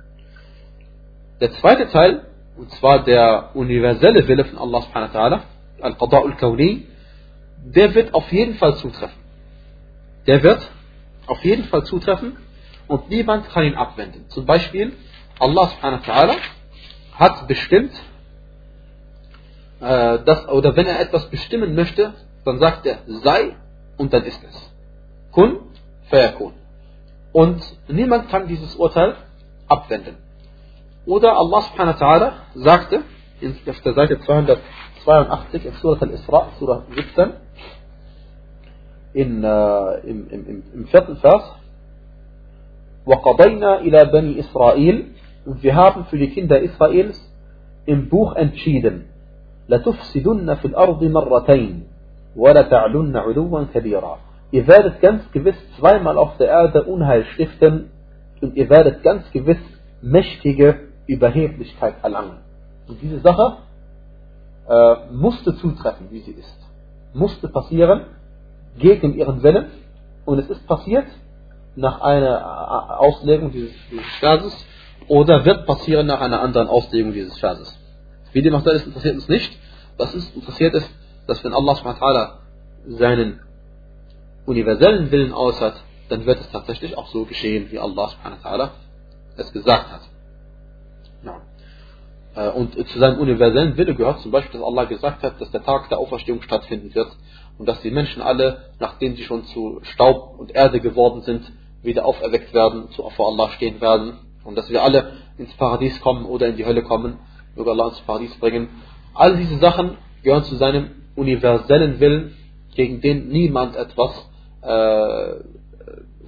Der 1.40 1.52
zweite 1.52 1.88
Teil, 1.88 2.26
und 2.56 2.70
zwar 2.72 3.04
der 3.04 3.50
universelle 3.54 4.26
Wille 4.26 4.44
von 4.44 4.58
Allah 4.58 4.82
subhanahu 4.82 5.14
wa 5.14 5.20
ta'ala, 5.20 5.40
al-Qada 5.80 6.18
al-Kawni, 6.18 6.86
der 7.64 7.94
wird 7.94 8.14
auf 8.14 8.30
jeden 8.32 8.54
Fall 8.54 8.76
zutreffen. 8.76 9.18
Der 10.26 10.42
wird 10.42 10.68
auf 11.26 11.44
jeden 11.44 11.64
Fall 11.64 11.84
zutreffen 11.84 12.36
und 12.88 13.08
niemand 13.08 13.48
kann 13.50 13.64
ihn 13.64 13.74
abwenden. 13.74 14.28
Zum 14.28 14.46
Beispiel, 14.46 14.92
Allah 15.38 15.68
subhanahu 15.68 16.06
wa 16.06 16.12
ta'ala 16.12 16.36
hat 17.12 17.46
bestimmt, 17.46 17.92
äh, 19.79 20.19
dass, 20.23 20.47
oder 20.47 20.75
wenn 20.75 20.87
er 20.87 20.99
etwas 20.99 21.29
bestimmen 21.29 21.75
möchte, 21.75 22.13
dann 22.43 22.59
sagt 22.59 22.85
er 22.85 22.99
sei 23.07 23.55
und 23.97 24.13
dann 24.13 24.23
ist 24.23 24.43
es. 24.43 24.73
Kun, 25.31 25.59
fayakun. 26.09 26.53
Und 27.33 27.61
niemand 27.87 28.29
kann 28.29 28.47
dieses 28.47 28.75
Urteil 28.75 29.15
abwenden. 29.67 30.15
Oder 31.05 31.37
Allah 31.37 31.61
subhanahu 31.61 31.99
wa 31.99 32.05
ta'ala 32.05 32.31
sagte, 32.55 33.01
auf 33.67 33.81
der 33.81 33.93
Seite 33.93 34.19
282 34.21 35.65
in 35.65 35.73
Surah 35.73 36.01
Al-Isra, 36.01 36.47
Surah 36.57 36.83
17, 36.95 37.33
in, 39.13 39.43
äh, 39.43 39.99
im, 40.09 40.29
im, 40.29 40.63
im 40.73 40.87
vierten 40.87 41.17
Vers, 41.17 41.43
وَقَضَيْنَا 43.05 43.81
إِلَى 43.81 44.05
بَنِي 44.11 44.39
إِسْرَائِيل 44.39 45.05
Und 45.45 45.61
wir 45.61 45.75
haben 45.75 46.05
für 46.05 46.17
die 46.17 46.29
Kinder 46.29 46.59
Israels 46.59 47.21
im 47.85 48.09
Buch 48.09 48.35
entschieden, 48.35 49.05
لَتُفْسِدُنَّ 49.69 50.53
فِي 50.55 50.65
الْأَرْضِ 50.65 51.03
مَرَّتَيْنِ 51.03 51.83
وَلَتَعْلُنَّ 52.35 53.17
عُلُوًّا 53.17 53.65
كَبِيرًا 53.73 54.17
Ihr 54.51 54.67
werdet 54.67 55.01
ganz 55.01 55.29
gewiss 55.31 55.55
zweimal 55.77 56.17
auf 56.17 56.37
der 56.37 56.47
Erde 56.47 56.83
Unheil 56.83 57.25
stiften 57.33 57.89
und 58.41 58.55
ihr 58.55 58.69
werdet 58.69 59.03
ganz 59.03 59.29
gewiss 59.31 59.57
mächtige 60.01 60.81
Überheblichkeit 61.07 61.95
erlangen. 62.03 62.37
Und 62.87 63.01
diese 63.01 63.19
Sache 63.19 63.57
äh, 64.67 64.95
musste 65.11 65.55
zutreffen, 65.55 66.07
wie 66.11 66.19
sie 66.19 66.31
ist. 66.31 66.59
Musste 67.13 67.47
passieren, 67.47 68.01
gegen 68.77 69.13
ihren 69.13 69.43
Willen. 69.43 69.67
Und 70.25 70.39
es 70.39 70.49
ist 70.49 70.65
passiert 70.67 71.05
nach 71.75 72.01
einer 72.01 72.99
Auslegung 72.99 73.51
dieses, 73.51 73.73
dieses 73.91 74.05
Verses 74.19 74.65
oder 75.07 75.45
wird 75.45 75.65
passieren 75.65 76.07
nach 76.07 76.21
einer 76.21 76.41
anderen 76.41 76.67
Auslegung 76.67 77.13
dieses 77.13 77.37
Verses. 77.39 77.77
Wie 78.32 78.42
dem 78.42 78.54
auch 78.54 78.64
sei, 78.64 78.72
das 78.72 78.86
interessiert 78.86 79.14
uns 79.16 79.28
nicht. 79.28 79.58
Was 79.96 80.14
uns 80.14 80.30
interessiert 80.34 80.74
ist, 80.74 80.90
dass 81.26 81.42
wenn 81.44 81.52
Allah 81.52 82.38
seinen 82.86 83.40
universellen 84.46 85.10
Willen 85.10 85.32
äußert, 85.32 85.82
dann 86.08 86.26
wird 86.26 86.40
es 86.40 86.50
tatsächlich 86.50 86.96
auch 86.96 87.08
so 87.08 87.24
geschehen, 87.24 87.70
wie 87.70 87.78
Allah 87.78 88.10
es 89.36 89.52
gesagt 89.52 89.92
hat. 89.92 90.00
Ja. 91.22 91.40
Äh, 92.34 92.50
und 92.50 92.74
zu 92.88 92.98
seinem 92.98 93.18
universellen 93.18 93.76
Wille 93.76 93.94
gehört 93.94 94.20
zum 94.20 94.30
Beispiel, 94.30 94.60
dass 94.60 94.68
Allah 94.68 94.84
gesagt 94.84 95.22
hat, 95.22 95.40
dass 95.40 95.50
der 95.50 95.62
Tag 95.62 95.88
der 95.88 95.98
Auferstehung 95.98 96.42
stattfinden 96.42 96.94
wird 96.94 97.10
und 97.58 97.66
dass 97.66 97.80
die 97.82 97.90
Menschen 97.90 98.22
alle, 98.22 98.70
nachdem 98.78 99.16
sie 99.16 99.24
schon 99.24 99.44
zu 99.44 99.80
Staub 99.82 100.38
und 100.38 100.54
Erde 100.54 100.80
geworden 100.80 101.22
sind, 101.22 101.50
wieder 101.82 102.04
auferweckt 102.04 102.52
werden, 102.52 102.88
vor 102.90 103.28
Allah 103.28 103.50
stehen 103.50 103.80
werden 103.80 104.18
und 104.44 104.56
dass 104.56 104.70
wir 104.70 104.82
alle 104.82 105.12
ins 105.38 105.52
Paradies 105.54 106.00
kommen 106.00 106.24
oder 106.24 106.48
in 106.48 106.56
die 106.56 106.66
Hölle 106.66 106.82
kommen, 106.82 107.18
möge 107.56 107.70
Allah 107.70 107.88
ins 107.88 108.00
Paradies 108.00 108.34
bringen. 108.36 108.68
All 109.14 109.36
diese 109.36 109.58
Sachen 109.58 109.98
gehören 110.22 110.44
zu 110.44 110.56
seinem 110.56 110.90
universellen 111.16 112.00
Willen, 112.00 112.36
gegen 112.74 113.00
den 113.00 113.28
niemand 113.28 113.76
etwas 113.76 114.28
äh, 114.62 115.34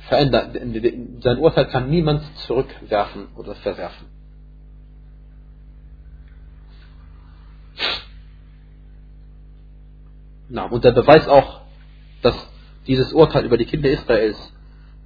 verändert. 0.08 0.56
Sein 1.22 1.38
Urteil 1.38 1.66
kann 1.66 1.88
niemand 1.88 2.22
zurückwerfen 2.46 3.28
oder 3.36 3.54
verwerfen. 3.54 4.06
Na, 10.48 10.66
und 10.66 10.84
der 10.84 10.92
Beweis 10.92 11.26
auch, 11.28 11.62
dass 12.20 12.34
dieses 12.86 13.12
Urteil 13.12 13.46
über 13.46 13.56
die 13.56 13.64
Kinder 13.64 13.88
Israels 13.88 14.52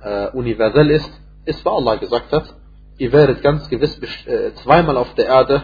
äh, 0.01 0.29
universell 0.31 0.91
ist, 0.91 1.11
ist, 1.45 1.65
weil 1.65 1.75
Allah 1.75 1.97
gesagt 1.97 2.33
hat, 2.33 2.55
ihr 2.99 3.13
werdet 3.13 3.43
ganz 3.43 3.69
gewiss 3.69 3.97
äh, 4.27 4.55
zweimal 4.55 4.97
auf 4.97 5.15
der 5.15 5.27
Erde 5.27 5.63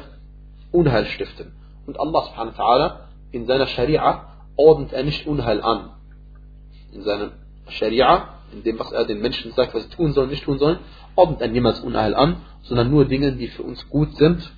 Unheil 0.72 1.06
stiften. 1.06 1.52
Und 1.86 1.98
Allah 2.00 2.26
subhanahu 2.26 2.56
wa 2.56 2.64
ta'ala 2.64 2.96
in 3.30 3.46
seiner 3.46 3.66
Scharia 3.66 4.26
ordnet 4.56 4.92
er 4.92 5.04
nicht 5.04 5.26
Unheil 5.26 5.60
an. 5.62 5.90
In 6.92 7.02
seiner 7.02 7.32
Scharia, 7.68 8.28
in 8.52 8.62
dem, 8.62 8.78
was 8.78 8.92
er 8.92 9.04
den 9.04 9.20
Menschen 9.20 9.52
sagt, 9.52 9.74
was 9.74 9.84
sie 9.84 9.90
tun 9.90 10.12
sollen, 10.12 10.30
nicht 10.30 10.44
tun 10.44 10.58
sollen, 10.58 10.78
ordnet 11.16 11.40
er 11.40 11.48
niemals 11.48 11.80
Unheil 11.80 12.14
an, 12.14 12.36
sondern 12.62 12.90
nur 12.90 13.04
Dinge, 13.04 13.32
die 13.32 13.48
für 13.48 13.62
uns 13.62 13.88
gut 13.88 14.14
sind. 14.16 14.52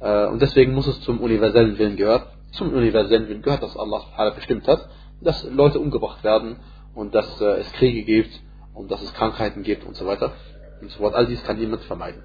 Äh, 0.00 0.26
und 0.26 0.42
deswegen 0.42 0.74
muss 0.74 0.86
es 0.86 1.00
zum 1.02 1.20
universellen 1.20 1.78
Willen 1.78 1.96
gehören 1.96 2.22
zum 2.56 2.72
universellen 2.72 3.28
Willen 3.28 3.42
gehört, 3.42 3.62
dass 3.62 3.76
Allah 3.76 4.02
bestimmt 4.34 4.66
hat, 4.66 4.88
dass 5.20 5.44
Leute 5.44 5.78
umgebracht 5.78 6.24
werden 6.24 6.56
und 6.94 7.14
dass 7.14 7.40
äh, 7.40 7.60
es 7.60 7.72
Kriege 7.72 8.02
gibt 8.02 8.40
und 8.74 8.90
dass 8.90 9.02
es 9.02 9.12
Krankheiten 9.14 9.62
gibt 9.62 9.84
und 9.86 9.96
so 9.96 10.06
weiter 10.06 10.32
und 10.80 10.90
so 10.90 10.98
fort. 10.98 11.14
All 11.14 11.26
dies 11.26 11.42
kann 11.44 11.58
niemand 11.58 11.82
vermeiden. 11.82 12.22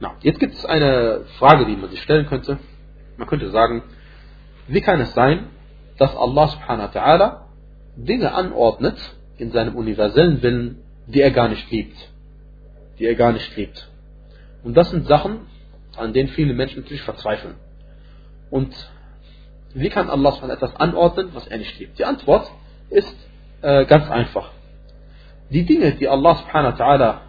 Na, 0.00 0.14
jetzt 0.22 0.38
gibt 0.38 0.54
es 0.54 0.64
eine 0.64 1.24
Frage, 1.38 1.66
die 1.66 1.76
man 1.76 1.90
sich 1.90 2.02
stellen 2.02 2.26
könnte. 2.26 2.58
Man 3.16 3.26
könnte 3.26 3.50
sagen, 3.50 3.82
wie 4.68 4.80
kann 4.80 5.00
es 5.00 5.12
sein, 5.12 5.46
dass 5.98 6.14
Allah 6.16 6.48
subhanahu 6.48 6.94
wa 6.94 7.00
ta'ala 7.00 7.40
Dinge 7.96 8.32
anordnet 8.32 8.96
in 9.38 9.50
seinem 9.50 9.74
universellen 9.74 10.42
Willen, 10.42 10.82
die 11.06 11.20
er 11.20 11.32
gar 11.32 11.48
nicht 11.48 11.70
liebt. 11.70 11.96
Die 12.98 13.06
er 13.06 13.16
gar 13.16 13.32
nicht 13.32 13.56
liebt. 13.56 13.88
Und 14.62 14.76
das 14.76 14.90
sind 14.90 15.06
Sachen, 15.06 15.40
an 15.96 16.12
denen 16.12 16.28
viele 16.28 16.54
Menschen 16.54 16.82
natürlich 16.82 17.02
verzweifeln. 17.02 17.54
Und 18.50 18.74
wie 19.74 19.88
kann 19.88 20.08
Allah 20.08 20.34
etwas 20.50 20.76
anordnen, 20.76 21.30
was 21.34 21.46
er 21.48 21.58
nicht 21.58 21.78
liebt? 21.78 21.98
Die 21.98 22.04
Antwort 22.04 22.50
ist 22.90 23.16
äh, 23.62 23.84
ganz 23.86 24.08
einfach. 24.10 24.50
Die 25.50 25.64
Dinge, 25.64 25.92
die 25.92 26.08
Allah 26.08 26.36
subhanahu 26.36 26.78
wa 26.78 26.84
ta'ala 26.84 27.20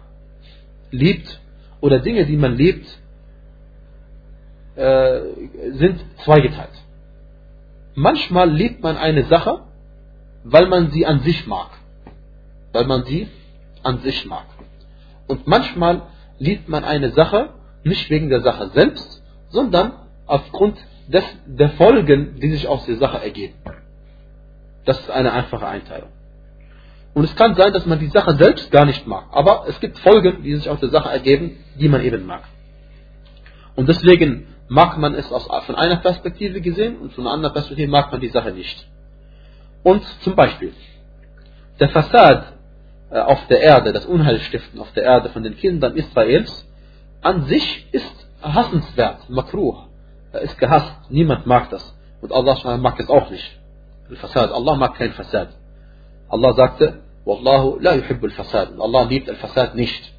liebt, 0.90 1.40
oder 1.80 2.00
Dinge, 2.00 2.26
die 2.26 2.36
man 2.36 2.56
liebt, 2.56 2.86
äh, 4.76 5.20
sind 5.72 6.00
zweigeteilt. 6.24 6.70
Manchmal 7.94 8.50
liebt 8.50 8.82
man 8.82 8.96
eine 8.96 9.24
Sache, 9.24 9.62
weil 10.44 10.68
man 10.68 10.90
sie 10.90 11.06
an 11.06 11.20
sich 11.20 11.46
mag. 11.46 11.70
Weil 12.72 12.86
man 12.86 13.04
sie 13.04 13.28
an 13.82 13.98
sich 14.00 14.24
mag. 14.26 14.46
Und 15.26 15.46
manchmal 15.46 16.02
liebt 16.38 16.68
man 16.68 16.84
eine 16.84 17.10
Sache, 17.10 17.50
nicht 17.84 18.08
wegen 18.10 18.30
der 18.30 18.40
Sache 18.40 18.70
selbst, 18.70 19.22
sondern 19.50 19.92
aufgrund 20.26 20.78
des, 21.08 21.24
der 21.46 21.70
Folgen, 21.70 22.38
die 22.40 22.50
sich 22.50 22.66
aus 22.68 22.86
der 22.86 22.96
Sache 22.96 23.22
ergeben. 23.22 23.54
Das 24.84 25.00
ist 25.00 25.10
eine 25.10 25.32
einfache 25.32 25.66
Einteilung. 25.66 26.10
Und 27.14 27.24
es 27.24 27.34
kann 27.34 27.54
sein, 27.54 27.72
dass 27.72 27.86
man 27.86 27.98
die 27.98 28.08
Sache 28.08 28.36
selbst 28.36 28.70
gar 28.70 28.84
nicht 28.84 29.06
mag, 29.06 29.26
aber 29.32 29.64
es 29.68 29.80
gibt 29.80 29.98
Folgen, 29.98 30.42
die 30.42 30.54
sich 30.54 30.68
aus 30.68 30.80
der 30.80 30.90
Sache 30.90 31.10
ergeben, 31.10 31.56
die 31.74 31.88
man 31.88 32.02
eben 32.02 32.24
mag. 32.24 32.42
Und 33.74 33.88
deswegen 33.88 34.46
mag 34.68 34.96
man 34.98 35.14
es 35.14 35.30
aus, 35.32 35.48
von 35.66 35.74
einer 35.74 35.96
Perspektive 35.96 36.60
gesehen 36.60 36.98
und 36.98 37.12
von 37.12 37.24
einer 37.24 37.34
anderen 37.34 37.54
Perspektive 37.54 37.90
mag 37.90 38.12
man 38.12 38.20
die 38.20 38.28
Sache 38.28 38.52
nicht. 38.52 38.86
Und 39.82 40.04
zum 40.20 40.36
Beispiel, 40.36 40.72
der 41.80 41.88
Fassad 41.88 42.52
äh, 43.10 43.18
auf 43.18 43.46
der 43.48 43.60
Erde, 43.60 43.92
das 43.92 44.06
Unheilstiften 44.06 44.78
auf 44.78 44.92
der 44.92 45.04
Erde 45.04 45.30
von 45.30 45.42
den 45.42 45.56
Kindern 45.56 45.96
Israels, 45.96 46.68
an 47.22 47.46
sich 47.46 47.86
ist 47.92 48.28
hassenswert, 48.42 49.28
makruh. 49.28 49.76
Ist 50.32 50.58
gehasst, 50.58 50.94
niemand 51.08 51.46
mag 51.46 51.70
das. 51.70 51.96
Und 52.20 52.32
Allah 52.32 52.76
mag 52.76 53.00
es 53.00 53.08
auch 53.08 53.30
nicht. 53.30 53.58
Al-Fasad, 54.08 54.52
Allah 54.52 54.76
mag 54.76 54.94
kein 54.94 55.12
Fasad. 55.12 55.48
Allah 56.30 56.54
sagte, 56.54 57.02
Wallahu 57.24 57.78
la 57.80 57.94
yuhibbu 57.94 58.26
al-Fasad. 58.26 58.80
Allah 58.80 59.02
liebt 59.04 59.28
al-Fasad 59.28 59.74
nicht. 59.74 60.12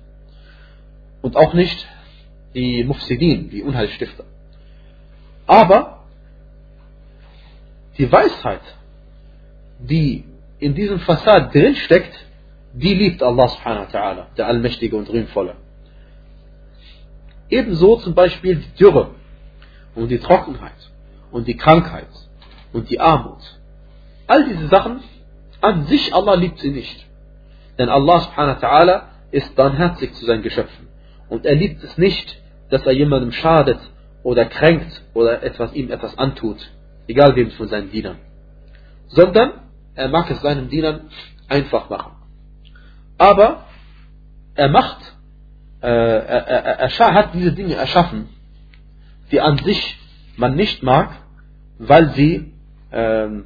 Und 1.22 1.36
auch 1.36 1.54
nicht 1.54 1.88
die 2.54 2.84
Mufsidin, 2.84 3.50
die 3.50 3.64
Unheilstifter. 3.64 4.26
Aber 5.48 6.04
die 7.98 8.12
Weisheit, 8.12 8.62
die 9.80 10.26
in 10.60 10.76
diesem 10.76 11.00
Fasad 11.00 11.54
drinsteckt, 11.54 12.14
die 12.74 12.94
liebt 12.94 13.22
Allah 13.24 13.48
subhanahu 13.48 13.86
wa 13.88 14.00
ta'ala, 14.00 14.26
der 14.38 14.48
Allmächtige 14.48 14.96
und 14.96 15.10
Rühmvolle. 15.10 15.56
Ebenso 17.50 17.98
zum 17.98 18.14
Beispiel 18.14 18.56
die 18.56 18.74
Dürre 18.78 19.12
und 19.96 20.10
die 20.10 20.20
Trockenheit 20.20 20.92
und 21.32 21.48
die 21.48 21.58
Krankheit 21.58 22.08
und 22.72 22.90
die 22.90 23.00
Armut. 23.00 23.42
All 24.28 24.48
diese 24.48 24.68
Sachen, 24.68 25.02
an 25.62 25.86
sich 25.86 26.14
Allah 26.14 26.36
liebt 26.36 26.60
sie 26.60 26.72
nicht. 26.72 27.06
Denn 27.78 27.90
Allah 27.90 28.20
subhanahu 28.20 28.62
wa 28.62 28.68
ta'ala 28.68 29.02
ist 29.32 29.56
barmherzig 29.56 30.14
zu 30.14 30.26
seinen 30.26 30.44
Geschöpfen. 30.44 30.88
Und 31.30 31.46
er 31.46 31.56
liebt 31.56 31.84
es 31.84 31.98
nicht, 31.98 32.38
dass 32.70 32.86
er 32.86 32.92
jemandem 32.92 33.32
schadet 33.32 33.80
oder 34.24 34.46
kränkt 34.46 35.02
oder 35.14 35.44
etwas, 35.44 35.74
ihm 35.74 35.92
etwas 35.92 36.18
antut. 36.18 36.58
Egal 37.08 37.36
wem 37.36 37.52
von 37.52 37.68
seinen 37.68 37.92
Dienern. 37.92 38.18
Sondern 39.08 39.52
er 39.96 40.10
mag 40.10 40.30
es 40.30 40.42
seinen 40.42 40.70
Dienern 40.70 41.10
einfach 41.48 41.90
machen. 41.90 42.14
Aber 43.18 43.66
er 44.56 44.70
macht 44.70 44.98
äh, 45.82 45.88
er, 45.88 46.48
er, 46.48 46.80
er 46.80 47.14
hat 47.14 47.34
diese 47.34 47.52
Dinge 47.54 47.76
erschaffen, 47.76 48.30
die 49.32 49.42
an 49.42 49.58
sich 49.58 49.98
man 50.38 50.56
nicht 50.56 50.84
mag, 50.84 51.10
weil 51.80 52.12
sie 52.12 52.54
ähm, 52.92 53.46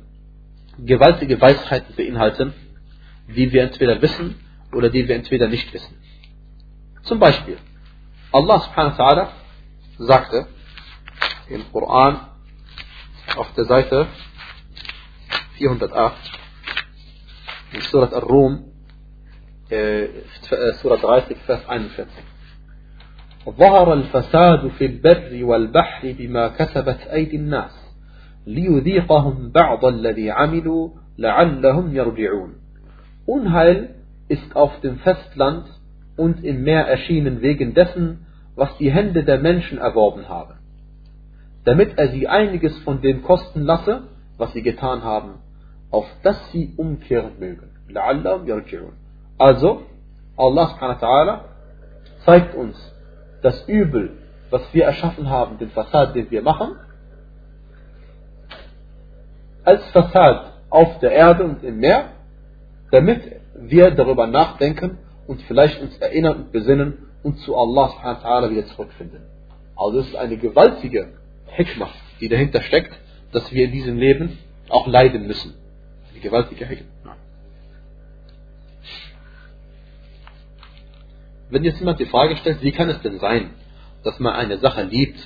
gewaltige 0.79 1.41
Weisheiten 1.41 1.95
beinhalten, 1.97 2.53
die 3.29 3.53
wir 3.53 3.63
entweder 3.63 4.01
wissen 4.03 4.37
oder 4.73 4.89
die 4.89 5.07
wir 5.07 5.17
entweder 5.17 5.49
nicht 5.49 5.73
wissen. 5.73 5.97
Zum 7.03 7.19
Beispiel, 7.19 7.59
Allah 8.33 8.61
subhanahu 8.61 8.99
wa 8.99 9.05
ta'ala 9.05 9.29
sagte 9.99 10.47
im 11.49 11.71
Koran 11.73 12.21
auf 13.37 13.53
der 13.55 13.65
Seite 13.65 14.07
408 15.59 16.17
in 17.73 17.81
Surat 17.83 18.15
Ar-Rum 18.15 18.71
سورة 20.83 20.97
30 20.97 21.37
Vers 21.47 21.65
41 21.69 22.07
ظهر 23.49 23.93
الفساد 23.93 24.69
في 24.69 24.87
البر 24.87 25.45
والبحر 25.45 26.13
بما 26.19 26.49
كسبت 26.49 27.01
أيدي 27.07 27.37
الناس 27.37 27.84
ليذيقهم 28.47 29.51
بعض 29.51 29.85
الذي 29.85 30.31
عملوا 30.31 30.89
لعلهم 31.19 31.97
يرجعون 31.97 32.55
Unheil 33.27 33.91
ist 34.29 34.57
auf 34.57 34.81
dem 34.81 34.97
Festland 34.99 35.65
und 36.17 36.43
im 36.45 36.63
Meer 36.63 36.87
erschienen 36.87 37.43
wegen 37.43 37.75
dessen, 37.75 38.27
was 38.57 38.77
die 38.79 38.91
Hände 38.91 39.25
der 39.25 39.39
Menschen 39.39 39.79
erworben 39.79 40.29
haben, 40.29 40.55
damit 41.65 41.97
er 41.97 42.09
sie 42.09 42.27
einiges 42.27 42.77
von 42.79 43.01
dem 43.03 43.23
kosten 43.23 43.63
lasse, 43.63 44.03
was 44.37 44.53
sie 44.53 44.63
getan 44.63 45.05
haben, 45.05 45.35
auf 45.91 46.07
dass 46.23 46.51
sie 46.53 46.75
umkehren 46.77 47.39
mögen. 47.39 47.71
Also, 49.39 49.83
Allah 50.37 50.67
subhanahu 50.69 51.01
wa 51.01 51.07
ta'ala 51.07 51.41
zeigt 52.25 52.55
uns 52.55 52.77
das 53.43 53.69
Übel, 53.69 54.19
was 54.51 54.63
wir 54.73 54.85
erschaffen 54.85 55.29
haben, 55.29 55.59
den 55.59 55.71
Fassad, 55.71 56.15
den 56.15 56.31
wir 56.31 56.43
machen, 56.43 56.77
als 59.66 59.86
Fassad 59.90 60.54
auf 60.70 61.00
der 61.00 61.12
Erde 61.12 61.44
und 61.44 61.64
im 61.64 61.80
Meer, 61.80 62.12
damit 62.92 63.22
wir 63.56 63.92
darüber 63.92 64.28
nachdenken 64.28 64.98
und 65.28 65.42
vielleicht 65.44 65.82
uns 65.82 65.98
erinnern 65.98 66.36
und 66.38 66.52
besinnen 66.52 67.10
und 67.24 67.40
zu 67.40 67.56
Allah 67.56 67.90
subhanahu 67.90 68.52
wieder 68.52 68.68
zurückfinden. 68.68 69.22
Also 69.76 70.00
es 70.00 70.08
ist 70.08 70.16
eine 70.16 70.38
gewaltige 70.38 71.14
Hikmah, 71.48 71.90
die 72.20 72.30
dahinter 72.30 72.62
steckt, 72.62 72.94
dass 73.32 73.52
wir 73.52 73.66
in 73.66 73.72
diesem 73.72 73.98
Leben 73.98 74.38
auch 74.70 74.88
leiden 74.88 75.28
müssen. 75.28 75.56
Eine 76.12 76.22
gewaltige 76.22 76.66
Hikmah. 76.66 77.16
Wenn 81.50 81.64
jetzt 81.64 81.80
jemand 81.80 82.00
die 82.00 82.06
Frage 82.06 82.38
stellt, 82.38 82.62
wie 82.62 82.72
kann 82.72 82.90
es 82.90 83.02
denn 83.02 83.20
sein, 83.20 83.52
dass 84.04 84.20
man 84.20 84.34
eine 84.34 84.58
Sache 84.58 84.84
liebt 84.84 85.20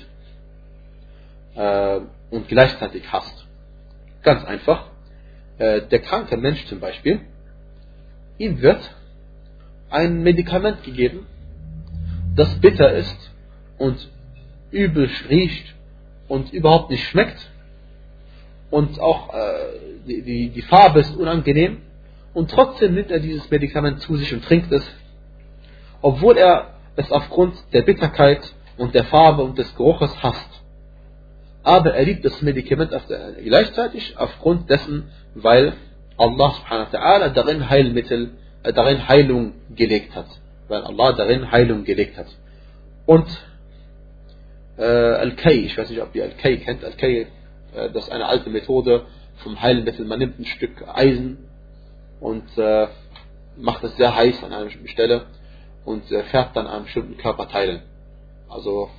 äh, 1.56 2.00
und 2.30 2.48
gleichzeitig 2.48 3.12
hasst? 3.12 3.39
Ganz 4.24 4.44
einfach. 4.46 4.86
Äh, 5.58 5.82
der 5.84 6.00
kranke 6.00 6.38
Mensch 6.38 6.66
zum 6.66 6.80
Beispiel, 6.80 7.22
ihm 8.38 8.62
wird 8.62 8.96
ein 9.90 10.24
Medikament 10.24 10.84
gegeben, 10.84 11.26
das 12.36 12.56
bitter 12.60 12.94
ist 12.94 13.32
und 13.78 14.10
übel 14.72 15.10
riecht 15.30 15.76
und 16.28 16.54
überhaupt 16.54 16.92
nicht 16.92 17.04
schmeckt 17.08 17.50
und 18.70 19.00
auch 19.00 19.34
äh, 19.34 19.40
die, 20.08 20.22
die, 20.22 20.50
die 20.50 20.62
Farbe 20.62 21.00
ist 21.00 21.16
unangenehm 21.16 21.82
und 22.34 22.52
trotzdem 22.52 22.94
nimmt 22.94 23.12
er 23.12 23.20
dieses 23.20 23.50
Medikament 23.50 24.02
zu 24.02 24.16
sich 24.16 24.34
und 24.34 24.46
trinkt 24.46 24.72
es, 24.72 24.88
obwohl 26.02 26.38
er 26.38 26.76
es 26.96 27.12
aufgrund 27.12 27.56
der 27.74 27.82
Bitterkeit 27.82 28.42
und 28.78 28.94
der 28.94 29.06
Farbe 29.06 29.44
und 29.44 29.58
des 29.58 29.76
Geruches 29.76 30.22
hasst. 30.22 30.59
Aber 31.70 31.94
er 31.94 32.04
liebt 32.04 32.26
das 32.26 32.42
Medikament 32.42 32.92
gleichzeitig 33.44 34.18
aufgrund 34.18 34.72
dessen, 34.72 35.12
weil 35.36 35.74
Allah 36.18 36.50
subhanahu 36.58 36.92
wa 36.92 36.98
ta'ala 36.98 37.30
darin 37.30 37.70
Heilmittel, 37.70 38.32
äh, 38.64 38.74
darin 38.74 39.08
Heilung 39.08 39.54
gelegt 39.76 40.16
hat. 40.16 40.26
Weil 40.68 40.82
Allah 40.82 41.12
darin 41.12 41.52
Heilung 41.52 41.84
gelegt 41.84 42.18
hat. 42.18 42.26
Und 43.06 43.28
äh, 44.78 44.84
Al-Kay, 44.84 45.60
ich 45.68 45.78
weiß 45.78 45.92
nicht, 45.92 46.02
ob 46.02 46.16
ihr 46.16 46.24
Al-Kay 46.24 46.58
kennt, 46.58 46.84
Al-Kay, 46.84 47.28
äh, 47.76 47.92
das 47.94 48.06
ist 48.06 48.12
eine 48.12 48.26
alte 48.26 48.50
Methode 48.50 49.06
vom 49.44 49.62
Heilmittel. 49.62 50.06
Man 50.06 50.18
nimmt 50.18 50.40
ein 50.40 50.46
Stück 50.46 50.84
Eisen 50.92 51.38
und 52.20 52.48
äh, 52.58 52.88
macht 53.58 53.84
es 53.84 53.96
sehr 53.96 54.16
heiß 54.16 54.44
an 54.44 54.54
einer 54.54 54.66
bestimmten 54.66 54.88
Stelle 54.88 55.28
und 55.86 56.12
äh, 56.12 56.24
färbt 56.24 56.56
dann 56.56 56.66
an 56.66 56.86
bestimmten 56.86 57.18
Körperteilen. 57.18 57.84
Also 58.50 58.90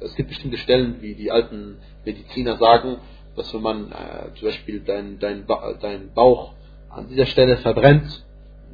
es 0.00 0.14
gibt 0.14 0.28
bestimmte 0.30 0.58
Stellen, 0.58 1.00
wie 1.00 1.14
die 1.14 1.30
alten 1.30 1.78
Mediziner 2.04 2.56
sagen, 2.56 2.96
dass 3.36 3.52
wenn 3.54 3.62
man 3.62 3.92
äh, 3.92 4.34
zum 4.38 4.48
Beispiel 4.48 4.80
deinen 4.80 5.18
dein, 5.18 5.46
dein 5.80 6.12
Bauch 6.12 6.52
an 6.88 7.08
dieser 7.08 7.26
Stelle 7.26 7.56
verbrennt, 7.58 8.24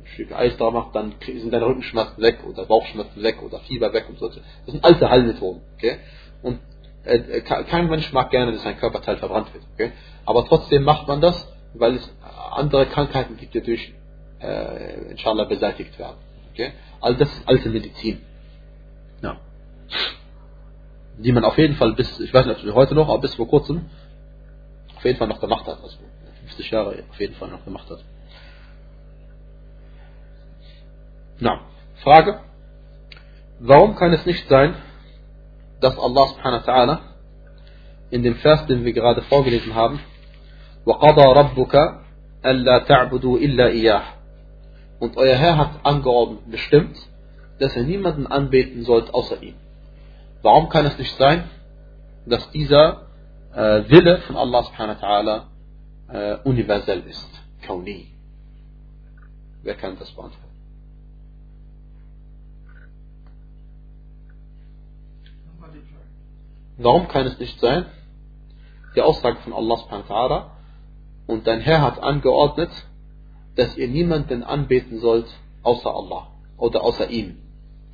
ein 0.01 0.07
Stück 0.07 0.33
Eis 0.33 0.57
da 0.57 0.71
macht, 0.71 0.95
dann 0.95 1.15
sind 1.25 1.53
deine 1.53 1.67
Rückenschmerzen 1.67 2.23
weg 2.23 2.39
oder 2.47 2.65
Bauchschmerzen 2.65 3.23
weg 3.23 3.43
oder 3.43 3.59
Fieber 3.61 3.93
weg 3.93 4.07
und 4.09 4.19
so. 4.19 4.29
Das 4.29 4.41
sind 4.67 4.85
alte 4.85 5.11
Heilmethoden. 5.11 5.61
Okay? 5.77 5.99
Und 6.43 6.61
äh, 7.05 7.41
kein 7.41 7.89
Mensch 7.89 8.13
mag 8.13 8.31
gerne, 8.31 8.53
dass 8.53 8.63
sein 8.63 8.79
Körperteil 8.79 9.19
verbrannt 9.19 9.53
wird. 9.53 9.65
Okay? 9.75 9.93
Aber 10.25 10.45
trotzdem 10.47 10.83
macht 10.85 11.07
man 11.07 11.21
das, 11.21 11.53
weil 11.75 11.97
es 11.97 12.13
andere 12.51 12.87
Krankheiten 12.87 13.37
gibt, 13.37 13.55
die 13.55 13.61
durch 13.61 13.93
äh, 14.41 15.11
inshallah 15.11 15.45
beseitigt 15.45 15.99
werden. 15.99 16.17
Okay? 16.53 16.73
Also 17.01 17.19
das 17.19 17.29
ist 17.29 17.49
alte 17.49 17.69
Medizin. 17.69 18.23
Ja 19.23 19.39
Die 21.18 21.32
man 21.32 21.44
auf 21.44 21.58
jeden 21.58 21.76
Fall 21.76 21.94
bis, 21.94 22.20
ich 22.20 22.34
weiß 22.34 22.46
nicht, 22.46 22.58
ob 22.58 22.64
sie 22.64 22.72
heute 22.72 22.96
noch, 22.96 23.10
aber 23.10 23.22
bis 23.22 23.36
vor 23.36 23.48
kurzem 23.48 23.90
auf 24.96 25.06
jeden 25.06 25.18
Fall 25.18 25.28
noch 25.28 25.40
gemacht 25.40 25.68
hat. 25.68 25.82
Also 25.82 25.98
50 26.42 26.72
Jahre 26.72 27.04
auf 27.10 27.20
jeden 27.20 27.36
Fall 27.36 27.50
noch 27.50 27.64
gemacht 27.64 27.90
hat. 27.90 28.00
Na, 31.40 31.62
Frage. 32.04 32.40
Warum 33.60 33.96
kann 33.96 34.14
es 34.14 34.26
nicht 34.26 34.48
sein, 34.48 34.76
dass 35.82 35.98
Allah 35.98 36.28
subhanahu 36.28 36.66
wa 36.66 36.72
ta'ala 36.72 37.00
in 38.10 38.24
dem 38.24 38.36
Vers, 38.36 38.66
den 38.68 38.86
wir 38.86 38.94
gerade 38.94 39.22
vorgelesen 39.24 39.74
haben, 39.76 40.00
وَقَضَى 40.86 41.26
رَبُّكَ 41.40 42.02
أَلَّا 42.44 42.86
تَعْبُدُوا 42.86 43.38
إِلَّا 43.38 43.68
إِيَّهِ 43.70 44.02
Und 45.00 45.18
euer 45.18 45.36
Herr 45.36 45.58
hat 45.58 45.80
angeordnet, 45.84 46.40
bestimmt, 46.50 46.98
dass 47.60 47.76
ihr 47.76 47.84
niemanden 47.84 48.28
anbeten 48.28 48.84
sollt 48.84 49.14
außer 49.14 49.42
ihm. 49.42 49.56
Warum 50.43 50.69
kann 50.69 50.87
es 50.87 50.99
nicht 50.99 51.17
sein, 51.17 51.45
dass 52.27 52.51
dieser 52.51 53.07
äh, 53.55 53.89
Wille 53.89 54.19
von 54.19 54.37
Allah 54.37 54.63
subhanahu 54.65 55.03
wa 55.03 55.47
äh, 56.09 56.39
universell 56.45 57.01
ist? 57.01 57.29
Kauni. 57.63 58.13
Wer 59.63 59.75
kann 59.75 59.99
das 59.99 60.11
beantworten? 60.13 60.47
Warum 66.79 67.09
kann 67.09 67.27
es 67.27 67.39
nicht 67.39 67.59
sein? 67.59 67.87
Die 68.95 69.01
Aussage 69.01 69.39
von 69.39 69.53
Allah 69.53 69.77
subhanahu 69.79 70.09
wa 70.09 70.53
und 71.27 71.47
dein 71.47 71.61
Herr 71.61 71.83
hat 71.83 72.03
angeordnet, 72.03 72.71
dass 73.57 73.77
ihr 73.77 73.89
niemanden 73.89 74.43
anbeten 74.43 75.01
sollt 75.01 75.27
außer 75.63 75.91
Allah 75.93 76.29
oder 76.57 76.83
außer 76.83 77.09
ihm. 77.11 77.39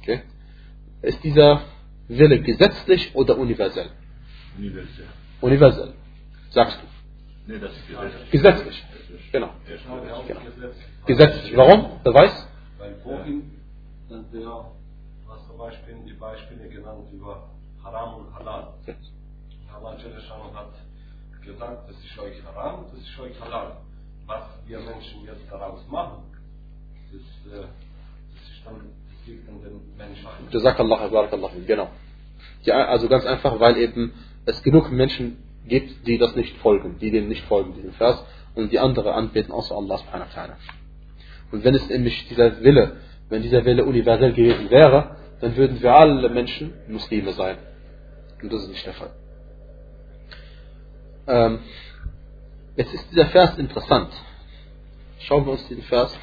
Okay? 0.00 0.22
Ist 1.00 1.22
dieser 1.24 1.62
Wille 2.08 2.40
gesetzlich 2.40 3.14
oder 3.14 3.38
universell? 3.38 3.90
Universell. 4.58 5.06
Universell. 5.40 5.94
Sagst 6.50 6.78
du? 6.80 7.52
Nee, 7.52 7.58
das 7.58 7.72
ist 7.72 7.88
gesetzlich. 7.88 8.30
Gesetzlich. 8.30 8.84
Genau. 9.32 9.50
genau. 10.26 10.42
Gesetzlich. 11.06 11.56
Warum? 11.56 12.02
Beweis? 12.04 12.48
Weil 12.78 12.94
vorhin 13.02 13.50
sind 14.08 14.32
wir, 14.32 14.66
was 15.26 15.46
zum 15.46 15.58
Beispiel 15.58 15.96
die 16.06 16.12
Beispiele 16.14 16.68
genannt 16.68 17.08
über 17.12 17.48
Haram 17.82 18.14
und 18.26 18.34
Halal. 18.34 18.74
Allah 19.74 19.96
hat 20.54 20.72
gesagt, 21.42 21.88
das 21.88 21.96
ist 22.04 22.18
euch 22.18 22.44
Haram, 22.44 22.84
das 22.92 23.00
ist 23.00 23.18
euch 23.18 23.40
Halal. 23.40 23.76
Was 24.26 24.44
wir 24.66 24.78
Menschen 24.80 25.24
jetzt 25.24 25.50
daraus 25.50 25.80
machen, 25.88 26.22
das, 27.10 27.52
äh, 27.52 27.62
das 27.62 28.42
ist 28.42 28.64
dann 28.64 28.92
Menschen. 29.26 30.26
Jazakallah, 30.50 31.08
Barakallah, 31.08 31.50
genau. 31.66 31.90
Ja, 32.62 32.86
also 32.86 33.08
ganz 33.08 33.24
einfach, 33.24 33.58
weil 33.60 33.76
eben 33.76 34.12
es 34.46 34.62
genug 34.62 34.90
Menschen 34.90 35.36
gibt, 35.66 36.06
die 36.06 36.18
das 36.18 36.34
nicht 36.36 36.56
folgen, 36.58 36.98
die 36.98 37.10
dem 37.10 37.28
nicht 37.28 37.44
folgen, 37.44 37.74
diesem 37.74 37.92
Vers, 37.92 38.24
und 38.54 38.72
die 38.72 38.78
andere 38.78 39.14
anbeten 39.14 39.52
außer 39.52 39.74
Allah 39.74 39.98
subhanahu 39.98 40.26
wa 40.34 40.40
ta'ala. 40.40 40.54
Und 41.52 41.64
wenn 41.64 41.74
es 41.74 41.88
nämlich 41.88 42.28
dieser 42.28 42.62
Wille, 42.62 42.96
wenn 43.28 43.42
dieser 43.42 43.64
Wille 43.64 43.84
universell 43.84 44.32
gewesen 44.32 44.70
wäre, 44.70 45.16
dann 45.40 45.56
würden 45.56 45.80
wir 45.80 45.94
alle 45.94 46.28
Menschen 46.28 46.72
Muslime 46.88 47.32
sein. 47.32 47.58
Und 48.42 48.52
das 48.52 48.62
ist 48.62 48.68
nicht 48.70 48.86
der 48.86 48.94
Fall. 48.94 49.10
Ähm, 51.26 51.58
jetzt 52.76 52.92
ist 52.92 53.10
dieser 53.10 53.26
Vers 53.26 53.56
interessant. 53.58 54.10
Schauen 55.20 55.44
wir 55.46 55.52
uns 55.52 55.66
diesen 55.68 55.84
Vers 55.84 56.16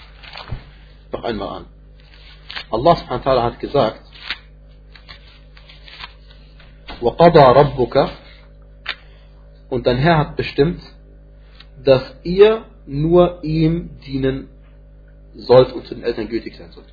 noch 1.12 1.24
einmal 1.24 1.60
an. 1.60 1.66
Allah 2.71 2.97
subhanahu 2.97 3.25
wa 3.25 3.31
ta'ala 3.33 3.43
hat 3.43 3.61
gesagt, 3.61 4.01
وَقَضَى 7.01 7.39
رَبُّكَ 7.39 8.09
Und 9.71 9.87
dein 9.87 9.97
Herr 9.97 10.19
hat 10.19 10.37
bestimmt, 10.37 10.81
dass 11.85 12.15
ihr 12.23 12.65
nur 12.87 13.43
ihm 13.43 13.99
dienen 14.07 14.49
sollt 15.35 15.73
und 15.73 15.87
zu 15.87 15.95
den 15.95 16.05
Eltern 16.05 16.29
gütig 16.29 16.57
sein 16.57 16.71
sollt. 16.73 16.93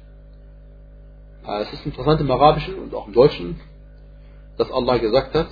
Es 1.62 1.74
ist 1.74 1.86
interessant 1.86 2.22
im 2.22 2.30
Arabischen 2.32 2.76
und 2.76 2.94
auch 2.94 3.08
im 3.08 3.14
Deutschen, 3.14 3.60
dass 4.58 4.72
Allah 4.72 4.98
gesagt 4.98 5.34
hat, 5.34 5.48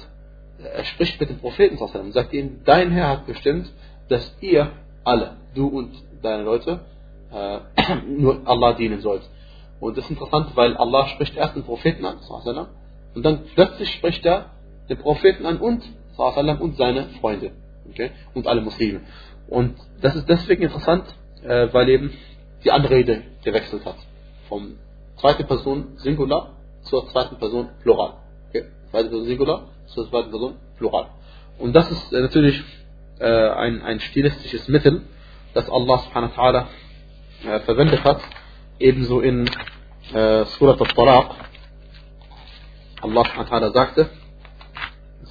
er 0.59 0.83
spricht 0.83 1.19
mit 1.19 1.29
dem 1.29 1.39
Propheten 1.39 1.77
und 1.77 2.13
sagt 2.13 2.33
ihm, 2.33 2.61
dein 2.65 2.91
Herr 2.91 3.09
hat 3.09 3.25
bestimmt, 3.25 3.71
dass 4.09 4.35
ihr 4.41 4.71
alle, 5.03 5.37
du 5.55 5.67
und 5.67 5.91
deine 6.21 6.43
Leute, 6.43 6.81
äh, 7.31 7.59
nur 8.07 8.41
Allah 8.45 8.73
dienen 8.73 9.01
sollt. 9.01 9.23
Und 9.80 9.96
das 9.96 10.04
ist 10.04 10.10
interessant, 10.10 10.56
weil 10.56 10.76
Allah 10.76 11.08
spricht 11.08 11.36
erst 11.36 11.56
den 11.56 11.64
Propheten 11.64 12.04
an, 12.04 12.18
und 13.14 13.22
dann 13.24 13.44
plötzlich 13.54 13.90
spricht 13.92 14.24
er 14.26 14.50
den 14.88 14.98
Propheten 14.98 15.46
an 15.46 15.58
und, 15.58 15.82
und 16.16 16.76
seine 16.76 17.06
Freunde. 17.20 17.52
Okay? 17.88 18.10
Und 18.34 18.46
alle 18.46 18.60
Muslime. 18.60 19.02
Und 19.48 19.76
das 20.00 20.16
ist 20.16 20.28
deswegen 20.28 20.62
interessant, 20.62 21.04
äh, 21.42 21.68
weil 21.72 21.88
eben 21.88 22.12
die 22.64 22.70
Anrede 22.70 23.22
gewechselt 23.44 23.84
hat. 23.84 23.96
Vom 24.48 24.76
zweiten 25.16 25.46
Person 25.46 25.96
Singular 25.96 26.56
zur 26.82 27.08
zweiten 27.08 27.36
Person 27.36 27.68
Plural. 27.82 28.14
Okay? 28.48 28.64
Zweite 28.90 29.08
Person 29.08 29.26
Singular 29.26 29.68
zur 29.86 30.08
zweiten 30.08 30.30
Person 30.30 30.56
Plural. 30.78 31.08
Und 31.58 31.74
das 31.74 31.90
ist 31.90 32.12
äh, 32.12 32.20
natürlich 32.20 32.62
äh, 33.20 33.26
ein, 33.26 33.82
ein 33.82 34.00
stilistisches 34.00 34.66
Mittel, 34.68 35.02
das 35.52 35.70
Allah 35.70 35.98
subhanahu 35.98 36.36
wa 36.36 36.66
verwendet 37.60 38.02
hat, 38.02 38.20
ebenso 38.78 39.20
in 39.20 39.48
äh, 40.12 40.44
Surat 40.44 40.80
al-Talaq. 40.80 41.30
Allah 43.00 43.24
subhanahu 43.24 43.72
sagte, 43.72 44.10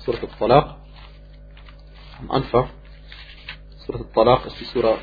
Surat 0.05 0.21
al-Talaq, 0.23 0.75
am 2.19 2.31
Anfang, 2.31 2.69
Surat 3.85 4.01
al-Talaq 4.01 4.45
ist 4.47 4.59
die 4.59 4.65
Surah 4.65 4.97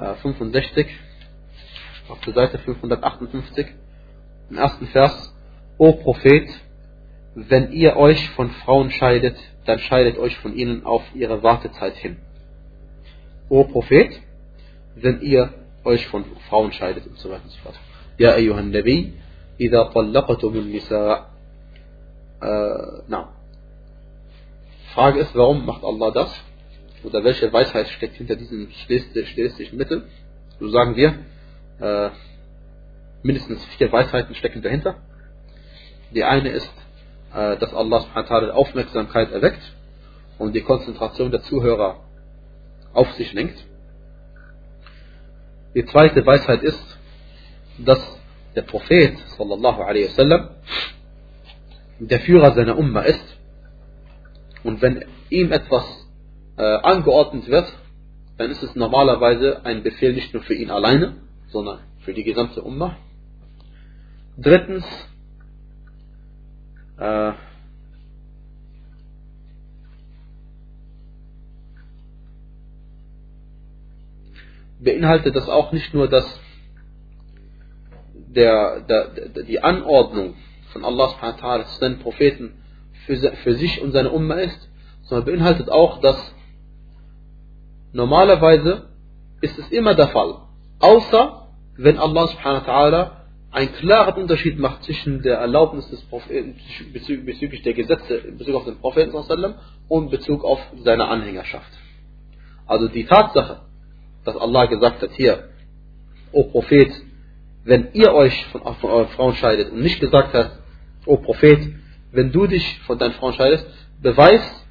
äh, 0.00 0.14
65, 0.16 0.86
auf 2.08 2.20
der 2.20 2.32
Seite 2.34 2.58
558, 2.58 3.66
im 4.50 4.56
ersten 4.58 4.86
Vers, 4.88 5.34
O 5.78 5.92
Prophet, 5.92 6.48
wenn 7.34 7.72
ihr 7.72 7.96
euch 7.96 8.28
von 8.30 8.50
Frauen 8.50 8.90
scheidet, 8.90 9.36
dann 9.64 9.78
scheidet 9.78 10.18
euch 10.18 10.36
von 10.38 10.54
ihnen 10.54 10.84
auf 10.84 11.02
ihre 11.14 11.42
Wartezeit 11.42 11.96
hin. 11.96 12.18
O 13.48 13.64
Prophet, 13.64 14.20
wenn 14.96 15.20
ihr 15.22 15.61
euch 15.83 16.07
von 16.07 16.25
Frauen 16.49 16.71
scheidet 16.71 17.07
und 17.07 17.17
so 17.17 17.29
weiter 17.29 17.43
und 17.43 17.51
so 17.51 17.59
fort. 17.59 17.75
Ja, 18.17 18.33
Ayyuhan 18.33 18.71
Nabi, 18.71 19.13
إذا 19.59 19.83
طلقتم 19.83 20.53
النساء 20.53 21.29
äh, 22.41 23.01
na. 23.07 23.29
Frage 24.93 25.19
ist, 25.19 25.35
warum 25.35 25.65
macht 25.65 25.83
Allah 25.83 26.11
das? 26.11 26.31
Oder 27.03 27.23
welche 27.23 27.51
Weisheit 27.51 27.87
steckt 27.89 28.15
hinter 28.15 28.35
diesem 28.35 28.69
stilistischen 28.71 29.77
Mittel? 29.77 30.07
So 30.59 30.69
sagen 30.69 30.95
wir, 30.95 31.19
äh, 31.79 32.09
mindestens 33.23 33.63
vier 33.77 33.91
Weisheiten 33.91 34.35
stecken 34.35 34.61
dahinter. 34.61 34.95
Die 36.11 36.23
eine 36.23 36.49
ist, 36.49 36.73
äh, 37.33 37.57
dass 37.57 37.73
Allah 37.73 38.01
subhanahu 38.01 38.51
Aufmerksamkeit 38.51 39.31
erweckt 39.31 39.61
und 40.37 40.53
die 40.53 40.61
Konzentration 40.61 41.31
der 41.31 41.41
Zuhörer 41.41 42.01
auf 42.93 43.11
sich 43.13 43.33
lenkt. 43.33 43.63
Die 45.74 45.84
zweite 45.86 46.24
Weisheit 46.26 46.62
ist, 46.62 46.98
dass 47.78 48.00
der 48.54 48.62
Prophet 48.62 49.16
sallallahu 49.38 49.82
alaihi 49.82 50.06
wasallam 50.08 50.50
der 51.98 52.20
Führer 52.20 52.52
seiner 52.52 52.76
Umma 52.76 53.00
ist 53.02 53.24
und 54.64 54.82
wenn 54.82 55.04
ihm 55.30 55.50
etwas 55.52 55.84
äh, 56.58 56.62
angeordnet 56.62 57.48
wird, 57.48 57.72
dann 58.36 58.50
ist 58.50 58.62
es 58.62 58.74
normalerweise 58.74 59.64
ein 59.64 59.82
Befehl 59.82 60.12
nicht 60.12 60.34
nur 60.34 60.42
für 60.42 60.54
ihn 60.54 60.70
alleine, 60.70 61.16
sondern 61.48 61.80
für 62.00 62.12
die 62.12 62.24
gesamte 62.24 62.62
Umma. 62.62 62.96
Drittens, 64.36 64.84
äh, 66.98 67.32
beinhaltet 74.82 75.34
das 75.36 75.48
auch 75.48 75.72
nicht 75.72 75.94
nur, 75.94 76.08
dass 76.08 76.40
der, 78.14 78.80
der, 78.80 79.08
der, 79.08 79.42
die 79.44 79.62
Anordnung 79.62 80.34
von 80.72 80.84
Allah 80.84 81.08
subhanahu 81.08 81.64
zu 81.64 81.80
seinen 81.80 81.98
Propheten 81.98 82.62
für, 83.06 83.16
für 83.16 83.54
sich 83.54 83.80
und 83.82 83.92
seine 83.92 84.10
Umma 84.10 84.36
ist, 84.36 84.68
sondern 85.02 85.26
beinhaltet 85.26 85.70
auch, 85.70 86.00
dass 86.00 86.34
normalerweise 87.92 88.88
ist 89.40 89.58
es 89.58 89.70
immer 89.70 89.94
der 89.94 90.08
Fall, 90.08 90.36
außer 90.78 91.48
wenn 91.76 91.98
Allah 91.98 92.28
subhanahu 92.28 93.10
einen 93.50 93.72
klaren 93.72 94.22
Unterschied 94.22 94.58
macht 94.58 94.82
zwischen 94.84 95.22
der 95.22 95.36
Erlaubnis 95.36 95.88
des 95.90 96.00
Propheten 96.04 96.56
bezüglich 96.94 97.62
der 97.62 97.74
Gesetze 97.74 98.14
in 98.16 98.38
Bezug 98.38 98.54
auf 98.54 98.64
den 98.64 98.78
Propheten 98.78 99.14
und 99.88 100.10
Bezug 100.10 100.42
auf 100.42 100.58
seine 100.82 101.06
Anhängerschaft. 101.08 101.70
Also 102.66 102.88
die 102.88 103.04
Tatsache, 103.04 103.60
dass 104.24 104.36
Allah 104.36 104.66
gesagt 104.66 105.02
hat 105.02 105.10
hier, 105.12 105.48
O 106.32 106.44
Prophet, 106.44 106.90
wenn 107.64 107.92
ihr 107.92 108.12
euch 108.12 108.46
von, 108.46 108.62
von 108.76 108.90
euren 108.90 109.08
Frauen 109.08 109.34
scheidet 109.34 109.72
und 109.72 109.82
nicht 109.82 110.00
gesagt 110.00 110.32
hat, 110.34 110.58
O 111.06 111.16
Prophet, 111.16 111.74
wenn 112.12 112.32
du 112.32 112.46
dich 112.46 112.80
von 112.80 112.98
deinen 112.98 113.12
Frauen 113.12 113.32
scheidest, 113.34 113.66
beweist, 114.00 114.66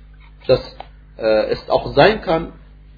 dass 0.48 0.76
äh, 1.18 1.52
es 1.52 1.70
auch 1.70 1.94
sein 1.94 2.22
kann, 2.22 2.54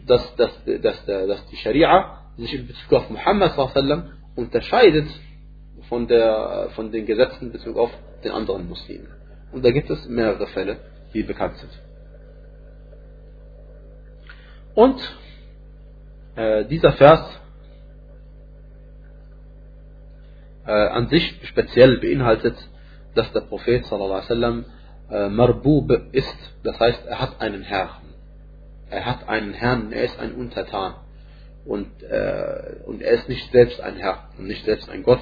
dass, 0.05 0.35
dass, 0.35 0.51
dass, 0.65 1.05
dass 1.05 1.45
die 1.47 1.55
Scharia 1.57 2.19
sich 2.37 2.53
in 2.53 2.67
Bezug 2.67 2.93
auf 2.93 3.09
Muhammad 3.09 3.57
unterscheidet 4.35 5.07
von, 5.87 6.07
der, 6.07 6.69
von 6.75 6.91
den 6.91 7.05
Gesetzen 7.05 7.45
in 7.45 7.51
Bezug 7.51 7.77
auf 7.77 7.91
den 8.23 8.31
anderen 8.31 8.67
Muslimen. 8.67 9.07
Und 9.51 9.63
da 9.63 9.71
gibt 9.71 9.89
es 9.89 10.07
mehrere 10.07 10.47
Fälle, 10.47 10.77
die 11.13 11.23
bekannt 11.23 11.57
sind. 11.57 11.71
Und 14.73 14.99
äh, 16.35 16.65
dieser 16.65 16.93
Vers 16.93 17.39
äh, 20.65 20.71
an 20.71 21.09
sich 21.09 21.39
speziell 21.47 21.99
beinhaltet, 21.99 22.55
dass 23.15 23.31
der 23.33 23.41
Prophet 23.41 23.85
sallam, 23.85 24.65
äh, 25.09 25.29
Marbub 25.29 25.91
ist, 26.11 26.37
das 26.63 26.79
heißt, 26.79 27.05
er 27.05 27.19
hat 27.19 27.41
einen 27.41 27.61
Herrn. 27.61 27.89
Er 28.89 29.05
hat 29.05 29.27
einen 29.27 29.53
Herrn, 29.53 29.91
er 29.91 30.03
ist 30.03 30.19
ein 30.19 30.33
Untertan. 30.33 30.95
Und, 31.65 32.03
äh, 32.03 32.75
und 32.85 33.01
er 33.01 33.11
ist 33.11 33.29
nicht 33.29 33.51
selbst 33.51 33.79
ein 33.81 33.95
Herr 33.95 34.29
und 34.37 34.47
nicht 34.47 34.65
selbst 34.65 34.89
ein 34.89 35.03
Gott 35.03 35.21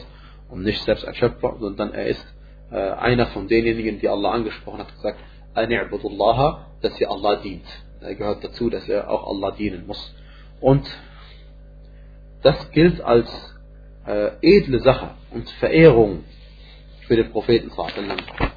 und 0.49 0.63
nicht 0.63 0.83
selbst 0.83 1.05
ein 1.05 1.13
Schöpfer, 1.13 1.57
sondern 1.59 1.93
er 1.93 2.07
ist 2.07 2.25
äh, 2.71 2.77
einer 2.77 3.27
von 3.27 3.47
denjenigen, 3.47 3.99
die 3.99 4.09
Allah 4.09 4.31
angesprochen 4.31 4.79
hat, 4.79 4.93
gesagt, 4.95 5.19
dass 5.53 6.99
er 6.99 7.11
Allah 7.11 7.35
dient. 7.35 7.65
Er 7.99 8.15
gehört 8.15 8.43
dazu, 8.43 8.69
dass 8.69 8.87
er 8.89 9.09
auch 9.09 9.27
Allah 9.27 9.51
dienen 9.51 9.85
muss. 9.85 10.15
Und 10.61 10.87
das 12.43 12.71
gilt 12.71 13.01
als 13.01 13.29
äh, 14.05 14.31
edle 14.41 14.79
Sache 14.79 15.11
und 15.31 15.49
Verehrung 15.59 16.23
für 17.07 17.15
den 17.15 17.31
Propheten, 17.31 17.71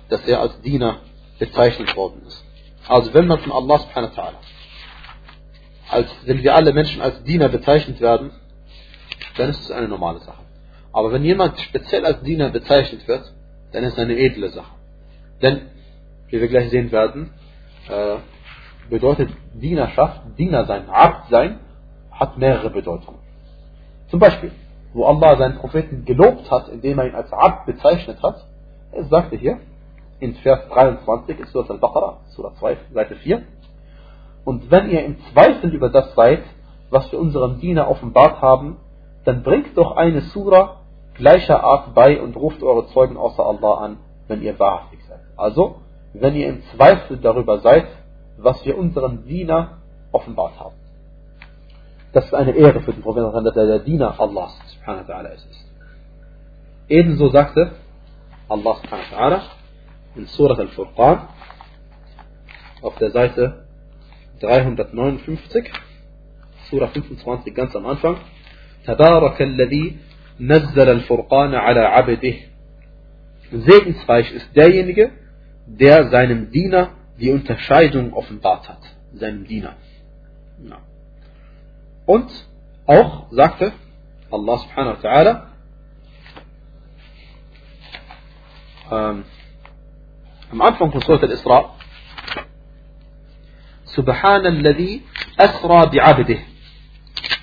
dass 0.09 0.27
er 0.29 0.41
als 0.41 0.61
Diener 0.61 1.01
bezeichnet 1.39 1.97
worden 1.97 2.23
ist. 2.27 2.45
Also 2.87 3.13
wenn 3.15 3.27
man 3.27 3.41
von 3.41 3.53
Allah 3.53 3.79
subhanahu 3.79 4.17
wa 4.17 4.23
ta'ala, 4.23 4.37
als 5.91 6.09
wenn 6.25 6.43
wir 6.43 6.55
alle 6.55 6.73
Menschen 6.73 7.01
als 7.01 7.23
Diener 7.25 7.49
bezeichnet 7.49 8.01
werden, 8.01 8.31
dann 9.37 9.51
ist 9.51 9.61
es 9.61 9.71
eine 9.71 9.89
normale 9.89 10.21
Sache. 10.21 10.43
Aber 10.93 11.13
wenn 11.13 11.25
jemand 11.25 11.59
speziell 11.61 12.07
als 12.07 12.23
Diener 12.23 12.51
bezeichnet 12.51 13.07
wird, 13.09 13.33
dann 13.73 13.83
ist 13.85 13.95
es 13.95 13.99
eine 13.99 14.17
edle 14.17 14.51
Sache. 14.51 14.73
Denn, 15.43 15.63
wie 16.29 16.41
wir 16.41 16.49
gleich 16.49 16.71
sehen 16.71 16.93
werden, 16.93 17.31
äh, 17.89 18.17
bedeutet 18.89 19.31
Dienerschaft, 19.55 20.21
Diener 20.39 20.65
sein, 20.67 20.89
Abd 20.89 21.31
sein, 21.31 21.61
hat 22.15 22.39
mehrere 22.39 22.71
Bedeutungen. 22.71 23.21
Zum 24.09 24.21
Beispiel, 24.21 24.53
wo 24.93 25.07
Allah 25.07 25.37
seinen 25.37 25.59
Propheten 25.59 26.05
gelobt 26.05 26.51
hat, 26.51 26.69
indem 26.69 26.99
er 26.99 27.07
ihn 27.09 27.15
als 27.15 27.33
Abd 27.33 27.67
bezeichnet 27.67 28.23
hat, 28.23 28.47
er 28.93 29.05
sagte 29.05 29.37
hier, 29.37 29.59
in 30.21 30.35
Vers 30.37 30.69
23 30.69 31.39
in 31.39 31.47
Surah 31.47 31.71
Al-Baqarah, 31.71 32.19
Surah 32.31 32.55
2, 32.55 32.77
Seite 32.93 33.17
4, 33.17 33.43
und 34.45 34.71
wenn 34.71 34.91
ihr 34.91 35.05
im 35.05 35.17
Zweifel 35.33 35.73
über 35.75 35.89
das 35.89 36.15
seid, 36.15 36.43
was 36.91 37.11
wir 37.11 37.19
unserem 37.19 37.61
Diener 37.61 37.89
offenbart 37.89 38.41
haben, 38.41 38.77
dann 39.25 39.43
bringt 39.43 39.77
doch 39.77 39.97
eine 39.97 40.21
Surah 40.21 40.81
gleicher 41.15 41.65
Art 41.65 41.95
bei 41.95 42.21
und 42.21 42.37
ruft 42.37 42.63
eure 42.63 42.87
Zeugen 42.89 43.17
außer 43.17 43.45
Allah 43.45 43.75
an, 43.75 43.97
wenn 44.29 44.43
ihr 44.43 44.59
wahrhaftig 44.59 45.01
seid. 45.09 45.21
Also, 45.37 45.77
wenn 46.13 46.35
ihr 46.35 46.49
im 46.49 46.63
Zweifel 46.75 47.17
darüber 47.17 47.59
seid, 47.59 47.87
was 48.37 48.65
wir 48.65 48.77
unserem 48.77 49.25
Diener 49.27 49.79
offenbart 50.13 50.59
haben. 50.61 50.75
Das 52.14 52.26
ist 52.26 52.34
eine 52.34 52.52
Ehre 52.56 52.82
für 52.82 52.94
den 52.94 53.02
Propheten, 53.02 53.44
dass 53.44 53.56
er 53.56 53.68
der 53.68 53.80
Diener 53.80 54.20
Allahs 54.20 54.58
subhanahu 54.74 55.08
wa 55.08 55.14
ta'ala 55.14 55.30
ist. 55.30 55.48
Ebenso 56.88 57.30
sagte 57.30 57.72
Allah 58.48 58.76
subhanahu 58.76 59.12
wa 59.12 59.18
ta'ala 59.18 59.42
in 60.16 60.26
Surah 60.26 60.58
Al-Furqan 60.58 61.28
auf 62.82 62.96
der 62.98 63.12
Seite 63.12 63.66
359, 64.42 65.72
Surah 66.70 66.88
25 66.88 67.54
ganz 67.54 67.76
am 67.76 67.86
Anfang, 67.86 68.18
تبارك 68.86 69.42
الذي 69.42 69.98
نزل 70.40 70.90
الفرقان 70.90 71.56
على 71.56 71.80
عبده 71.80 72.34
Segensreich 73.52 74.32
ist 74.32 74.56
derjenige, 74.56 75.10
der 75.66 76.10
seinem 76.10 76.52
Diener 76.52 76.92
die 77.20 77.32
Unterscheidung 77.32 78.14
offenbart 78.14 78.70
hat. 78.70 78.82
Seinem 79.14 79.46
Diener. 79.46 79.74
Ja. 80.70 80.78
Und 82.07 82.31
auch 82.87 83.27
sagte 83.31 83.73
Allah 84.31 84.59
subhanahu 84.59 84.97
wa 84.97 85.09
ta'ala, 85.09 85.43
ähm, 88.91 89.25
am 90.51 90.61
Anfang 90.61 90.93
von 90.93 91.01
Surah 91.01 91.23
Al-Isra, 91.23 91.71
Subhan 93.85 94.45
alladhi 94.45 95.03
asra 95.37 95.87
bi'abdih. 95.87 96.41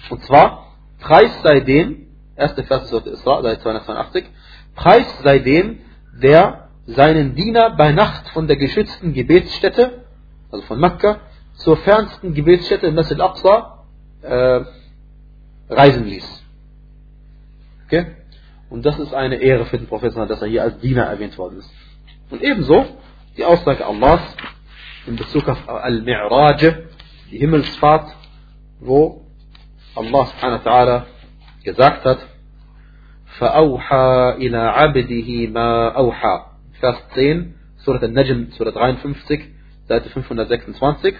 Und 0.09 0.24
zwar, 0.26 0.76
Preis 0.99 1.32
sei 1.43 1.62
dem, 1.62 2.07
erste 2.36 2.64
Vers 2.64 2.89
des 2.89 3.05
Isra, 3.05 3.41
Seite 3.41 3.62
282. 3.62 4.26
Preis 4.76 5.07
sei 5.24 5.39
dem, 5.39 5.80
der 6.22 6.68
seinen 6.86 7.36
Diener 7.36 7.72
bei 7.72 7.91
Nacht 7.93 8.28
von 8.30 8.47
der 8.47 8.57
geschützten 8.57 9.14
Gebetsstätte, 9.14 10.03
also 10.51 10.66
von 10.66 10.80
Mekka, 10.80 11.22
zur 11.55 11.78
fernsten 11.78 12.34
Gebetsstätte 12.34 12.88
in 12.88 12.95
Masjid 12.95 13.20
al-Aqsa 13.20 13.80
äh, 14.22 14.61
reisen 15.68 16.05
ließ. 16.05 16.45
Okay? 17.87 18.07
Und 18.68 18.84
das 18.84 18.99
ist 18.99 19.14
eine 19.14 19.37
Ehre 19.37 19.64
für 19.66 19.78
den 19.78 19.87
Propheten, 19.87 20.26
dass 20.28 20.43
er 20.43 20.49
hier 20.49 20.62
als 20.62 20.78
Diener 20.80 21.05
erwähnt 21.05 21.39
worden 21.39 21.59
ist. 21.59 21.70
Und 22.30 22.43
ebenso 22.43 22.84
die 23.37 23.45
Aussage 23.45 23.87
Allahs 23.87 24.22
in 25.07 25.16
Bezug 25.16 25.49
auf 25.49 25.68
Al-Mi'raj, 25.68 26.74
die 27.30 27.39
Himmelsfahrt, 27.39 28.11
wo 28.80 29.24
Allah 29.95 30.26
subhanahu 30.26 30.64
wa 30.64 30.70
ta'ala 30.70 31.07
gesagt 31.64 32.05
hat, 32.05 32.18
فأوحى 33.39 34.37
إلى 34.39 34.57
عبده 34.57 35.47
ما 35.53 35.89
أوحى 35.89 36.47
Vers 36.80 36.97
10, 37.14 37.55
Surat 37.78 38.03
Al-Najm, 38.03 38.53
Surat 38.53 38.74
53, 38.74 39.41
Seite 39.89 40.11
526, 40.11 41.14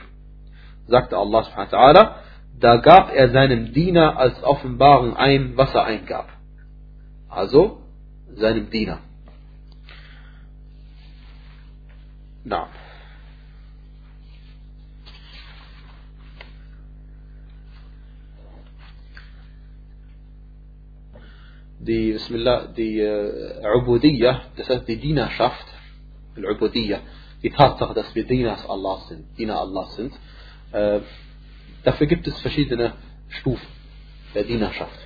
sagte 0.87 1.17
Allah 1.17 1.45
subhanahu 1.45 1.73
wa 1.73 1.79
ta'ala, 1.79 2.15
da 2.60 2.78
gab 2.78 3.14
er 3.14 3.30
seinem 3.30 3.74
Diener 3.74 4.18
als 4.18 4.42
Offenbarung 4.44 5.16
ein, 5.16 5.58
was 5.58 5.74
er 5.74 5.86
eingab. 5.86 6.30
Also, 7.30 7.82
seinem 8.36 8.70
Diener. 8.70 9.00
Na. 12.44 12.68
die, 21.82 22.14
Bismillah, 22.14 22.68
die 22.78 23.00
äh, 23.00 23.76
Ubudiyya, 23.76 24.42
das 24.56 24.70
heißt 24.70 24.88
die 24.88 24.98
Dienerschaft, 24.98 25.66
die 26.36 26.98
die 27.44 27.50
Tatsache, 27.50 27.94
dass 27.94 28.14
wir 28.14 28.26
Dieners 28.26 28.68
Allah 28.70 28.98
sind, 29.10 29.38
Diener 29.38 29.60
Allah 29.60 29.88
sind, 29.88 30.14
äh, 30.72 31.00
dafür 31.84 32.08
gibt 32.08 32.28
es 32.28 32.40
verschiedene 32.42 32.94
Stufen 33.30 33.68
der 34.34 34.44
Dienerschaft. 34.44 34.98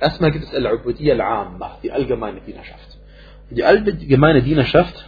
Erstmal 0.00 0.30
gibt 0.30 0.44
es 0.44 0.54
Al-Ubudiyya 0.54 1.14
Al-Amma, 1.14 1.78
die 1.82 1.92
allgemeine 1.92 2.40
Dienerschaft. 2.40 2.98
Und 3.50 3.56
die 3.56 3.64
allgemeine 3.64 4.42
Dienerschaft 4.42 5.04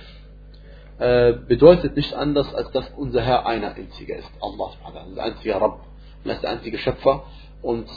äh, 0.98 1.32
bedeutet 1.32 1.96
nichts 1.96 2.12
anderes, 2.12 2.54
als 2.54 2.70
dass 2.72 2.90
unser 2.96 3.22
Herr 3.22 3.46
einer 3.46 3.74
einziger 3.74 4.16
ist. 4.16 4.30
Allah, 4.40 4.72
der 5.16 5.24
einzige 5.24 5.54
Rabb, 5.54 5.80
er 6.24 6.34
ist 6.34 6.42
der 6.42 6.50
einzige 6.50 6.78
Schöpfer. 6.78 7.24
Und 7.62 7.88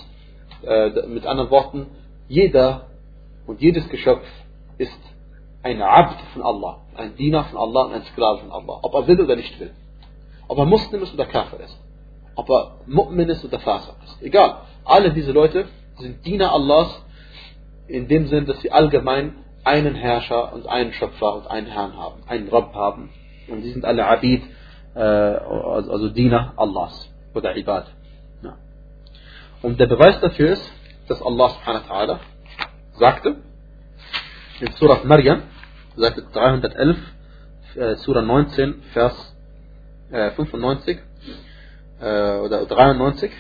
äh, 0.63 0.89
mit 1.07 1.26
anderen 1.26 1.51
Worten, 1.51 1.88
jeder 2.28 2.88
und 3.45 3.61
jedes 3.61 3.88
Geschöpf 3.89 4.26
ist 4.78 4.99
ein 5.63 5.82
Abd 5.82 6.19
von 6.34 6.43
Allah, 6.43 6.82
ein 6.95 7.15
Diener 7.15 7.43
von 7.45 7.57
Allah 7.57 7.84
und 7.86 7.93
ein 7.93 8.03
Sklave 8.03 8.39
von 8.39 8.51
Allah, 8.51 8.80
ob 8.82 8.93
er 8.93 9.07
will 9.07 9.19
oder 9.21 9.36
nicht 9.36 9.59
will. 9.59 9.73
Ob 10.47 10.57
er 10.57 10.65
Muslim 10.65 11.03
ist 11.03 11.13
oder 11.13 11.26
Kafir 11.26 11.59
ist. 11.59 11.78
Ob 12.36 12.49
er 12.49 12.77
Mu'min 12.88 13.27
ist 13.29 13.45
oder 13.45 13.59
Fasaq 13.59 13.95
ist. 14.03 14.21
Egal. 14.21 14.61
Alle 14.83 15.13
diese 15.13 15.31
Leute 15.31 15.65
sind 15.97 16.25
Diener 16.25 16.51
Allahs 16.51 17.01
in 17.88 18.07
dem 18.07 18.27
Sinn, 18.27 18.45
dass 18.45 18.59
sie 18.61 18.71
allgemein 18.71 19.36
einen 19.63 19.95
Herrscher 19.95 20.53
und 20.53 20.67
einen 20.67 20.93
Schöpfer 20.93 21.36
und 21.36 21.47
einen 21.47 21.67
Herrn 21.67 21.97
haben, 21.97 22.21
einen 22.27 22.49
Rabb 22.49 22.73
haben. 22.75 23.09
Und 23.47 23.61
die 23.61 23.71
sind 23.71 23.86
alle 23.86 24.05
Abid, 24.05 24.43
äh, 24.95 24.99
also 24.99 26.09
Diener 26.09 26.53
Allahs 26.57 27.09
oder 27.33 27.55
Ibad. 27.55 27.88
Ja. 28.43 28.57
Und 29.61 29.79
der 29.79 29.88
Beweis 29.88 30.19
dafür 30.19 30.51
ist, 30.51 30.71
dass 31.07 31.21
Allah 31.21 31.49
subhanahu 31.49 31.89
wa 31.89 31.95
ta'ala 31.95 32.19
sagte, 32.93 33.36
in 34.59 34.71
Surah 34.73 35.01
Maryam, 35.03 35.43
Seite 35.95 36.23
311, 36.31 36.97
äh, 37.75 37.95
Surah 37.95 38.21
19, 38.21 38.83
Vers 38.93 39.36
äh, 40.11 40.31
95 40.31 40.99
äh, 42.05 42.37
oder 42.37 42.65
93. 42.67 43.31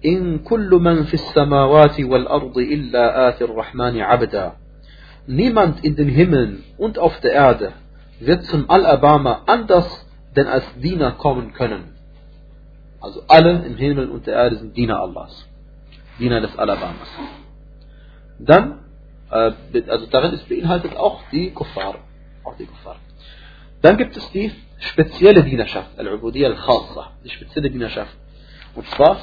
In 0.00 0.42
kullu 0.42 0.80
man 0.80 1.06
fis 1.06 1.24
samawati 1.34 2.02
wal 2.10 2.26
ardi 2.26 2.64
illa 2.76 3.28
atir 3.28 3.48
rahmani 3.48 4.02
abda. 4.02 4.56
Niemand 5.26 5.84
in 5.84 5.94
den 5.94 6.08
Himmeln 6.08 6.64
und 6.78 6.98
auf 6.98 7.20
der 7.20 7.32
Erde 7.32 7.72
wird 8.18 8.44
zum 8.46 8.68
Al-Abama 8.68 9.42
anders 9.46 9.88
denn 10.34 10.48
als 10.48 10.64
Diener 10.82 11.12
kommen 11.12 11.52
können. 11.52 11.94
Also 13.00 13.22
alle 13.28 13.64
im 13.64 13.76
Himmel 13.76 14.08
und 14.10 14.26
der 14.26 14.34
Erde 14.34 14.56
sind 14.56 14.76
Diener 14.76 14.98
Allahs. 14.98 15.46
Diener 16.18 16.40
des 16.40 16.58
Alabamas. 16.58 17.08
Dann, 18.40 18.80
äh, 19.30 19.52
also 19.86 20.06
darin 20.06 20.32
ist 20.32 20.48
beinhaltet 20.48 20.96
auch 20.96 21.22
die 21.30 21.52
Kuffar. 21.52 21.94
Auch 22.42 22.56
die 22.56 22.66
Kuffar. 22.66 22.96
Dann 23.80 23.96
gibt 23.96 24.16
es 24.16 24.28
die 24.32 24.50
spezielle 24.79 25.43
Dienerschaft, 25.43 25.97
Al-Ubudiyya 25.97 26.49
al-Khassa, 26.49 27.11
die 27.23 27.29
spezielle 27.29 27.69
Dienerschaft. 27.69 28.15
Und 28.75 28.87
zwar 28.89 29.17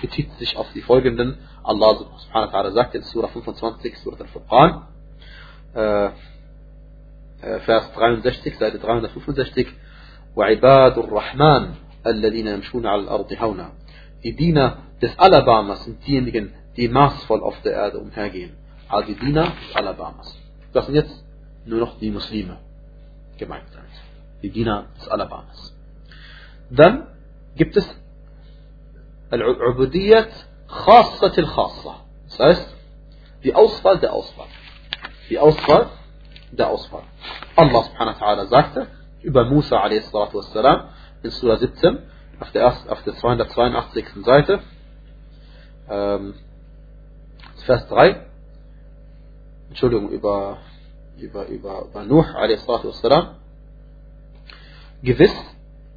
bezieht 0.00 0.32
sich 0.38 0.56
auf 0.56 0.66
die 0.74 0.82
folgenden. 0.82 1.38
Allah 1.64 1.96
subhanahu 1.96 2.52
wa 2.52 2.52
ta'ala 2.52 2.72
sagt 2.72 2.94
in 2.94 3.02
Surah 3.02 3.28
25, 3.28 3.98
Surah 3.98 4.20
Al-Furqan, 4.20 4.82
äh, 5.74 6.10
Vers 7.60 7.92
63, 7.94 8.56
Seite 8.58 8.78
365, 8.78 9.66
وعباد 10.36 10.98
الرحمن 10.98 11.74
الذين 12.06 12.46
يمشون 12.46 12.86
على 12.86 13.02
الأرض 13.02 13.32
هونا 13.32 13.72
die 14.24 14.36
Diener 14.36 14.78
des 15.00 15.18
Alabamas 15.18 15.84
sind 15.84 16.06
diejenigen, 16.06 16.54
die 16.76 16.88
maßvoll 16.88 17.42
auf 17.42 17.60
der 17.62 17.72
Erde 17.72 17.98
umhergehen. 17.98 18.52
Also 18.88 19.08
die 19.08 19.18
Diener 19.18 19.44
des 19.44 19.76
Alabamas. 19.76 20.36
Das 20.72 20.86
sind 20.86 20.94
jetzt 20.94 21.24
nur 21.66 21.80
noch 21.80 21.98
die 21.98 22.10
Muslime 22.10 22.58
gemeint 23.36 23.66
damit. 23.72 23.90
Die 24.41 24.49
Diener 24.49 24.87
des 24.97 25.07
Alabamas. 25.07 25.73
Dann 26.69 27.07
gibt 27.55 27.75
es 27.77 27.85
Al-Ubudiyat 29.29 30.29
Khassat 30.67 31.37
al-Khassa. 31.37 32.01
Das 32.29 32.39
heißt, 32.39 32.75
die 33.43 33.55
Auswahl 33.55 33.99
der 33.99 34.13
Auswahl. 34.13 34.47
Die 35.29 35.39
Auswahl 35.39 35.89
der 36.51 36.69
Auswahl. 36.69 37.03
Allah 37.55 37.83
subhanahu 37.83 38.19
wa 38.19 38.25
ta'ala 38.25 38.47
sagte 38.47 38.87
über 39.21 39.45
Musa 39.45 39.79
a.s. 39.79 40.11
in 41.23 41.31
Surah 41.31 41.57
17, 41.57 41.99
auf 42.39 42.51
der, 42.51 42.61
erst, 42.61 42.89
auf 42.89 43.03
der 43.03 43.15
282. 43.15 44.05
Seite, 44.23 44.59
ähm, 45.89 46.35
Vers 47.65 47.87
3, 47.87 48.25
Entschuldigung, 49.69 50.09
über, 50.09 50.59
über, 51.17 51.47
über, 51.47 51.85
über 51.85 52.03
Nuh 52.03 52.23
wassalam, 52.23 53.35
gewiss, 55.03 55.33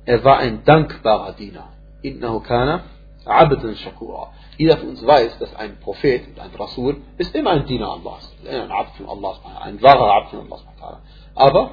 er 0.04 0.24
war 0.24 0.38
ein 0.38 0.64
dankbarer 0.64 1.32
Diener. 1.32 1.68
Innahu 2.02 2.40
kana 2.40 2.84
abdan 3.24 3.76
shakura. 3.76 4.32
Jeder 4.56 4.76
von 4.78 4.90
uns 4.90 5.06
weiß, 5.06 5.38
dass 5.38 5.54
ein 5.56 5.78
Prophet 5.80 6.26
und 6.28 6.40
ein 6.40 6.50
Rasul 6.58 6.96
ist 7.18 7.34
immer 7.34 7.50
ein 7.50 7.66
Diener 7.66 7.90
Allahs, 7.90 8.32
ein 8.48 8.70
Abd 8.70 8.96
von 8.96 9.08
Allah, 9.08 9.38
ein 9.62 9.80
wahrer 9.82 10.14
Abd 10.16 10.30
von 10.30 10.52
Allah. 10.52 11.00
Aber 11.34 11.70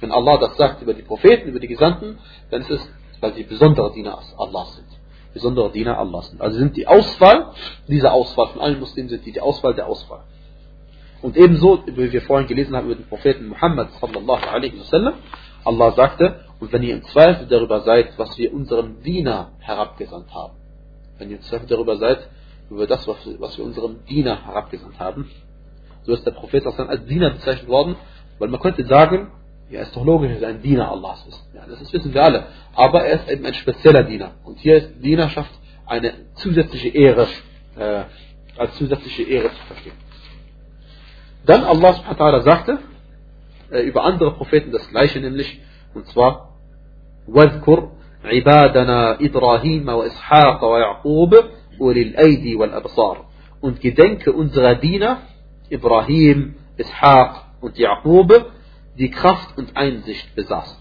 wenn 0.00 0.12
Allah 0.12 0.38
das 0.38 0.56
sagt 0.56 0.82
über 0.82 0.94
die 0.94 1.02
Propheten, 1.02 1.48
über 1.48 1.60
die 1.60 1.68
Gesandten, 1.68 2.18
dann 2.50 2.62
ist 2.62 2.70
es 2.70 2.88
weil 3.20 3.34
sie 3.34 3.44
besondere 3.44 3.92
Diener 3.92 4.18
Allahs 4.38 4.76
sind. 4.76 4.86
Besondere 5.32 5.70
Diener 5.70 5.98
Allahs 5.98 6.30
sind. 6.30 6.40
Also 6.40 6.58
sind 6.58 6.76
die 6.76 6.86
Auswahl, 6.86 7.52
diese 7.86 8.10
Auswahl 8.10 8.48
von 8.48 8.60
allen 8.60 8.80
Muslimen 8.80 9.08
sind 9.08 9.24
die, 9.24 9.32
die 9.32 9.40
Auswahl 9.40 9.74
der 9.74 9.86
Auswahl. 9.86 10.22
Und 11.22 11.36
ebenso, 11.36 11.82
wie 11.86 12.12
wir 12.12 12.22
vorhin 12.22 12.48
gelesen 12.48 12.74
haben 12.74 12.86
über 12.86 12.94
den 12.94 13.06
Propheten 13.06 13.48
Muhammad 13.48 13.90
sallallahu 14.00 14.46
alaihi 14.46 14.78
wasallam, 14.78 15.14
Allah 15.64 15.92
sagte, 15.92 16.40
und 16.58 16.72
wenn 16.72 16.82
ihr 16.82 16.94
im 16.94 17.04
Zweifel 17.04 17.46
darüber 17.46 17.80
seid, 17.80 18.18
was 18.18 18.36
wir 18.38 18.52
unserem 18.52 19.02
Diener 19.02 19.52
herabgesandt 19.60 20.32
haben, 20.32 20.54
wenn 21.18 21.30
ihr 21.30 21.36
im 21.36 21.42
Zweifel 21.42 21.66
darüber 21.66 21.96
seid, 21.96 22.28
über 22.70 22.86
das, 22.86 23.06
was 23.06 23.58
wir 23.58 23.64
unserem 23.64 24.04
Diener 24.06 24.44
herabgesandt 24.44 24.98
haben, 24.98 25.30
so 26.04 26.12
ist 26.12 26.24
der 26.24 26.32
Prophet 26.32 26.66
als 26.66 27.04
Diener 27.06 27.30
bezeichnet 27.30 27.68
worden, 27.68 27.96
weil 28.38 28.48
man 28.48 28.60
könnte 28.60 28.84
sagen, 28.86 29.32
ja, 29.70 29.82
ist 29.82 29.94
doch 29.94 30.04
logisch, 30.04 30.32
dass 30.32 30.42
er 30.42 30.48
ein 30.48 30.62
Diener 30.62 30.90
Allahs 30.90 31.24
ist. 31.26 31.40
Ja, 31.54 31.64
das 31.68 31.80
ist, 31.80 31.92
wissen 31.92 32.12
wir 32.12 32.22
alle. 32.22 32.46
Aber 32.74 33.04
er 33.04 33.20
ist 33.20 33.30
eben 33.30 33.46
ein 33.46 33.54
spezieller 33.54 34.02
Diener. 34.02 34.32
Und 34.44 34.58
hier 34.58 34.76
ist 34.76 35.02
Dienerschaft 35.02 35.50
eine 35.86 36.12
zusätzliche 36.34 36.88
Ehre, 36.88 37.28
äh, 37.76 38.02
als 38.56 38.74
zusätzliche 38.76 39.22
Ehre 39.22 39.50
zu 39.50 39.66
verstehen. 39.68 39.94
Dann 41.46 41.64
Allah 41.64 41.92
subhanahu 41.94 42.18
wa 42.18 42.40
sagte 42.42 42.78
äh, 43.71 43.81
über 43.81 44.03
andere 44.03 44.31
Propheten 44.31 44.71
das 44.71 44.87
gleiche, 44.89 45.19
nämlich, 45.19 45.61
und 45.93 46.07
zwar, 46.07 46.55
وَاذْكُرْ 47.27 47.89
عِبَادَنَا 48.23 49.19
إِبْرَاهِيمَ 49.19 49.87
وَإِسْحَاقَ 49.87 50.63
وَيَعْقُوبَ 50.63 51.33
أُولِي 51.79 52.01
الْأَيْدِي 52.01 52.55
وَالْأَبْصَارِ 52.55 53.17
Und 53.61 53.81
gedenke 53.81 54.31
unserer 54.31 54.75
Diener, 54.75 55.21
Ibrahim, 55.69 56.55
Ishaq 56.77 57.45
und 57.61 57.77
Yaqub, 57.77 58.51
die 58.97 59.09
Kraft 59.09 59.57
und 59.57 59.75
Einsicht 59.75 60.35
besaßen. 60.35 60.77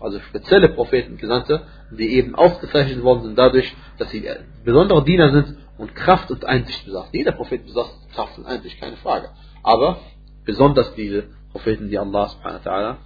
Also 0.00 0.20
spezielle 0.20 0.68
Propheten, 0.68 1.16
Gesandte, 1.16 1.62
die 1.90 2.14
eben 2.14 2.34
ausgezeichnet 2.34 3.02
worden 3.02 3.22
sind 3.22 3.38
dadurch, 3.38 3.74
dass 3.98 4.10
sie 4.10 4.28
besondere 4.64 5.04
Diener 5.04 5.32
sind 5.32 5.58
und 5.76 5.94
Kraft 5.94 6.30
und 6.30 6.44
Einsicht 6.44 6.84
besaß. 6.84 7.08
Jeder 7.12 7.32
Prophet 7.32 7.64
besaß 7.64 8.08
Kraft 8.14 8.38
und 8.38 8.46
Einsicht, 8.46 8.80
keine 8.80 8.96
Frage. 8.96 9.30
Aber 9.62 9.98
besonders 10.44 10.94
diese 10.94 11.24
Propheten, 11.53 11.89
die 11.89 11.97
Allah 11.97 12.27
subhanahu 12.29 12.65
wa 12.65 12.97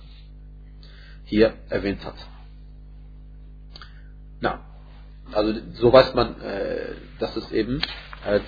hier 1.25 1.53
erwähnt 1.69 2.03
hat. 2.03 2.15
Na, 4.39 4.65
also 5.33 5.53
so 5.73 5.91
weiß 5.91 6.15
man, 6.15 6.41
äh, 6.41 6.95
dass 7.19 7.35
es 7.35 7.51
eben 7.51 7.81
äh, 8.25 8.39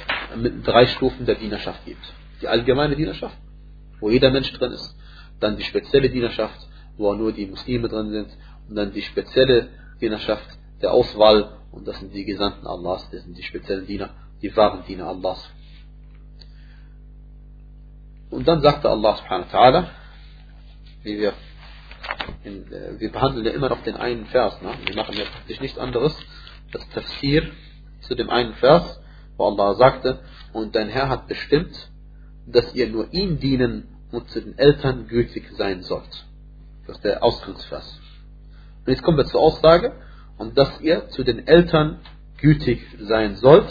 drei 0.64 0.88
Stufen 0.88 1.26
der 1.26 1.36
Dienerschaft 1.36 1.84
gibt. 1.86 2.02
Die 2.42 2.48
allgemeine 2.48 2.96
Dienerschaft, 2.96 3.38
wo 4.00 4.10
jeder 4.10 4.32
Mensch 4.32 4.52
drin 4.54 4.72
ist. 4.72 4.96
Dann 5.42 5.58
die 5.58 5.64
spezielle 5.64 6.10
Dienerschaft, 6.10 6.60
wo 6.98 7.14
nur 7.14 7.34
die 7.34 7.46
Muslime 7.46 7.90
drin 7.90 8.10
sind. 8.12 8.30
Und 8.70 8.76
dann 8.76 8.94
die 8.94 9.02
spezielle 9.02 9.70
Dienerschaft 10.00 10.48
der 10.82 10.94
Auswahl. 10.94 11.58
Und 11.72 11.88
das 11.88 12.00
sind 12.00 12.14
die 12.14 12.26
Gesandten 12.26 12.66
Allahs, 12.66 13.10
das 13.12 13.24
sind 13.24 13.38
die 13.38 13.44
speziellen 13.44 13.86
Diener, 13.86 14.10
die 14.42 14.56
wahren 14.56 14.84
Diener 14.88 15.08
Allahs. 15.08 15.50
Und 18.30 18.48
dann 18.48 18.62
sagte 18.62 18.90
Allah 18.90 19.18
subhanahu 19.18 19.52
wa 19.52 19.60
ta'ala, 19.60 19.88
wie 21.04 21.20
wir, 21.20 21.34
in, 22.44 22.72
äh, 22.72 23.00
wir 23.00 23.12
behandeln 23.12 23.46
ja 23.46 23.52
immer 23.52 23.70
noch 23.70 23.84
den 23.84 23.96
einen 23.96 24.26
Vers, 24.28 24.62
ne? 24.62 24.74
wir 24.86 24.96
machen 24.96 25.16
ja 25.16 25.26
praktisch 25.26 25.60
nichts 25.60 25.78
anderes, 25.78 26.16
das 26.72 26.88
Tafsir 26.90 27.52
zu 28.02 28.16
dem 28.16 28.30
einen 28.30 28.54
Vers, 28.56 29.00
wo 29.38 29.48
Allah 29.48 29.76
sagte, 29.76 30.20
und 30.54 30.76
dein 30.76 30.90
Herr 30.90 31.10
hat 31.10 31.28
bestimmt, 31.28 31.76
dass 32.46 32.74
ihr 32.76 32.90
nur 32.90 33.12
ihm 33.14 33.40
dienen 33.40 33.88
und 34.12 34.30
zu 34.30 34.42
den 34.42 34.58
Eltern 34.58 35.08
gütig 35.08 35.50
sein 35.58 35.84
sollt. 35.84 36.26
Das 36.88 36.98
ist 36.98 37.06
der 37.06 37.24
Ausgangsvers. 37.24 38.00
Und 38.86 38.92
jetzt 38.92 39.04
kommen 39.04 39.18
wir 39.18 39.26
zur 39.26 39.42
Aussage, 39.42 39.94
und 40.40 40.58
dass 40.58 40.82
ihr 40.82 41.10
zu 41.10 41.24
den 41.24 41.48
Eltern 41.48 42.00
gütig 42.38 42.82
sein 43.00 43.36
sollt. 43.36 43.70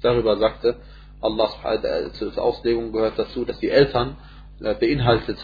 Darüber 0.00 0.38
sagte 0.38 0.80
Allah 1.24 1.50
äh, 1.64 2.10
zur 2.12 2.38
Auslegung 2.38 2.92
gehört 2.92 3.18
dazu, 3.18 3.44
dass 3.44 3.58
die 3.58 3.70
Eltern 3.70 4.16
äh, 4.60 4.74
beinhaltet 4.74 5.38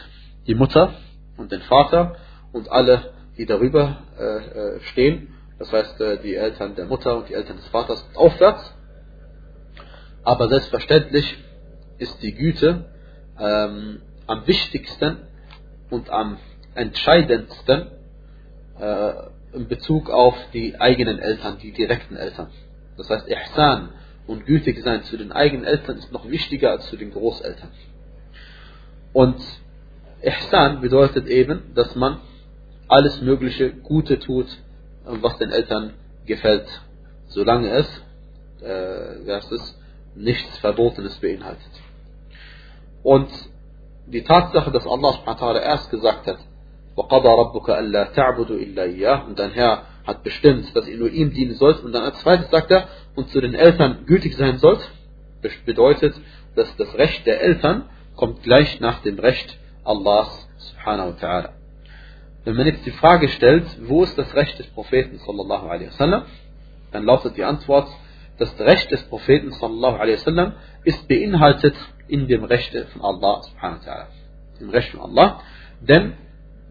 die 0.46 0.54
Mutter 0.54 0.94
und 1.36 1.52
den 1.52 1.62
Vater 1.62 2.16
und 2.52 2.70
alle, 2.70 3.12
die 3.36 3.46
darüber 3.46 3.98
äh, 4.18 4.80
stehen. 4.90 5.34
Das 5.58 5.72
heißt, 5.72 6.00
die 6.24 6.36
Eltern 6.36 6.74
der 6.74 6.86
Mutter 6.86 7.16
und 7.18 7.28
die 7.28 7.34
Eltern 7.34 7.56
des 7.56 7.68
Vaters 7.68 8.08
aufwärts. 8.14 8.74
Aber 10.22 10.48
selbstverständlich 10.48 11.36
ist 11.98 12.22
die 12.22 12.34
Güte 12.34 12.86
ähm, 13.38 14.00
am 14.26 14.46
wichtigsten 14.46 15.18
und 15.90 16.08
am 16.08 16.38
entscheidendsten 16.74 17.90
äh, 18.78 19.12
in 19.52 19.68
Bezug 19.68 20.10
auf 20.10 20.34
die 20.52 20.80
eigenen 20.80 21.18
Eltern, 21.18 21.58
die 21.58 21.72
direkten 21.72 22.16
Eltern. 22.16 22.48
Das 22.96 23.10
heißt, 23.10 23.26
Ihsan 23.28 23.90
und 24.29 24.45
gütig 24.45 24.81
sein 24.83 25.03
zu 25.03 25.17
den 25.17 25.31
eigenen 25.31 25.65
Eltern 25.65 25.97
ist 25.97 26.11
noch 26.11 26.29
wichtiger 26.29 26.71
als 26.71 26.87
zu 26.89 26.97
den 26.97 27.11
Großeltern. 27.11 27.69
Und 29.13 29.37
Ihsan 30.23 30.81
bedeutet 30.81 31.27
eben, 31.27 31.73
dass 31.75 31.95
man 31.95 32.19
alles 32.87 33.21
mögliche 33.21 33.71
Gute 33.71 34.19
tut, 34.19 34.47
was 35.05 35.37
den 35.37 35.51
Eltern 35.51 35.93
gefällt, 36.25 36.67
solange 37.27 37.69
es, 37.69 37.87
äh, 38.61 39.27
es 39.27 39.79
nichts 40.15 40.57
Verbotenes 40.57 41.15
beinhaltet. 41.19 41.71
Und 43.03 43.29
die 44.07 44.23
Tatsache, 44.23 44.71
dass 44.71 44.87
Allah 44.87 45.61
erst 45.61 45.89
gesagt 45.91 46.27
hat, 46.27 46.39
وَقَضَى 46.95 47.27
رَبُّكَ 47.27 47.69
أَلَّا 47.69 48.13
تَعْبُدُوا 48.13 48.57
إِلَّا 48.57 48.83
إِيَّهُ 48.83 49.25
Und 49.27 49.37
dein 49.37 49.51
Herr 49.51 49.83
hat 50.06 50.22
bestimmt, 50.22 50.74
dass 50.74 50.88
ihr 50.88 50.96
nur 50.96 51.10
ihm 51.10 51.32
dienen 51.32 51.54
sollt. 51.54 51.82
Und 51.82 51.92
dann 51.92 52.02
als 52.02 52.20
zweites 52.20 52.50
sagt 52.50 52.70
er, 52.70 52.88
und 53.14 53.30
zu 53.30 53.40
den 53.40 53.54
Eltern 53.54 54.06
gütig 54.06 54.36
sein 54.36 54.58
sollt. 54.58 54.88
Bedeutet, 55.64 56.14
dass 56.54 56.74
das 56.76 56.94
Recht 56.94 57.26
der 57.26 57.40
Eltern 57.40 57.84
kommt 58.16 58.42
gleich 58.42 58.80
nach 58.80 59.00
dem 59.02 59.18
Recht 59.18 59.58
Allahs 59.84 60.48
subhanahu 60.58 61.14
wa 61.14 61.16
ta'ala. 61.16 61.50
Wenn 62.44 62.56
man 62.56 62.66
jetzt 62.66 62.84
die 62.86 62.90
Frage 62.90 63.28
stellt, 63.28 63.64
wo 63.82 64.02
ist 64.02 64.16
das 64.18 64.34
Recht 64.34 64.58
des 64.58 64.66
Propheten 64.68 65.18
sallallahu 65.18 65.66
alaihi 65.68 65.88
wasallam, 65.88 66.24
dann 66.92 67.04
lautet 67.04 67.36
die 67.36 67.44
Antwort, 67.44 67.88
das 68.38 68.58
Recht 68.58 68.90
des 68.90 69.02
Propheten 69.04 69.52
sallallahu 69.52 69.96
alaihi 69.96 70.18
wasallam 70.18 70.54
ist 70.84 71.06
beinhaltet 71.08 71.74
in 72.08 72.26
dem 72.26 72.44
Recht 72.44 72.76
von 72.92 73.02
Allah 73.02 73.42
subhanahu 73.42 73.80
wa 73.80 73.92
ta'ala. 73.92 74.06
Im 74.60 74.70
Recht 74.70 74.90
von 74.90 75.00
Allah. 75.00 75.40
Denn 75.80 76.14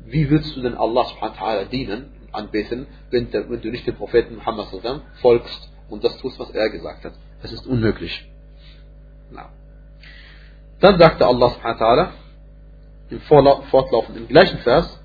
wie 0.05 0.29
willst 0.29 0.55
du 0.55 0.61
denn 0.61 0.75
Allah 0.75 1.05
subhanahu 1.05 1.35
wa 1.35 1.45
ta'ala 1.45 1.65
dienen, 1.65 2.11
anbeten, 2.32 2.86
wenn, 3.10 3.30
der, 3.30 3.48
wenn, 3.48 3.60
du 3.60 3.70
nicht 3.70 3.86
dem 3.86 3.96
Propheten 3.96 4.36
Muhammad 4.36 4.68
sallam 4.68 5.02
folgst 5.22 5.70
und 5.88 6.02
das 6.04 6.16
tust, 6.18 6.38
was 6.38 6.50
er 6.50 6.70
gesagt 6.70 7.04
hat? 7.04 7.12
Das 7.42 7.52
ist 7.52 7.66
unmöglich. 7.66 8.28
Na. 9.30 9.50
Dann 10.80 10.98
sagte 10.98 11.26
Allah 11.26 11.50
subhanahu 11.50 11.80
wa 11.80 11.86
ta'ala 11.86 12.08
im 13.10 13.20
Fortlauf, 13.20 14.06
im 14.14 14.28
gleichen 14.28 14.58
Vers, 14.58 15.00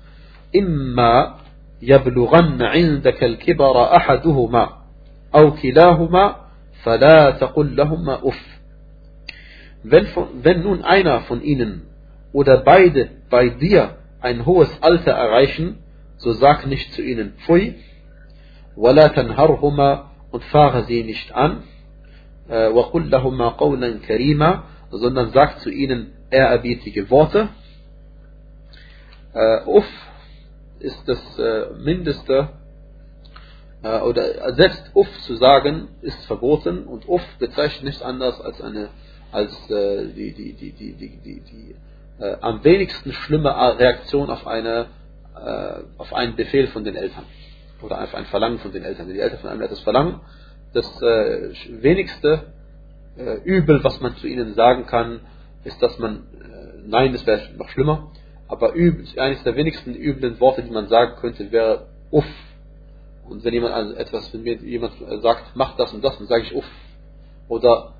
إما 0.56 1.36
يبلغن 1.82 2.62
عندك 2.62 3.24
الكبر 3.24 3.96
أحدهما 3.96 4.68
أو 5.34 5.54
كلاهما 5.54 6.36
فلا 6.82 7.30
تقل 7.30 7.76
لهما 7.76 8.28
أف 8.28 8.60
wenn, 9.82 10.06
von, 10.08 10.28
wenn 10.42 10.62
nun 10.62 10.82
einer 10.82 11.20
von 11.22 11.42
ihnen 11.42 11.86
oder 12.32 12.58
beide 12.58 13.08
bei 13.30 13.48
dir 13.48 13.96
ein 14.20 14.44
hohes 14.44 14.70
Alter 14.82 15.12
erreichen, 15.12 15.78
so 16.16 16.32
sag 16.32 16.66
nicht 16.66 16.92
zu 16.92 17.02
ihnen 17.02 17.34
Pfui, 17.44 17.74
ولا 18.76 19.08
تنهرهما 19.08 20.04
und 20.32 20.44
fahre 20.44 20.84
sie 20.84 21.02
nicht 21.02 21.32
an, 21.32 21.62
وقل 22.48 23.10
لهما 23.10 23.48
قولا 23.48 23.98
كريما, 24.06 24.62
sondern 24.90 25.30
sag 25.30 25.60
zu 25.60 25.70
ihnen 25.70 26.12
ehrerbietige 26.30 27.10
Worte. 27.10 27.48
Uff 29.66 29.86
ist 30.80 31.02
das 31.06 31.20
Mindeste, 31.78 32.48
oder 33.82 34.54
selbst 34.54 34.90
Uff 34.94 35.08
zu 35.22 35.36
sagen, 35.36 35.88
ist 36.02 36.24
verboten 36.26 36.84
und 36.84 37.08
Uff 37.08 37.22
bezeichnet 37.38 37.84
nichts 37.84 38.02
anderes 38.02 38.40
als 38.40 38.60
eine 38.60 38.88
als 39.32 39.56
die, 39.68 40.32
die, 40.34 40.52
die, 40.54 40.72
die, 40.72 40.92
die, 40.92 41.16
die, 41.18 41.40
die 41.40 41.76
äh, 42.20 42.36
am 42.40 42.64
wenigsten 42.64 43.12
schlimme 43.12 43.50
Reaktion 43.78 44.30
auf, 44.30 44.46
eine, 44.46 44.86
äh, 45.45 45.83
auf 45.97 46.13
einen 46.13 46.35
Befehl 46.35 46.67
von 46.67 46.83
den 46.83 46.95
Eltern 46.95 47.23
oder 47.81 48.01
auf 48.01 48.13
ein 48.15 48.25
Verlangen 48.25 48.59
von 48.59 48.71
den 48.71 48.83
Eltern. 48.83 49.07
Wenn 49.07 49.15
die 49.15 49.21
Eltern 49.21 49.39
von 49.39 49.49
einem 49.49 49.61
etwas 49.61 49.79
verlangen, 49.81 50.19
das 50.73 50.85
äh, 51.01 51.53
wenigste 51.81 52.47
äh, 53.17 53.37
Übel, 53.43 53.83
was 53.83 54.01
man 54.01 54.15
zu 54.17 54.27
ihnen 54.27 54.55
sagen 54.55 54.87
kann, 54.87 55.21
ist, 55.63 55.81
dass 55.81 55.97
man, 55.99 56.17
äh, 56.17 56.87
nein, 56.87 57.13
das 57.13 57.25
wäre 57.25 57.41
noch 57.57 57.69
schlimmer, 57.69 58.11
aber 58.47 58.73
eines 58.73 59.43
der 59.43 59.55
wenigsten 59.55 59.95
üblen 59.95 60.39
Worte, 60.39 60.63
die 60.63 60.71
man 60.71 60.87
sagen 60.87 61.15
könnte, 61.19 61.51
wäre 61.51 61.87
uff. 62.11 62.25
Und 63.27 63.43
wenn 63.43 63.53
jemand 63.53 63.73
also 63.73 63.93
etwas, 63.95 64.31
wenn 64.33 64.43
mir 64.43 64.55
jemand 64.57 64.93
sagt, 65.21 65.55
mach 65.55 65.75
das 65.77 65.93
und 65.93 66.03
das, 66.03 66.17
dann 66.17 66.27
sage 66.27 66.43
ich 66.43 66.55
uff. 66.55 66.69
Oder 67.47 67.93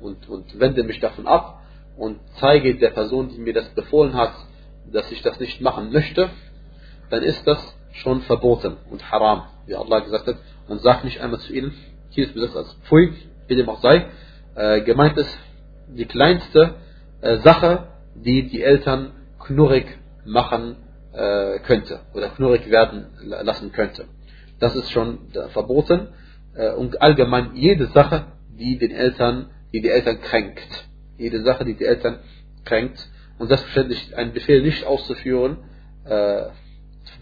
und, 0.00 0.28
und 0.28 0.58
wende 0.58 0.82
mich 0.82 1.00
davon 1.00 1.26
ab 1.26 1.62
und 1.96 2.18
zeige 2.38 2.74
der 2.74 2.90
Person, 2.90 3.28
die 3.28 3.38
mir 3.38 3.54
das 3.54 3.68
befohlen 3.70 4.14
hat, 4.14 4.34
dass 4.90 5.10
ich 5.10 5.22
das 5.22 5.38
nicht 5.40 5.60
machen 5.60 5.92
möchte, 5.92 6.30
dann 7.12 7.22
ist 7.22 7.46
das 7.46 7.58
schon 7.92 8.22
verboten 8.22 8.78
und 8.90 9.12
haram, 9.12 9.42
wie 9.66 9.74
Allah 9.74 10.00
gesagt 10.00 10.26
hat. 10.26 10.36
Und 10.66 10.80
sag 10.80 11.04
nicht 11.04 11.20
einmal 11.20 11.40
zu 11.40 11.52
ihnen, 11.52 11.74
hier 12.08 12.24
ist 12.24 12.32
besetzt 12.32 12.56
als 12.56 12.72
Pfui, 12.84 13.12
wie 13.48 13.54
dem 13.54 13.68
auch 13.68 13.82
sei. 13.82 14.06
Äh, 14.54 14.80
gemeint 14.80 15.18
ist 15.18 15.38
die 15.88 16.06
kleinste 16.06 16.76
äh, 17.20 17.36
Sache, 17.40 17.88
die 18.14 18.48
die 18.48 18.62
Eltern 18.62 19.12
knurrig 19.38 19.98
machen 20.24 20.76
äh, 21.12 21.58
könnte 21.58 22.00
oder 22.14 22.30
knurrig 22.30 22.70
werden 22.70 23.08
lassen 23.20 23.72
könnte. 23.72 24.06
Das 24.58 24.74
ist 24.74 24.90
schon 24.90 25.18
äh, 25.34 25.48
verboten 25.50 26.08
äh, 26.54 26.72
und 26.72 27.02
allgemein 27.02 27.54
jede 27.56 27.88
Sache, 27.88 28.24
die 28.58 28.78
den 28.78 28.90
Eltern, 28.90 29.50
die 29.70 29.82
die 29.82 29.90
Eltern 29.90 30.18
kränkt 30.22 30.88
jede 31.18 31.42
Sache, 31.42 31.66
die 31.66 31.74
die 31.74 31.84
Eltern 31.84 32.20
kränkt 32.64 33.06
und 33.38 33.48
selbstverständlich 33.48 34.16
einen 34.16 34.32
Befehl 34.32 34.62
nicht 34.62 34.84
auszuführen, 34.84 35.58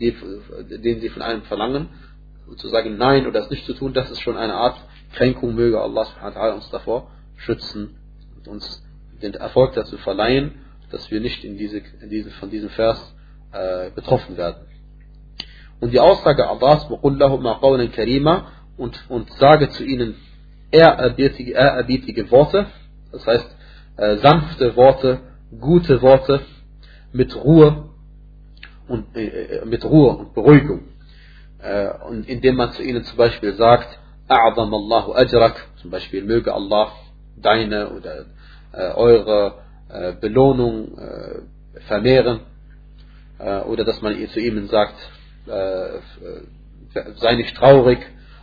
äh, 0.09 0.79
den 0.79 1.01
sie 1.01 1.09
von 1.09 1.23
einem 1.23 1.43
verlangen, 1.43 1.89
zu 2.57 2.69
sagen 2.69 2.97
Nein 2.97 3.27
oder 3.27 3.41
es 3.41 3.51
nicht 3.51 3.65
zu 3.65 3.75
tun, 3.75 3.93
das 3.93 4.11
ist 4.11 4.21
schon 4.21 4.37
eine 4.37 4.55
Art 4.55 4.77
Kränkung, 5.13 5.55
möge 5.55 5.81
Allah 5.81 6.07
uns 6.55 6.69
davor 6.71 7.11
schützen 7.37 7.97
und 8.37 8.49
uns 8.49 8.83
den 9.23 9.35
Erfolg 9.35 9.75
dazu 9.75 9.99
verleihen, 9.99 10.55
dass 10.91 11.11
wir 11.11 11.21
nicht 11.21 11.45
in 11.45 11.57
diese, 11.57 11.79
in 12.01 12.11
diese, 12.11 12.31
von 12.31 12.51
diesem 12.51 12.71
Vers 12.71 13.15
äh, 13.53 13.91
betroffen 13.91 14.37
werden. 14.37 14.67
Und 15.81 15.93
die 15.93 16.01
Aussage 16.01 16.49
Allahs, 16.49 16.89
karima 17.93 18.53
und, 18.77 19.05
und 19.09 19.33
sage 19.35 19.71
zu 19.71 19.85
ihnen 19.85 20.17
ehrerbietige, 20.71 21.53
ehrerbietige 21.53 22.31
Worte, 22.31 22.67
das 23.13 23.27
heißt, 23.27 23.57
äh, 23.97 24.17
sanfte 24.19 24.77
Worte, 24.77 25.21
gute 25.59 26.03
Worte 26.03 26.41
mit 27.13 27.35
Ruhe 27.35 27.90
und, 28.91 29.17
äh, 29.17 29.27
äh, 29.27 29.65
mit 29.65 29.85
Ruhe 29.85 30.17
und 30.17 30.35
Beruhigung. 30.35 30.89
Äh, 31.63 31.91
und 32.09 32.29
indem 32.29 32.57
man 32.57 32.73
zu 32.73 32.83
ihnen 32.83 33.05
zum 33.05 33.17
Beispiel 33.17 33.55
sagt, 33.55 33.99
A'zam 34.29 34.73
Allahu 34.73 35.13
ajrak, 35.13 35.69
zum 35.77 35.91
Beispiel 35.91 36.25
möge 36.25 36.53
Allah 36.53 36.93
deine 37.37 37.91
oder 37.91 38.27
äh, 38.73 38.93
eure 38.95 39.55
äh, 39.89 40.13
Belohnung 40.21 40.99
äh, 40.99 41.81
vermehren. 41.87 42.41
oder 43.39 43.85
dass 43.85 44.03
man 44.03 44.13
zu 44.29 44.39
ihnen 44.39 44.69
sagt, 44.69 44.97
sei 45.47 47.35
nicht 47.37 47.57
traurig 47.57 47.99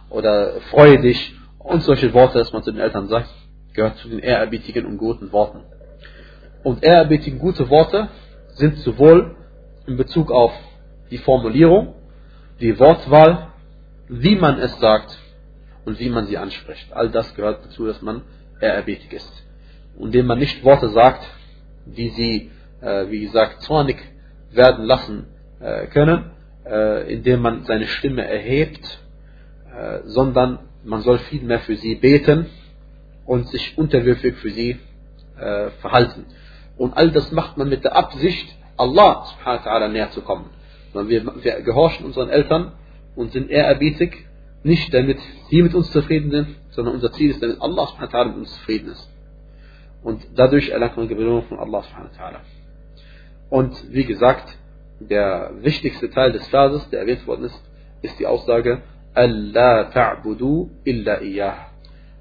oder 0.10 0.60
freue 0.72 1.00
dich. 1.00 1.36
Und 1.60 1.84
solche 1.84 2.12
Worte, 2.16 2.40
dass 2.40 2.52
man 2.52 2.64
zu 2.64 2.72
den 2.72 2.82
Eltern 2.82 3.08
sagt, 3.08 3.30
gehört 3.76 3.98
zu 3.98 4.10
den 4.10 4.18
ehrerbietigen 4.18 4.88
und 4.88 4.98
guten 4.98 5.32
Worten. 5.32 5.60
Und 6.64 6.84
ehrerbietigen 6.84 7.38
gute 7.38 7.70
Worte 7.70 8.10
sind 8.56 8.80
sowohl 8.80 9.37
in 9.88 9.98
Bezug 9.98 10.32
auf 10.32 10.54
die 11.10 11.18
Formulierung, 11.18 11.96
die 12.60 12.78
Wortwahl, 12.78 13.54
wie 14.10 14.36
man 14.36 14.60
es 14.60 14.78
sagt 14.80 15.18
und 15.86 16.00
wie 16.00 16.10
man 16.10 16.28
sie 16.28 16.38
anspricht. 16.38 16.92
All 16.92 17.10
das 17.10 17.34
gehört 17.36 17.66
dazu, 17.66 17.86
dass 17.86 18.02
man 18.02 18.22
ehrerbietig 18.60 19.12
ist. 19.14 19.32
Und 19.98 20.08
indem 20.08 20.28
man 20.28 20.40
nicht 20.40 20.64
Worte 20.64 20.90
sagt, 20.90 21.26
die 21.86 22.10
sie, 22.10 22.52
äh, 22.82 23.10
wie 23.10 23.22
gesagt, 23.22 23.62
zornig 23.62 23.98
werden 24.52 24.86
lassen 24.86 25.28
äh, 25.60 25.88
können, 25.88 26.32
äh, 26.66 27.14
indem 27.14 27.42
man 27.42 27.64
seine 27.64 27.88
Stimme 27.88 28.28
erhebt, 28.28 29.00
äh, 29.74 30.00
sondern 30.04 30.60
man 30.84 31.02
soll 31.02 31.20
vielmehr 31.20 31.60
für 31.62 31.78
sie 31.78 31.96
beten 31.96 32.48
und 33.26 33.48
sich 33.50 33.78
unterwürfig 33.78 34.36
für 34.36 34.52
sie 34.52 34.80
äh, 35.38 35.70
verhalten. 35.82 36.26
Und 36.78 36.96
all 36.96 37.12
das 37.12 37.32
macht 37.32 37.58
man 37.58 37.70
mit 37.70 37.84
der 37.84 37.96
Absicht, 37.96 38.54
Allah 38.78 39.26
subhanahu 39.26 39.66
wa 39.66 39.72
ta'ala 39.72 39.88
näher 39.90 40.12
zu 40.12 40.22
kommen. 40.22 40.50
Wir, 40.94 41.26
wir 41.44 41.62
gehorchen 41.62 42.06
unseren 42.06 42.30
Eltern 42.30 42.72
und 43.16 43.32
sind 43.32 43.50
ehrerbietig, 43.50 44.26
nicht 44.64 44.94
damit 44.94 45.20
sie 45.50 45.62
mit 45.62 45.76
uns 45.76 45.92
zufrieden 45.92 46.32
sind, 46.32 46.48
sondern 46.72 46.96
unser 46.96 47.12
Ziel 47.12 47.32
ist, 47.32 47.42
damit 47.42 47.62
Allah 47.62 47.88
subhanahu 47.88 48.14
wa 48.14 48.20
ta'ala 48.20 48.28
mit 48.30 48.38
uns 48.38 48.54
zufrieden 48.54 48.90
ist. 48.92 49.10
Und 50.04 50.26
dadurch 50.36 50.70
erlangt 50.70 50.98
man 50.98 51.08
Belohnung 51.08 51.44
von 51.44 51.60
Allah 51.60 51.84
subhanahu 51.84 52.10
wa 52.18 52.24
ta'ala. 52.24 52.40
Und 53.50 53.94
wie 53.94 54.06
gesagt, 54.06 54.58
der 55.00 55.52
wichtigste 55.62 56.10
Teil 56.10 56.32
des 56.32 56.48
Verses, 56.48 56.90
der 56.90 57.02
erwähnt 57.02 57.26
worden 57.28 57.46
ist, 57.46 57.62
ist 58.02 58.20
die 58.20 58.28
Aussage, 58.28 58.82
Allah 59.14 59.90
ta'budu 59.92 60.70
illa 60.84 61.22
iyah. 61.22 61.72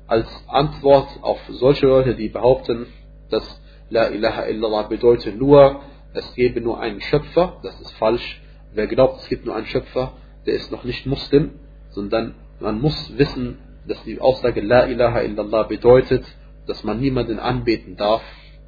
Als 0.06 0.28
Antwort 0.48 1.08
auf 1.22 1.38
solche 1.48 1.86
Leute, 1.86 2.14
die 2.14 2.28
behaupten, 2.28 2.86
dass 3.30 3.60
La 3.90 4.08
ilaha 4.08 4.46
illallah 4.46 4.82
bedeutet 4.88 5.36
nur, 5.38 5.80
es 6.16 6.34
gebe 6.34 6.60
nur 6.60 6.80
einen 6.80 7.00
Schöpfer, 7.00 7.58
das 7.62 7.78
ist 7.80 7.92
falsch. 7.92 8.40
Wer 8.72 8.86
glaubt, 8.86 9.20
es 9.20 9.28
gibt 9.28 9.44
nur 9.44 9.54
einen 9.54 9.66
Schöpfer, 9.66 10.14
der 10.46 10.54
ist 10.54 10.72
noch 10.72 10.84
nicht 10.84 11.06
Muslim, 11.06 11.52
sondern 11.90 12.34
man 12.58 12.80
muss 12.80 13.12
wissen, 13.18 13.58
dass 13.86 14.02
die 14.04 14.20
Aussage 14.20 14.60
La 14.60 14.86
ilaha 14.86 15.20
illallah 15.20 15.64
bedeutet, 15.64 16.24
dass 16.66 16.84
man 16.84 17.00
niemanden 17.00 17.38
anbeten 17.38 17.96
darf, 17.96 18.22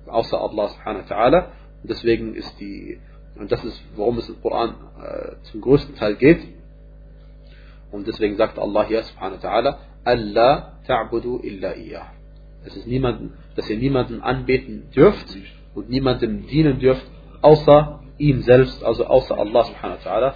außer 0.06 0.38
Allah 0.38 0.68
subhanahu 0.68 1.08
wa 1.08 1.14
ta'ala. 1.14 1.46
Und 1.82 1.90
deswegen 1.90 2.34
ist 2.34 2.60
die, 2.60 3.00
und 3.38 3.50
das 3.50 3.64
ist, 3.64 3.82
worum 3.96 4.18
es 4.18 4.28
im 4.28 4.40
Koran 4.42 4.74
äh, 5.02 5.42
zum 5.50 5.60
größten 5.60 5.94
Teil 5.96 6.16
geht. 6.16 6.40
Und 7.90 8.06
deswegen 8.06 8.36
sagt 8.36 8.58
Allah 8.58 8.86
hier 8.86 9.02
subhanahu 9.02 9.42
wa 9.42 9.48
ta'ala, 9.48 9.78
Allah 10.04 10.80
ta'budu 10.86 11.40
illa 11.42 11.74
iyah. 11.74 12.12
Es 12.64 12.76
ist 12.76 12.86
niemanden, 12.86 13.34
dass 13.56 13.70
ihr 13.70 13.78
niemanden 13.78 14.20
anbeten 14.20 14.90
dürft 14.94 15.36
und 15.74 15.88
niemandem 15.88 16.46
dienen 16.46 16.78
dürft, 16.78 17.06
außer 17.42 18.00
ihm 18.18 18.42
selbst, 18.42 18.84
also 18.84 19.06
außer 19.06 19.38
Allah 19.38 19.64
subhanahu 19.64 19.98
wa 20.04 20.10
ta'ala 20.10 20.32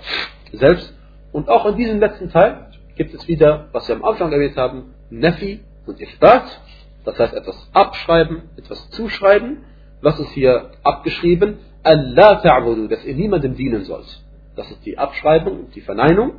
selbst. 0.53 0.95
Und 1.33 1.49
auch 1.49 1.67
in 1.67 1.77
diesem 1.77 1.99
letzten 1.99 2.31
Teil 2.31 2.69
gibt 2.97 3.15
es 3.15 3.27
wieder, 3.27 3.69
was 3.73 3.89
wir 3.89 3.97
am 3.97 4.05
Anfang 4.05 4.33
erwähnt 4.33 4.57
haben, 4.57 4.95
Nafi 5.11 5.61
und 5.87 6.01
Ifbat. 6.01 6.61
Das 7.05 7.19
heißt 7.19 7.35
etwas 7.35 7.69
abschreiben, 7.73 8.43
etwas 8.57 8.91
zuschreiben. 8.91 9.65
Was 10.01 10.19
ist 10.21 10.31
hier 10.31 10.71
abgeschrieben? 10.83 11.59
Allah 11.83 12.41
ta'budu, 12.43 12.89
dass 12.89 13.05
ihr 13.05 13.15
niemandem 13.15 13.57
dienen 13.57 13.85
sollt. 13.85 14.23
Das 14.55 14.71
ist 14.71 14.85
die 14.85 14.99
Abschreibung 14.99 15.61
und 15.61 15.75
die 15.75 15.81
Verneinung. 15.81 16.35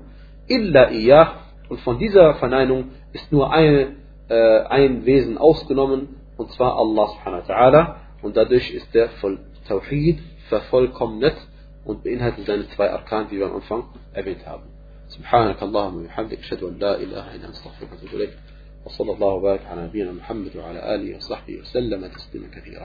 Illa 0.48 0.92
iyah. 0.92 1.34
Und 1.70 1.80
von 1.82 1.98
dieser 1.98 2.36
Verneinung 2.36 2.92
ist 3.12 3.32
nur 3.32 3.52
eine, 3.52 3.96
äh, 4.30 4.60
ein 4.64 5.06
Wesen 5.06 5.38
ausgenommen, 5.38 6.16
und 6.38 6.52
zwar 6.52 6.78
Allah 6.78 7.08
subhanahu 7.08 7.48
wa 7.48 7.54
ta'ala. 7.54 7.96
Und 8.22 8.38
dadurch 8.38 8.72
ist 8.72 8.94
der 8.94 9.10
Tawhid 9.68 10.20
vervollkommnet 10.50 11.36
und 11.86 12.04
beinhaltet 12.04 12.46
seine 12.46 12.68
zwei 12.70 12.92
Arkan, 12.92 13.32
wie 13.32 13.40
wir 13.40 13.48
am 13.48 13.56
Anfang 13.56 13.84
erwähnt 14.14 14.46
haben. 14.46 14.74
سبحانك 15.14 15.64
اللهم 15.64 15.96
وبحمدك 16.04 16.40
أشهد 16.40 16.64
أن 16.64 16.80
لا 16.80 16.98
إله 16.98 17.36
إلا 17.36 17.46
أنت 17.48 17.56
أستغفرك 17.56 17.92
وأتوب 17.92 18.14
إليك 18.14 18.34
وصلى 18.86 19.12
الله 19.14 19.28
وبارك 19.28 19.66
على 19.66 19.84
نبينا 19.84 20.12
محمد 20.12 20.56
وعلى 20.58 20.96
آله 20.96 21.18
وصحبه 21.18 21.60
وسلم 21.62 22.08
تسليما 22.08 22.48
كثيرا 22.48 22.82